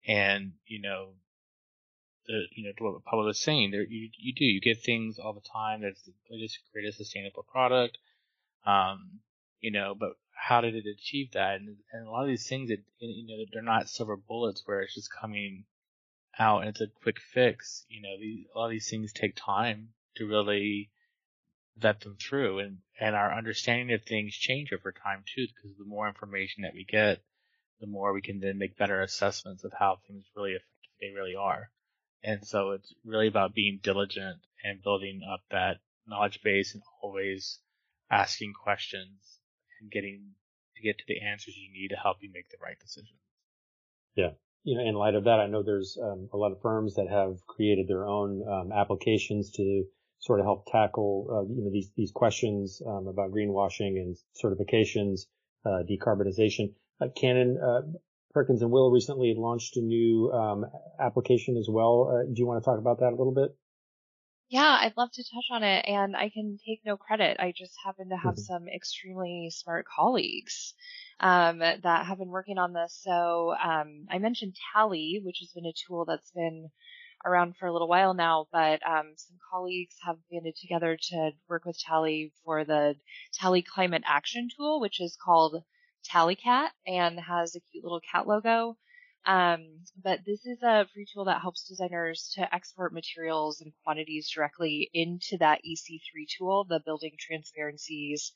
And, 0.06 0.52
you 0.66 0.80
know, 0.80 1.14
the, 2.26 2.46
you 2.54 2.64
know, 2.64 2.72
what 2.78 3.04
Pablo 3.04 3.26
was 3.26 3.40
saying, 3.40 3.70
there, 3.70 3.82
you, 3.82 4.10
you 4.18 4.34
do, 4.34 4.44
you 4.44 4.60
get 4.60 4.82
things 4.82 5.18
all 5.18 5.32
the 5.32 5.40
time 5.40 5.82
that's, 5.82 6.02
just 6.40 6.58
create 6.72 6.88
a 6.88 6.92
sustainable 6.92 7.44
product. 7.50 7.98
Um, 8.66 9.20
you 9.60 9.70
know, 9.70 9.94
but 9.98 10.10
how 10.34 10.60
did 10.60 10.74
it 10.74 10.84
achieve 10.86 11.32
that? 11.32 11.56
And, 11.60 11.76
and 11.92 12.06
a 12.06 12.10
lot 12.10 12.22
of 12.22 12.28
these 12.28 12.48
things, 12.48 12.68
that 12.68 12.78
you 12.98 13.26
know, 13.26 13.44
they're 13.52 13.62
not 13.62 13.88
silver 13.88 14.16
bullets 14.16 14.62
where 14.64 14.80
it's 14.82 14.94
just 14.94 15.08
coming 15.20 15.64
out 16.38 16.60
and 16.60 16.70
it's 16.70 16.80
a 16.80 16.86
quick 17.02 17.18
fix. 17.20 17.84
You 17.88 18.02
know, 18.02 18.18
these, 18.18 18.46
a 18.54 18.58
lot 18.58 18.66
of 18.66 18.70
these 18.70 18.88
things 18.88 19.12
take 19.12 19.36
time 19.36 19.90
to 20.16 20.26
really 20.26 20.90
vet 21.76 22.00
them 22.00 22.16
through, 22.20 22.58
and 22.58 22.78
and 23.00 23.14
our 23.14 23.32
understanding 23.36 23.94
of 23.94 24.02
things 24.02 24.34
change 24.34 24.72
over 24.72 24.92
time 24.92 25.24
too, 25.34 25.46
because 25.46 25.76
the 25.76 25.84
more 25.84 26.08
information 26.08 26.62
that 26.62 26.74
we 26.74 26.84
get, 26.84 27.22
the 27.80 27.86
more 27.86 28.12
we 28.12 28.22
can 28.22 28.40
then 28.40 28.58
make 28.58 28.76
better 28.76 29.02
assessments 29.02 29.64
of 29.64 29.72
how 29.78 29.98
things 30.06 30.24
really 30.36 30.52
affect, 30.52 30.68
they 31.00 31.08
really 31.14 31.34
are. 31.34 31.70
And 32.22 32.46
so 32.46 32.70
it's 32.70 32.94
really 33.04 33.26
about 33.26 33.54
being 33.54 33.80
diligent 33.82 34.38
and 34.62 34.82
building 34.82 35.22
up 35.28 35.40
that 35.50 35.78
knowledge 36.06 36.40
base 36.42 36.74
and 36.74 36.82
always 37.02 37.58
asking 38.10 38.52
questions 38.62 39.40
and 39.80 39.90
getting 39.90 40.34
to 40.76 40.82
get 40.82 40.98
to 40.98 41.04
the 41.08 41.20
answers 41.20 41.56
you 41.56 41.72
need 41.72 41.88
to 41.88 41.96
help 41.96 42.18
you 42.20 42.30
make 42.32 42.48
the 42.50 42.58
right 42.62 42.78
decisions. 42.78 43.18
Yeah. 44.14 44.30
You 44.64 44.78
know, 44.78 44.84
in 44.84 44.94
light 44.94 45.14
of 45.14 45.24
that, 45.24 45.40
I 45.40 45.46
know 45.46 45.62
there's 45.62 45.98
um, 46.00 46.28
a 46.32 46.36
lot 46.36 46.52
of 46.52 46.60
firms 46.60 46.94
that 46.94 47.08
have 47.08 47.44
created 47.46 47.88
their 47.88 48.06
own 48.06 48.46
um, 48.46 48.72
applications 48.72 49.50
to 49.52 49.84
sort 50.20 50.38
of 50.38 50.46
help 50.46 50.66
tackle, 50.70 51.26
uh, 51.30 51.52
you 51.52 51.64
know, 51.64 51.70
these 51.72 51.90
these 51.96 52.12
questions 52.12 52.80
um, 52.86 53.08
about 53.08 53.32
greenwashing 53.32 53.96
and 53.98 54.16
certifications, 54.40 55.22
uh, 55.66 55.82
decarbonization. 55.82 56.74
Uh, 57.00 57.08
Candon, 57.16 57.58
uh, 57.60 57.82
Perkins 58.32 58.62
and 58.62 58.70
Will 58.70 58.90
recently 58.90 59.34
launched 59.36 59.76
a 59.76 59.80
new 59.80 60.30
um, 60.30 60.64
application 61.00 61.56
as 61.56 61.66
well. 61.68 62.08
Uh, 62.08 62.26
do 62.26 62.34
you 62.36 62.46
want 62.46 62.62
to 62.62 62.64
talk 62.64 62.78
about 62.78 63.00
that 63.00 63.12
a 63.12 63.16
little 63.16 63.34
bit? 63.34 63.56
Yeah, 64.52 64.76
I'd 64.82 64.98
love 64.98 65.10
to 65.12 65.24
touch 65.24 65.46
on 65.50 65.62
it, 65.62 65.86
and 65.88 66.14
I 66.14 66.28
can 66.28 66.58
take 66.66 66.82
no 66.84 66.98
credit. 66.98 67.38
I 67.40 67.54
just 67.56 67.72
happen 67.82 68.10
to 68.10 68.18
have 68.18 68.34
mm-hmm. 68.34 68.42
some 68.42 68.68
extremely 68.68 69.48
smart 69.50 69.86
colleagues 69.86 70.74
um, 71.20 71.60
that 71.60 72.04
have 72.04 72.18
been 72.18 72.28
working 72.28 72.58
on 72.58 72.74
this. 72.74 73.00
So 73.02 73.54
um, 73.54 74.04
I 74.10 74.18
mentioned 74.18 74.54
Tally, 74.74 75.22
which 75.24 75.38
has 75.40 75.52
been 75.52 75.64
a 75.64 75.72
tool 75.72 76.04
that's 76.04 76.32
been 76.32 76.68
around 77.24 77.56
for 77.56 77.64
a 77.64 77.72
little 77.72 77.88
while 77.88 78.12
now, 78.12 78.46
but 78.52 78.86
um, 78.86 79.14
some 79.16 79.38
colleagues 79.50 79.96
have 80.04 80.16
banded 80.30 80.56
together 80.60 80.98
to 81.00 81.30
work 81.48 81.64
with 81.64 81.78
Tally 81.78 82.34
for 82.44 82.62
the 82.62 82.96
Tally 83.32 83.62
Climate 83.62 84.02
Action 84.06 84.50
Tool, 84.54 84.82
which 84.82 85.00
is 85.00 85.16
called 85.24 85.62
Tally 86.04 86.36
Cat 86.36 86.72
and 86.86 87.18
has 87.18 87.56
a 87.56 87.60
cute 87.72 87.84
little 87.84 88.02
cat 88.02 88.28
logo. 88.28 88.76
Um, 89.24 89.84
but 90.02 90.20
this 90.26 90.44
is 90.46 90.62
a 90.62 90.86
free 90.92 91.06
tool 91.12 91.26
that 91.26 91.40
helps 91.40 91.68
designers 91.68 92.32
to 92.34 92.54
export 92.54 92.92
materials 92.92 93.60
and 93.60 93.72
quantities 93.84 94.30
directly 94.30 94.90
into 94.92 95.38
that 95.38 95.60
EC3 95.64 96.26
tool, 96.38 96.64
the 96.68 96.80
Building 96.84 97.12
Transparency's 97.18 98.32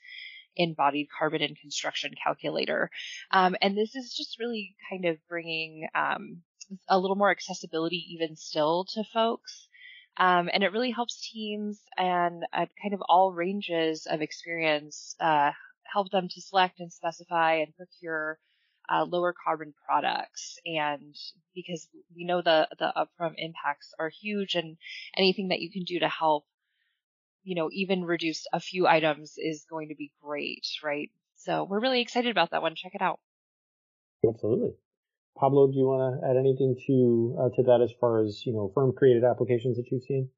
Embodied 0.57 1.09
Carbon 1.16 1.42
and 1.42 1.59
Construction 1.59 2.12
Calculator. 2.22 2.90
Um, 3.31 3.57
and 3.61 3.77
this 3.77 3.94
is 3.94 4.14
just 4.14 4.38
really 4.38 4.77
kind 4.90 5.05
of 5.05 5.18
bringing 5.29 5.88
um, 5.94 6.42
a 6.88 6.99
little 6.99 7.16
more 7.16 7.31
accessibility 7.31 8.05
even 8.14 8.37
still 8.37 8.85
to 8.94 9.05
folks. 9.12 9.68
Um, 10.18 10.49
and 10.53 10.62
it 10.62 10.72
really 10.72 10.92
helps 10.92 11.31
teams 11.31 11.81
and 11.99 12.44
at 12.53 12.70
kind 12.81 12.94
of 12.94 13.03
all 13.07 13.33
ranges 13.33 14.07
of 14.07 14.22
experience 14.22 15.14
uh, 15.20 15.51
help 15.85 16.11
them 16.11 16.29
to 16.29 16.40
select 16.40 16.81
and 16.81 16.92
specify 16.92 17.55
and 17.57 17.77
procure 17.77 18.38
uh, 18.88 19.05
lower 19.05 19.35
carbon 19.44 19.75
products. 19.87 20.59
And 20.64 21.14
because 21.55 21.88
we 22.14 22.25
know 22.25 22.42
the, 22.42 22.68
the 22.79 22.92
upfront 22.96 23.35
impacts 23.37 23.92
are 23.99 24.09
huge 24.09 24.55
and 24.55 24.77
anything 25.16 25.49
that 25.49 25.61
you 25.61 25.70
can 25.70 25.85
do 25.85 26.01
to 26.01 26.09
help, 26.09 26.44
you 27.44 27.55
know, 27.55 27.68
even 27.72 28.05
reduce 28.05 28.46
a 28.53 28.61
few 28.61 28.87
items 28.87 29.35
is 29.38 29.64
going 29.68 29.88
to 29.88 29.94
be 29.94 30.12
great, 30.22 30.66
right? 30.83 31.11
So 31.37 31.64
we're 31.64 31.81
really 31.81 32.01
excited 32.01 32.31
about 32.31 32.51
that 32.51 32.62
one. 32.62 32.75
Check 32.75 32.94
it 32.94 33.03
out. 33.03 33.20
Absolutely. 34.27 34.70
Pablo, 35.38 35.66
do 35.66 35.75
you 35.77 35.85
want 35.85 36.20
to 36.20 36.27
add 36.29 36.37
anything 36.37 36.75
to 36.87 37.37
uh, 37.38 37.49
to 37.57 37.62
that 37.64 37.83
as 37.83 37.92
far 38.01 38.25
as 38.25 38.42
you 38.46 38.55
know 38.55 38.72
firm 38.75 38.94
created 38.96 39.22
applications 39.22 39.77
that 39.77 39.85
you've 39.90 40.03
seen? 40.03 40.31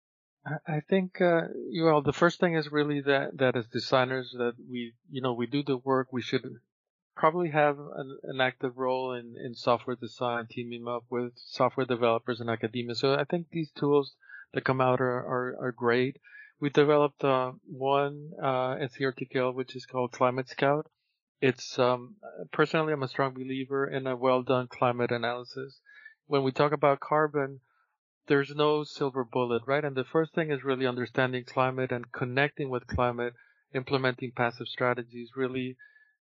I 0.66 0.80
think, 0.88 1.20
uh, 1.20 1.42
well, 1.82 2.00
the 2.00 2.12
first 2.12 2.40
thing 2.40 2.54
is 2.54 2.72
really 2.72 3.00
that, 3.02 3.36
that 3.36 3.56
as 3.56 3.66
designers 3.66 4.34
that 4.38 4.54
we, 4.70 4.94
you 5.10 5.20
know, 5.20 5.34
we 5.34 5.46
do 5.46 5.62
the 5.62 5.76
work. 5.76 6.08
We 6.12 6.22
should 6.22 6.42
probably 7.18 7.50
have 7.50 7.78
an, 7.78 8.18
an, 8.22 8.40
active 8.40 8.78
role 8.78 9.12
in, 9.12 9.34
in 9.44 9.52
software 9.54 9.96
design, 9.96 10.46
teaming 10.48 10.86
up 10.86 11.04
with 11.10 11.32
software 11.36 11.84
developers 11.84 12.40
and 12.40 12.48
academia. 12.48 12.94
So 12.94 13.14
I 13.14 13.24
think 13.24 13.48
these 13.50 13.72
tools 13.72 14.14
that 14.54 14.64
come 14.64 14.80
out 14.80 15.00
are, 15.00 15.18
are, 15.18 15.56
are 15.60 15.72
great. 15.72 16.18
We 16.60 16.70
developed 16.70 17.22
uh, 17.24 17.52
one 17.66 18.30
uh, 18.40 18.76
at 18.80 18.92
CRTKL, 18.92 19.52
which 19.52 19.74
is 19.74 19.84
called 19.84 20.12
Climate 20.12 20.48
Scout. 20.48 20.86
It's 21.40 21.78
um, 21.78 22.16
personally, 22.52 22.92
I'm 22.92 23.02
a 23.02 23.08
strong 23.08 23.34
believer 23.34 23.86
in 23.86 24.06
a 24.06 24.16
well 24.16 24.42
done 24.42 24.68
climate 24.68 25.10
analysis. 25.10 25.80
When 26.26 26.42
we 26.44 26.52
talk 26.52 26.72
about 26.72 27.00
carbon, 27.00 27.60
there's 28.28 28.54
no 28.54 28.84
silver 28.84 29.24
bullet, 29.24 29.62
right? 29.66 29.84
And 29.84 29.96
the 29.96 30.04
first 30.04 30.34
thing 30.34 30.50
is 30.50 30.64
really 30.64 30.86
understanding 30.86 31.44
climate 31.44 31.90
and 31.90 32.12
connecting 32.12 32.70
with 32.70 32.86
climate, 32.86 33.34
implementing 33.74 34.32
passive 34.36 34.68
strategies, 34.68 35.30
really 35.36 35.76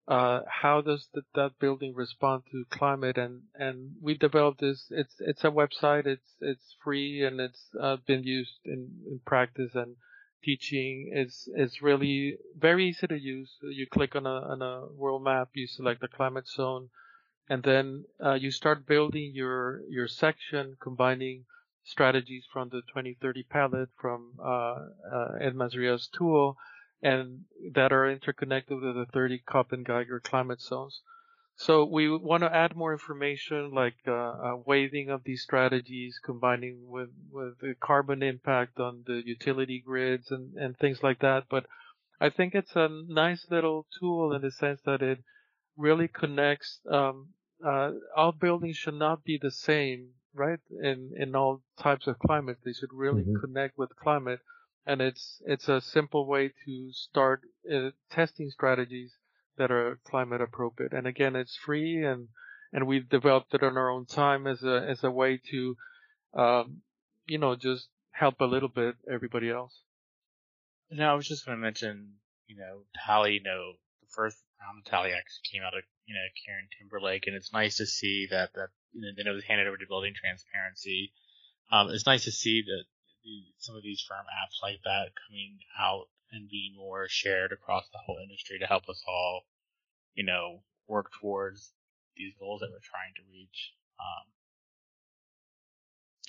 uh, 0.07 0.41
how 0.47 0.79
does 0.81 1.09
the, 1.13 1.21
that 1.35 1.59
building 1.59 1.93
respond 1.93 2.43
to 2.51 2.63
climate? 2.69 3.17
And 3.17 3.41
and 3.55 3.95
we 4.01 4.17
developed 4.17 4.61
this. 4.61 4.87
It's 4.89 5.15
it's 5.19 5.43
a 5.43 5.51
website. 5.51 6.05
It's 6.05 6.35
it's 6.39 6.75
free 6.83 7.23
and 7.23 7.39
it's 7.41 7.61
uh, 7.79 7.97
been 8.05 8.23
used 8.23 8.59
in, 8.65 8.89
in 9.05 9.19
practice 9.25 9.75
and 9.75 9.97
teaching. 10.43 11.11
It's 11.13 11.49
it's 11.53 11.81
really 11.81 12.37
very 12.57 12.87
easy 12.87 13.07
to 13.07 13.19
use. 13.19 13.51
You 13.61 13.85
click 13.85 14.15
on 14.15 14.25
a 14.25 14.29
on 14.53 14.61
a 14.61 14.85
world 14.93 15.23
map. 15.23 15.49
You 15.53 15.67
select 15.67 15.99
the 15.99 16.07
climate 16.07 16.47
zone, 16.47 16.89
and 17.49 17.61
then 17.63 18.05
uh, 18.23 18.35
you 18.35 18.51
start 18.51 18.87
building 18.87 19.31
your 19.33 19.81
your 19.89 20.07
section, 20.07 20.77
combining 20.81 21.45
strategies 21.83 22.45
from 22.51 22.69
the 22.69 22.81
2030 22.93 23.43
palette 23.43 23.89
from 23.99 24.33
uh, 24.43 24.75
uh, 25.13 25.37
Ed 25.39 25.55
Mazria's 25.55 26.07
tool 26.07 26.57
and 27.01 27.45
that 27.73 27.91
are 27.91 28.09
interconnected 28.09 28.81
with 28.81 28.95
the 28.95 29.05
30 29.11 29.43
Köppen 29.47 29.85
Geiger 29.85 30.19
climate 30.19 30.61
zones. 30.61 31.01
So 31.59 31.85
we 31.85 32.09
want 32.09 32.43
to 32.43 32.55
add 32.55 32.75
more 32.75 32.93
information 32.93 33.71
like 33.73 33.95
uh, 34.07 34.11
uh, 34.11 34.55
weighting 34.65 35.09
of 35.09 35.23
these 35.23 35.41
strategies, 35.41 36.19
combining 36.23 36.87
with, 36.87 37.09
with 37.31 37.59
the 37.59 37.73
carbon 37.79 38.21
impact 38.21 38.79
on 38.79 39.03
the 39.07 39.23
utility 39.25 39.81
grids 39.83 40.29
and, 40.29 40.55
and 40.55 40.77
things 40.77 41.01
like 41.01 41.19
that. 41.19 41.45
But 41.49 41.65
I 42.21 42.29
think 42.29 42.53
it's 42.53 42.75
a 42.75 42.89
nice 43.07 43.47
little 43.49 43.87
tool 43.99 44.33
in 44.33 44.43
the 44.43 44.51
sense 44.51 44.81
that 44.85 45.01
it 45.01 45.19
really 45.75 46.07
connects. 46.07 46.79
Um, 46.89 47.29
uh, 47.65 47.91
all 48.15 48.31
buildings 48.31 48.77
should 48.77 48.95
not 48.95 49.23
be 49.23 49.39
the 49.41 49.51
same, 49.51 50.09
right? 50.35 50.59
In 50.69 51.11
in 51.17 51.35
all 51.35 51.61
types 51.79 52.05
of 52.05 52.19
climate, 52.19 52.57
they 52.63 52.73
should 52.73 52.93
really 52.93 53.23
mm-hmm. 53.23 53.39
connect 53.39 53.77
with 53.77 53.95
climate, 53.95 54.41
and 54.87 55.01
it's 55.01 55.41
it's 55.45 55.67
a 55.67 55.81
simple 55.81 56.25
way 56.25 56.53
to 56.65 56.91
start 56.93 57.41
uh, 57.71 57.89
testing 58.09 58.49
strategies 58.49 59.11
that 59.57 59.69
are 59.69 59.99
climate 60.05 60.41
appropriate. 60.41 60.93
And 60.93 61.05
again, 61.05 61.35
it's 61.35 61.57
free 61.57 62.03
and, 62.03 62.29
and 62.71 62.87
we've 62.87 63.09
developed 63.09 63.53
it 63.53 63.63
on 63.63 63.77
our 63.77 63.89
own 63.89 64.05
time 64.05 64.47
as 64.47 64.63
a, 64.63 64.85
as 64.87 65.03
a 65.03 65.11
way 65.11 65.41
to, 65.51 65.75
um, 66.33 66.81
you 67.25 67.37
know, 67.37 67.55
just 67.55 67.87
help 68.11 68.39
a 68.39 68.45
little 68.45 68.69
bit 68.69 68.95
everybody 69.11 69.49
else. 69.49 69.81
No, 70.89 71.11
I 71.11 71.15
was 71.15 71.27
just 71.27 71.45
going 71.45 71.57
to 71.57 71.61
mention, 71.61 72.13
you 72.47 72.55
know, 72.55 72.83
Tally, 73.05 73.33
you 73.33 73.43
know, 73.43 73.73
the 74.01 74.07
first 74.15 74.37
round 74.61 74.83
of 74.85 74.89
Tally 74.89 75.09
actually 75.09 75.51
came 75.51 75.63
out 75.63 75.75
of, 75.75 75.83
you 76.05 76.13
know, 76.13 76.21
Karen 76.45 76.67
Timberlake, 76.79 77.27
and 77.27 77.35
it's 77.35 77.51
nice 77.51 77.77
to 77.77 77.85
see 77.85 78.27
that, 78.31 78.51
that, 78.53 78.69
you 78.93 79.01
know, 79.01 79.09
they 79.17 79.23
know 79.23 79.37
handed 79.45 79.67
over 79.67 79.77
to 79.77 79.85
building 79.87 80.13
transparency. 80.15 81.11
Um, 81.71 81.89
it's 81.89 82.05
nice 82.05 82.23
to 82.23 82.31
see 82.31 82.61
that 82.61 82.83
some 83.57 83.75
of 83.75 83.83
these 83.83 84.01
firm 84.07 84.25
apps 84.25 84.61
like 84.61 84.79
that 84.83 85.11
coming 85.27 85.59
out 85.79 86.07
and 86.31 86.49
be 86.49 86.73
more 86.75 87.07
shared 87.09 87.51
across 87.51 87.87
the 87.91 87.99
whole 88.05 88.17
industry 88.21 88.59
to 88.59 88.65
help 88.65 88.89
us 88.89 89.03
all, 89.07 89.45
you 90.13 90.25
know, 90.25 90.63
work 90.87 91.11
towards 91.21 91.71
these 92.15 92.33
goals 92.39 92.61
that 92.61 92.69
we're 92.71 92.83
trying 92.83 93.13
to 93.15 93.31
reach. 93.31 93.73
Um, 93.99 94.25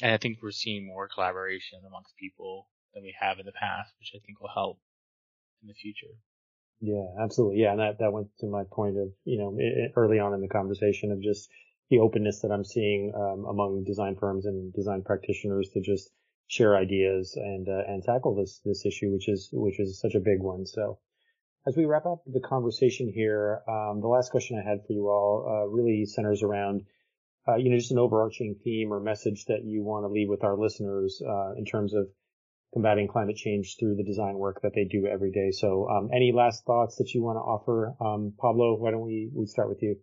and 0.02 0.12
I 0.12 0.18
think 0.18 0.38
we're 0.42 0.50
seeing 0.50 0.86
more 0.86 1.08
collaboration 1.08 1.80
amongst 1.86 2.16
people 2.16 2.68
than 2.94 3.02
we 3.02 3.14
have 3.20 3.38
in 3.38 3.46
the 3.46 3.52
past, 3.52 3.92
which 3.98 4.12
I 4.14 4.20
think 4.24 4.40
will 4.40 4.52
help 4.54 4.78
in 5.62 5.68
the 5.68 5.74
future. 5.74 6.14
Yeah, 6.80 7.06
absolutely. 7.20 7.62
Yeah, 7.62 7.72
and 7.72 7.80
that 7.80 7.98
that 7.98 8.12
went 8.12 8.28
to 8.38 8.46
my 8.46 8.62
point 8.70 8.96
of 8.98 9.08
you 9.24 9.38
know 9.38 9.56
early 9.96 10.20
on 10.20 10.32
in 10.32 10.40
the 10.40 10.48
conversation 10.48 11.10
of 11.10 11.20
just 11.20 11.48
the 11.90 11.98
openness 11.98 12.40
that 12.42 12.52
I'm 12.52 12.64
seeing 12.64 13.12
um, 13.16 13.46
among 13.46 13.82
design 13.84 14.14
firms 14.14 14.46
and 14.46 14.72
design 14.72 15.02
practitioners 15.02 15.70
to 15.74 15.80
just 15.80 16.10
share 16.48 16.76
ideas 16.76 17.34
and 17.36 17.68
uh, 17.68 17.82
and 17.86 18.02
tackle 18.02 18.34
this 18.34 18.60
this 18.64 18.84
issue, 18.84 19.12
which 19.12 19.28
is 19.28 19.50
which 19.52 19.78
is 19.78 20.00
such 20.00 20.14
a 20.14 20.20
big 20.20 20.40
one. 20.40 20.66
So, 20.66 20.98
as 21.66 21.76
we 21.76 21.84
wrap 21.84 22.06
up 22.06 22.22
the 22.26 22.40
conversation 22.40 23.12
here, 23.14 23.62
um, 23.68 24.00
the 24.00 24.08
last 24.08 24.30
question 24.30 24.58
I 24.58 24.68
had 24.68 24.80
for 24.86 24.92
you 24.92 25.08
all 25.08 25.46
uh, 25.46 25.68
really 25.68 26.04
centers 26.06 26.42
around. 26.42 26.82
Uh, 27.46 27.56
you 27.56 27.70
know, 27.70 27.78
just 27.78 27.92
an 27.92 27.98
overarching 27.98 28.56
theme 28.62 28.92
or 28.92 29.00
message 29.00 29.46
that 29.46 29.64
you 29.64 29.82
want 29.82 30.04
to 30.04 30.08
leave 30.08 30.28
with 30.28 30.44
our 30.44 30.58
listeners 30.58 31.22
uh, 31.26 31.52
in 31.56 31.64
terms 31.64 31.94
of 31.94 32.06
combating 32.74 33.08
climate 33.08 33.36
change 33.36 33.76
through 33.78 33.96
the 33.96 34.04
design 34.04 34.36
work 34.36 34.60
that 34.62 34.72
they 34.74 34.84
do 34.84 35.06
every 35.06 35.30
day. 35.30 35.50
So, 35.50 35.88
um, 35.88 36.10
any 36.12 36.32
last 36.32 36.64
thoughts 36.64 36.96
that 36.96 37.14
you 37.14 37.22
want 37.22 37.36
to 37.36 37.40
offer, 37.40 37.94
um, 38.00 38.34
Pablo? 38.38 38.76
Why 38.76 38.90
don't 38.90 39.06
we 39.06 39.30
we 39.34 39.46
start 39.46 39.68
with 39.68 39.82
you? 39.82 39.96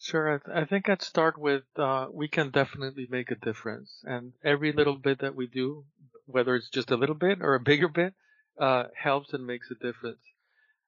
Sure. 0.00 0.34
I, 0.34 0.38
th- 0.38 0.56
I 0.56 0.64
think 0.64 0.88
I'd 0.88 1.00
start 1.02 1.38
with 1.38 1.62
uh, 1.76 2.08
we 2.10 2.26
can 2.26 2.50
definitely 2.50 3.06
make 3.08 3.30
a 3.30 3.36
difference, 3.36 4.02
and 4.04 4.32
every 4.42 4.72
little 4.72 4.96
bit 4.96 5.20
that 5.20 5.36
we 5.36 5.46
do, 5.46 5.84
whether 6.26 6.56
it's 6.56 6.70
just 6.70 6.90
a 6.90 6.96
little 6.96 7.14
bit 7.14 7.40
or 7.40 7.54
a 7.54 7.60
bigger 7.60 7.86
bit, 7.88 8.14
uh, 8.58 8.84
helps 8.96 9.32
and 9.32 9.46
makes 9.46 9.70
a 9.70 9.74
difference. 9.76 10.22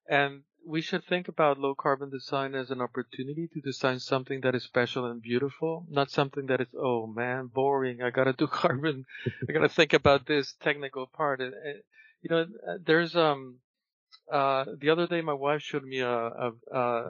And 0.08 0.44
we 0.66 0.80
should 0.82 1.04
think 1.04 1.28
about 1.28 1.58
low 1.58 1.74
carbon 1.74 2.10
design 2.10 2.54
as 2.54 2.70
an 2.70 2.80
opportunity 2.80 3.48
to 3.48 3.60
design 3.60 4.00
something 4.00 4.40
that 4.42 4.54
is 4.54 4.64
special 4.64 5.06
and 5.06 5.22
beautiful, 5.22 5.86
not 5.90 6.10
something 6.10 6.46
that 6.46 6.60
is 6.60 6.68
oh 6.76 7.06
man 7.06 7.48
boring. 7.48 8.02
I 8.02 8.10
gotta 8.10 8.32
do 8.32 8.46
carbon. 8.62 9.04
I 9.48 9.52
gotta 9.52 9.68
think 9.68 9.92
about 9.92 10.26
this 10.26 10.54
technical 10.54 11.06
part. 11.06 11.40
And, 11.40 11.54
and 11.54 11.82
you 12.22 12.30
know, 12.30 12.46
there's 12.84 13.14
um 13.16 13.58
uh, 14.32 14.64
the 14.78 14.90
other 14.90 15.06
day, 15.06 15.20
my 15.20 15.34
wife 15.34 15.62
showed 15.62 15.84
me 15.84 16.00
a 16.00 16.08
a, 16.10 16.52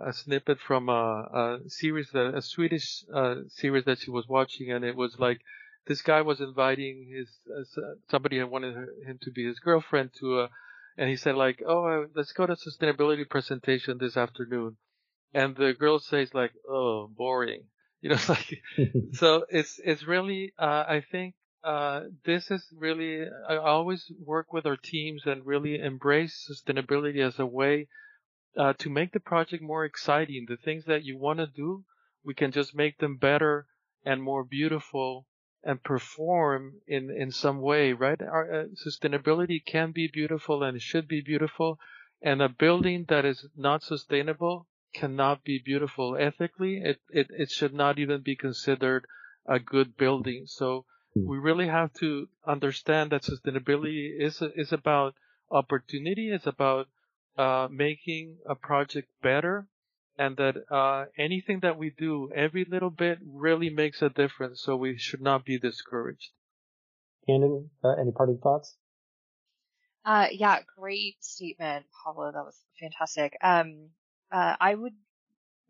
a 0.09 0.13
snippet 0.13 0.59
from 0.59 0.89
a, 0.89 1.61
a 1.65 1.71
series 1.71 2.11
that 2.13 2.35
a 2.35 2.43
Swedish 2.43 3.05
uh, 3.15 3.37
series 3.49 3.85
that 3.85 4.01
she 4.01 4.11
was 4.11 4.27
watching, 4.29 4.73
and 4.73 4.85
it 4.85 4.97
was 4.97 5.19
like 5.21 5.41
this 5.87 6.03
guy 6.03 6.23
was 6.23 6.41
inviting 6.41 7.07
his 7.09 7.29
uh, 7.49 7.95
somebody 8.11 8.39
had 8.39 8.51
wanted 8.51 8.75
him 9.07 9.19
to 9.23 9.31
be 9.31 9.47
his 9.47 9.61
girlfriend 9.61 10.11
to 10.19 10.41
a, 10.41 10.49
and 10.99 11.09
he 11.09 11.17
said 11.17 11.37
like, 11.37 11.63
oh, 11.67 11.85
uh, 11.87 12.07
let's 12.15 12.33
go 12.33 12.47
to 12.47 12.55
sustainability 12.55 13.29
presentation 13.29 13.99
this 13.99 14.17
afternoon, 14.17 14.77
and 15.33 15.55
the 15.57 15.75
girl 15.75 16.01
says 16.01 16.35
like, 16.35 16.53
oh, 16.69 17.09
boring, 17.09 17.65
you 18.01 18.09
know, 18.11 18.17
it's 18.17 18.29
like, 18.29 18.63
so 19.13 19.47
it's 19.49 19.81
it's 19.85 20.05
really, 20.07 20.55
uh, 20.59 20.85
I 20.89 21.05
think 21.13 21.35
uh, 21.65 22.01
this 22.25 22.51
is 22.51 22.67
really, 22.77 23.25
I 23.49 23.57
always 23.57 24.11
work 24.25 24.53
with 24.53 24.67
our 24.67 24.77
teams 24.77 25.23
and 25.27 25.47
really 25.47 25.79
embrace 25.79 26.49
sustainability 26.51 27.25
as 27.25 27.39
a 27.39 27.47
way 27.47 27.89
uh, 28.57 28.73
to 28.79 28.91
make 28.91 29.13
the 29.13 29.21
project 29.21 29.63
more 29.63 29.85
exciting. 29.85 30.47
The 30.49 30.57
things 30.57 30.85
that 30.87 31.05
you 31.05 31.17
want 31.19 31.39
to 31.39 31.47
do, 31.47 31.85
we 32.25 32.35
can 32.35 32.51
just 32.51 32.75
make 32.75 32.99
them 32.99 33.17
better 33.17 33.67
and 34.05 34.23
more 34.23 34.45
beautiful 34.45 35.27
and 35.63 35.83
perform 35.83 36.81
in, 36.89 37.11
in 37.11 37.31
some 37.31 37.61
way, 37.61 37.93
right? 37.93 38.21
Our 38.21 38.63
uh, 38.63 38.65
sustainability 38.85 39.65
can 39.65 39.93
be 39.93 40.11
beautiful 40.13 40.65
and 40.65 40.83
should 40.83 41.07
be 41.07 41.21
beautiful. 41.21 41.79
And 42.21 42.43
a 42.43 42.49
building 42.49 43.07
that 43.09 43.25
is 43.25 43.47
not 43.57 43.85
sustainable 43.85 44.67
cannot 44.93 45.45
be 45.45 45.63
beautiful 45.65 46.17
ethically. 46.19 46.83
It, 46.83 47.01
it, 47.11 47.29
it 47.31 47.51
should 47.51 47.73
not 47.73 48.01
even 48.01 48.23
be 48.23 48.35
considered 48.35 49.07
a 49.47 49.61
good 49.61 49.97
building. 49.97 50.45
So. 50.47 50.87
We 51.15 51.39
really 51.39 51.69
have 51.69 51.93
to 51.95 52.29
understand 52.47 53.13
that 53.13 53.23
sustainability 53.23 54.11
is 54.19 54.43
is 54.57 54.73
about 54.73 55.15
opportunity. 55.51 56.31
It's 56.31 56.47
about 56.47 56.89
uh, 57.37 57.69
making 57.71 58.39
a 58.49 58.55
project 58.55 59.09
better, 59.23 59.67
and 60.19 60.37
that 60.37 60.57
uh, 60.71 61.07
anything 61.19 61.61
that 61.61 61.79
we 61.79 61.91
do, 61.91 62.31
every 62.35 62.65
little 62.65 62.91
bit, 62.91 63.19
really 63.25 63.71
makes 63.71 64.03
a 64.03 64.09
difference. 64.09 64.63
So 64.63 64.77
we 64.77 64.97
should 64.97 65.23
not 65.23 65.45
be 65.45 65.59
discouraged. 65.59 66.31
Candon, 67.29 67.71
uh, 67.85 67.91
any 68.01 68.13
parting 68.13 68.39
thoughts? 68.39 68.77
Uh, 70.05 70.27
yeah, 70.33 70.59
great 70.77 71.23
statement, 71.23 71.87
Pablo. 72.05 72.33
That 72.33 72.45
was 72.45 72.59
fantastic. 72.81 73.37
Um, 73.43 73.91
uh, 74.33 74.57
I 74.61 74.75
would 74.75 74.95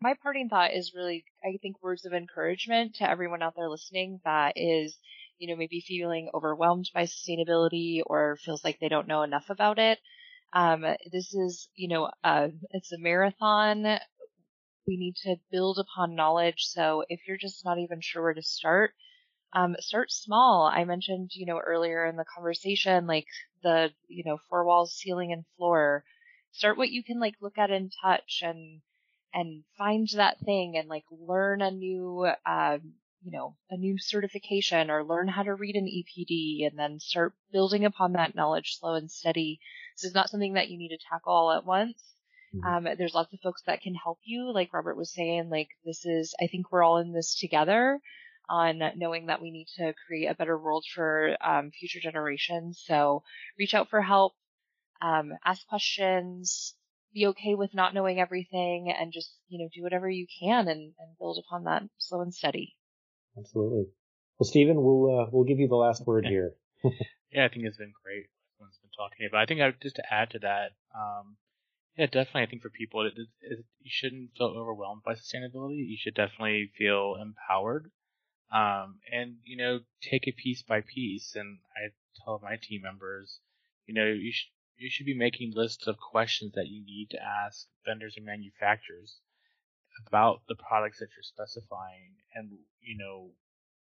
my 0.03 0.15
parting 0.21 0.49
thought 0.49 0.73
is 0.73 0.93
really, 0.93 1.23
I 1.43 1.57
think, 1.61 1.81
words 1.81 2.05
of 2.05 2.13
encouragement 2.13 2.95
to 2.95 3.09
everyone 3.09 3.41
out 3.41 3.55
there 3.55 3.69
listening 3.69 4.19
that 4.25 4.53
is 4.57 4.97
you 5.39 5.47
know, 5.49 5.55
maybe 5.57 5.81
feeling 5.81 6.29
overwhelmed 6.33 6.89
by 6.93 7.03
sustainability 7.03 8.01
or 8.05 8.37
feels 8.37 8.63
like 8.63 8.79
they 8.79 8.89
don't 8.89 9.07
know 9.07 9.23
enough 9.23 9.49
about 9.49 9.79
it. 9.79 9.99
Um, 10.53 10.81
this 11.11 11.33
is, 11.33 11.69
you 11.75 11.87
know, 11.89 12.11
uh, 12.23 12.49
it's 12.71 12.91
a 12.93 12.99
marathon. 12.99 13.99
We 14.87 14.95
need 14.95 15.17
to 15.23 15.35
build 15.51 15.77
upon 15.77 16.15
knowledge. 16.15 16.67
So 16.67 17.03
if 17.09 17.27
you're 17.27 17.37
just 17.37 17.65
not 17.65 17.79
even 17.79 17.99
sure 17.99 18.23
where 18.23 18.33
to 18.33 18.41
start, 18.41 18.95
um, 19.53 19.75
start 19.79 20.11
small. 20.11 20.67
I 20.67 20.85
mentioned, 20.85 21.31
you 21.35 21.45
know, 21.45 21.59
earlier 21.59 22.05
in 22.05 22.17
the 22.17 22.25
conversation, 22.25 23.07
like 23.07 23.27
the, 23.63 23.93
you 24.07 24.23
know, 24.25 24.37
four 24.49 24.65
walls, 24.65 24.93
ceiling 24.95 25.31
and 25.33 25.45
floor. 25.57 26.05
Start 26.51 26.77
what 26.77 26.91
you 26.91 27.03
can 27.03 27.19
like 27.19 27.35
look 27.41 27.57
at 27.57 27.71
and 27.71 27.91
touch 28.03 28.41
and, 28.43 28.81
and 29.33 29.63
find 29.77 30.07
that 30.15 30.39
thing 30.41 30.77
and 30.77 30.89
like 30.89 31.05
learn 31.11 31.61
a 31.61 31.71
new, 31.71 32.27
um, 32.45 32.95
you 33.23 33.31
know, 33.31 33.55
a 33.69 33.77
new 33.77 33.97
certification 33.97 34.91
or 34.91 35.03
learn 35.03 35.27
how 35.27 35.43
to 35.43 35.55
read 35.55 35.75
an 35.75 35.85
EPD 35.85 36.67
and 36.67 36.77
then 36.77 36.99
start 36.99 37.33
building 37.51 37.85
upon 37.85 38.13
that 38.13 38.35
knowledge 38.35 38.77
slow 38.79 38.95
and 38.95 39.09
steady. 39.09 39.59
This 39.95 40.09
is 40.09 40.15
not 40.15 40.29
something 40.29 40.53
that 40.53 40.69
you 40.69 40.77
need 40.77 40.89
to 40.89 41.05
tackle 41.09 41.33
all 41.33 41.51
at 41.51 41.65
once. 41.65 42.01
Mm-hmm. 42.53 42.87
Um, 42.87 42.95
there's 42.97 43.13
lots 43.13 43.33
of 43.33 43.39
folks 43.41 43.63
that 43.65 43.81
can 43.81 43.95
help 43.95 44.19
you. 44.23 44.51
Like 44.53 44.73
Robert 44.73 44.97
was 44.97 45.13
saying, 45.13 45.49
like 45.49 45.69
this 45.85 46.05
is, 46.05 46.35
I 46.41 46.47
think 46.47 46.71
we're 46.71 46.83
all 46.83 46.97
in 46.97 47.13
this 47.13 47.35
together 47.39 47.99
on 48.49 48.81
knowing 48.97 49.27
that 49.27 49.41
we 49.41 49.51
need 49.51 49.67
to 49.77 49.93
create 50.05 50.27
a 50.27 50.35
better 50.35 50.57
world 50.57 50.85
for 50.93 51.37
um, 51.41 51.71
future 51.71 51.99
generations. 52.01 52.83
So 52.85 53.23
reach 53.57 53.73
out 53.73 53.89
for 53.89 54.01
help, 54.01 54.33
um, 55.01 55.31
ask 55.45 55.65
questions, 55.67 56.75
be 57.13 57.27
okay 57.27 57.55
with 57.55 57.73
not 57.73 57.93
knowing 57.93 58.19
everything 58.19 58.93
and 58.97 59.13
just, 59.13 59.31
you 59.47 59.59
know, 59.59 59.69
do 59.73 59.81
whatever 59.81 60.09
you 60.09 60.27
can 60.41 60.67
and, 60.67 60.93
and 60.99 61.17
build 61.19 61.41
upon 61.45 61.63
that 61.63 61.83
slow 61.99 62.21
and 62.21 62.33
steady. 62.33 62.75
Absolutely. 63.37 63.85
Well, 64.37 64.47
Stephen, 64.47 64.81
we'll 64.81 65.19
uh, 65.19 65.25
we'll 65.31 65.45
give 65.45 65.59
you 65.59 65.67
the 65.67 65.75
last 65.75 66.05
word 66.05 66.25
here. 66.27 66.53
yeah, 67.31 67.45
I 67.45 67.47
think 67.49 67.65
it's 67.65 67.77
been 67.77 67.93
great. 68.03 68.27
Everyone's 68.57 68.77
been 68.77 68.91
talking 68.97 69.27
about. 69.27 69.41
I 69.41 69.45
think 69.45 69.61
I, 69.61 69.73
just 69.81 69.95
to 69.97 70.13
add 70.13 70.31
to 70.31 70.39
that, 70.39 70.71
um, 70.95 71.37
yeah, 71.97 72.05
definitely. 72.05 72.43
I 72.43 72.45
think 72.47 72.61
for 72.61 72.69
people, 72.69 73.05
it, 73.05 73.13
it, 73.15 73.27
it, 73.41 73.65
you 73.81 73.91
shouldn't 73.91 74.31
feel 74.37 74.47
overwhelmed 74.47 75.03
by 75.03 75.13
sustainability. 75.13 75.87
You 75.87 75.97
should 75.99 76.15
definitely 76.15 76.71
feel 76.77 77.15
empowered, 77.21 77.91
um, 78.51 78.99
and 79.11 79.37
you 79.43 79.57
know, 79.57 79.79
take 80.01 80.27
it 80.27 80.37
piece 80.37 80.63
by 80.63 80.81
piece. 80.81 81.35
And 81.35 81.59
I 81.75 81.93
tell 82.23 82.39
my 82.43 82.57
team 82.61 82.81
members, 82.83 83.39
you 83.85 83.93
know, 83.93 84.05
you 84.05 84.31
should 84.31 84.49
you 84.77 84.89
should 84.89 85.05
be 85.05 85.17
making 85.17 85.53
lists 85.55 85.87
of 85.87 85.97
questions 85.97 86.53
that 86.55 86.67
you 86.67 86.83
need 86.83 87.09
to 87.11 87.23
ask 87.23 87.67
vendors 87.85 88.15
and 88.17 88.25
manufacturers 88.25 89.19
about 90.07 90.41
the 90.47 90.55
products 90.55 90.99
that 90.99 91.09
you're 91.15 91.23
specifying 91.23 92.15
and, 92.33 92.51
you 92.81 92.97
know, 92.97 93.31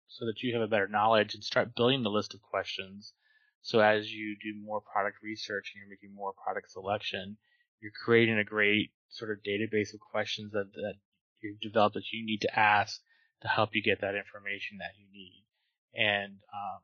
so 0.07 0.25
that 0.25 0.41
you 0.41 0.53
have 0.53 0.61
a 0.61 0.67
better 0.67 0.87
knowledge 0.87 1.33
and 1.33 1.43
start 1.43 1.75
building 1.75 2.03
the 2.03 2.09
list 2.09 2.33
of 2.33 2.41
questions. 2.41 3.13
So 3.61 3.79
as 3.79 4.11
you 4.11 4.35
do 4.41 4.59
more 4.61 4.81
product 4.81 5.17
research 5.23 5.71
and 5.73 5.79
you're 5.79 5.89
making 5.89 6.13
more 6.15 6.33
product 6.33 6.71
selection, 6.71 7.37
you're 7.81 7.93
creating 8.03 8.37
a 8.37 8.43
great 8.43 8.91
sort 9.09 9.31
of 9.31 9.37
database 9.43 9.93
of 9.93 9.99
questions 9.99 10.51
that, 10.51 10.71
that 10.73 10.95
you've 11.41 11.59
developed 11.59 11.95
that 11.95 12.11
you 12.11 12.25
need 12.25 12.41
to 12.41 12.59
ask 12.59 12.99
to 13.41 13.47
help 13.47 13.69
you 13.73 13.81
get 13.81 14.01
that 14.01 14.15
information 14.15 14.77
that 14.79 14.97
you 14.97 15.05
need. 15.11 15.45
And, 15.93 16.33
um, 16.53 16.81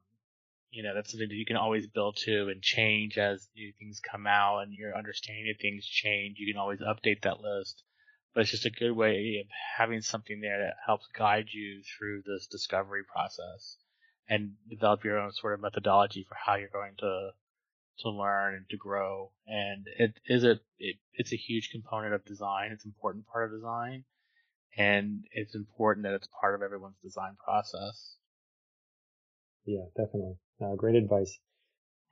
you 0.70 0.84
know, 0.84 0.94
that's 0.94 1.12
something 1.12 1.30
that 1.30 1.36
you 1.36 1.46
can 1.46 1.56
always 1.56 1.88
build 1.88 2.18
to 2.26 2.50
and 2.50 2.62
change 2.62 3.18
as 3.18 3.48
new 3.56 3.72
things 3.80 4.00
come 4.00 4.28
out 4.28 4.60
and 4.60 4.74
your 4.74 4.96
understanding 4.98 5.52
of 5.54 5.62
things 5.62 5.86
change. 5.86 6.38
You 6.38 6.54
can 6.54 6.60
always 6.60 6.80
update 6.80 7.22
that 7.24 7.42
list. 7.42 7.84
But 8.38 8.42
it's 8.42 8.52
just 8.52 8.68
a 8.68 8.70
good 8.70 8.92
way 8.92 9.42
of 9.42 9.48
having 9.80 10.02
something 10.02 10.42
there 10.42 10.60
that 10.60 10.76
helps 10.86 11.08
guide 11.08 11.48
you 11.52 11.82
through 11.82 12.22
this 12.22 12.46
discovery 12.46 13.02
process 13.04 13.78
and 14.30 14.52
develop 14.70 15.04
your 15.04 15.18
own 15.18 15.32
sort 15.32 15.56
of 15.56 15.62
methodology 15.62 16.24
for 16.30 16.36
how 16.36 16.54
you're 16.54 16.70
going 16.70 16.94
to 17.00 17.32
to 18.02 18.10
learn 18.12 18.54
and 18.54 18.70
to 18.70 18.78
grow. 18.78 19.32
And 19.48 19.88
it 19.98 20.20
is 20.28 20.44
a 20.44 20.60
it, 20.78 20.98
it's 21.16 21.34
a 21.34 21.36
huge 21.36 21.72
component 21.72 22.14
of 22.14 22.26
design. 22.26 22.70
It's 22.72 22.86
an 22.86 22.94
important 22.96 23.26
part 23.26 23.46
of 23.46 23.58
design, 23.58 24.04
and 24.78 25.24
it's 25.32 25.56
important 25.56 26.04
that 26.04 26.14
it's 26.14 26.30
part 26.40 26.54
of 26.54 26.62
everyone's 26.62 27.02
design 27.02 27.38
process. 27.44 28.18
Yeah, 29.66 29.86
definitely. 29.96 30.36
Uh, 30.62 30.76
great 30.76 30.94
advice. 30.94 31.40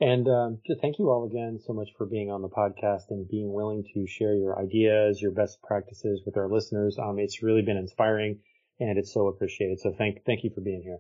And 0.01 0.27
um, 0.27 0.59
thank 0.81 0.99
you 0.99 1.09
all 1.09 1.25
again 1.25 1.59
so 1.65 1.71
much 1.71 1.89
for 1.97 2.05
being 2.05 2.29
on 2.29 2.41
the 2.41 2.49
podcast 2.49 3.03
and 3.11 3.27
being 3.29 3.53
willing 3.53 3.85
to 3.93 4.05
share 4.07 4.35
your 4.35 4.59
ideas, 4.59 5.21
your 5.21 5.31
best 5.31 5.61
practices 5.63 6.21
with 6.25 6.35
our 6.35 6.49
listeners. 6.49 6.97
Um, 7.01 7.17
it's 7.17 7.41
really 7.41 7.61
been 7.61 7.77
inspiring, 7.77 8.39
and 8.79 8.97
it's 8.97 9.13
so 9.13 9.27
appreciated. 9.27 9.79
So 9.79 9.93
thank 9.97 10.25
thank 10.25 10.43
you 10.43 10.51
for 10.53 10.59
being 10.61 10.81
here. 10.83 10.99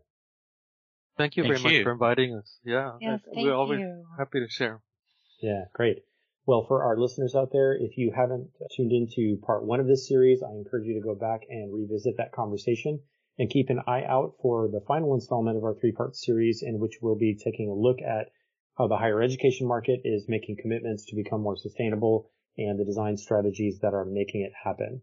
Thank 1.17 1.35
you 1.35 1.43
Thank 1.43 1.59
very 1.59 1.73
you. 1.73 1.79
much 1.79 1.83
for 1.83 1.91
inviting 1.91 2.35
us. 2.35 2.59
Yeah, 2.63 2.93
Yes, 3.01 3.21
thank 3.33 3.45
we're 3.45 3.53
always 3.53 3.79
you. 3.79 4.05
happy 4.17 4.39
to 4.39 4.49
share. 4.49 4.81
Yeah, 5.41 5.65
great. 5.73 5.99
Well, 6.45 6.65
for 6.67 6.83
our 6.83 6.97
listeners 6.97 7.35
out 7.35 7.49
there, 7.51 7.73
if 7.73 7.97
you 7.97 8.13
haven't 8.15 8.49
tuned 8.75 8.91
into 8.91 9.41
part 9.41 9.65
one 9.65 9.79
of 9.79 9.87
this 9.87 10.07
series, 10.07 10.43
I 10.43 10.51
encourage 10.51 10.85
you 10.85 10.93
to 10.93 11.05
go 11.05 11.15
back 11.15 11.41
and 11.49 11.73
revisit 11.73 12.15
that 12.17 12.31
conversation 12.31 12.99
and 13.37 13.49
keep 13.49 13.69
an 13.69 13.79
eye 13.87 14.03
out 14.07 14.35
for 14.41 14.67
the 14.67 14.81
final 14.87 15.15
installment 15.15 15.57
of 15.57 15.63
our 15.63 15.75
three 15.75 15.91
part 15.91 16.15
series 16.15 16.63
in 16.63 16.79
which 16.79 16.99
we'll 17.01 17.17
be 17.17 17.35
taking 17.35 17.69
a 17.69 17.73
look 17.73 17.97
at 18.01 18.29
how 18.77 18.87
the 18.87 18.97
higher 18.97 19.21
education 19.21 19.67
market 19.67 20.01
is 20.03 20.27
making 20.27 20.57
commitments 20.61 21.05
to 21.05 21.15
become 21.15 21.41
more 21.41 21.57
sustainable 21.57 22.29
and 22.57 22.79
the 22.79 22.85
design 22.85 23.17
strategies 23.17 23.79
that 23.79 23.93
are 23.93 24.05
making 24.05 24.41
it 24.41 24.51
happen. 24.63 25.01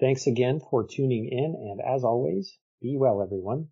Thanks 0.00 0.26
again 0.26 0.60
for 0.70 0.86
tuning 0.86 1.28
in. 1.30 1.54
And 1.54 1.80
as 1.80 2.04
always, 2.04 2.56
be 2.80 2.96
well, 2.96 3.22
everyone. 3.22 3.68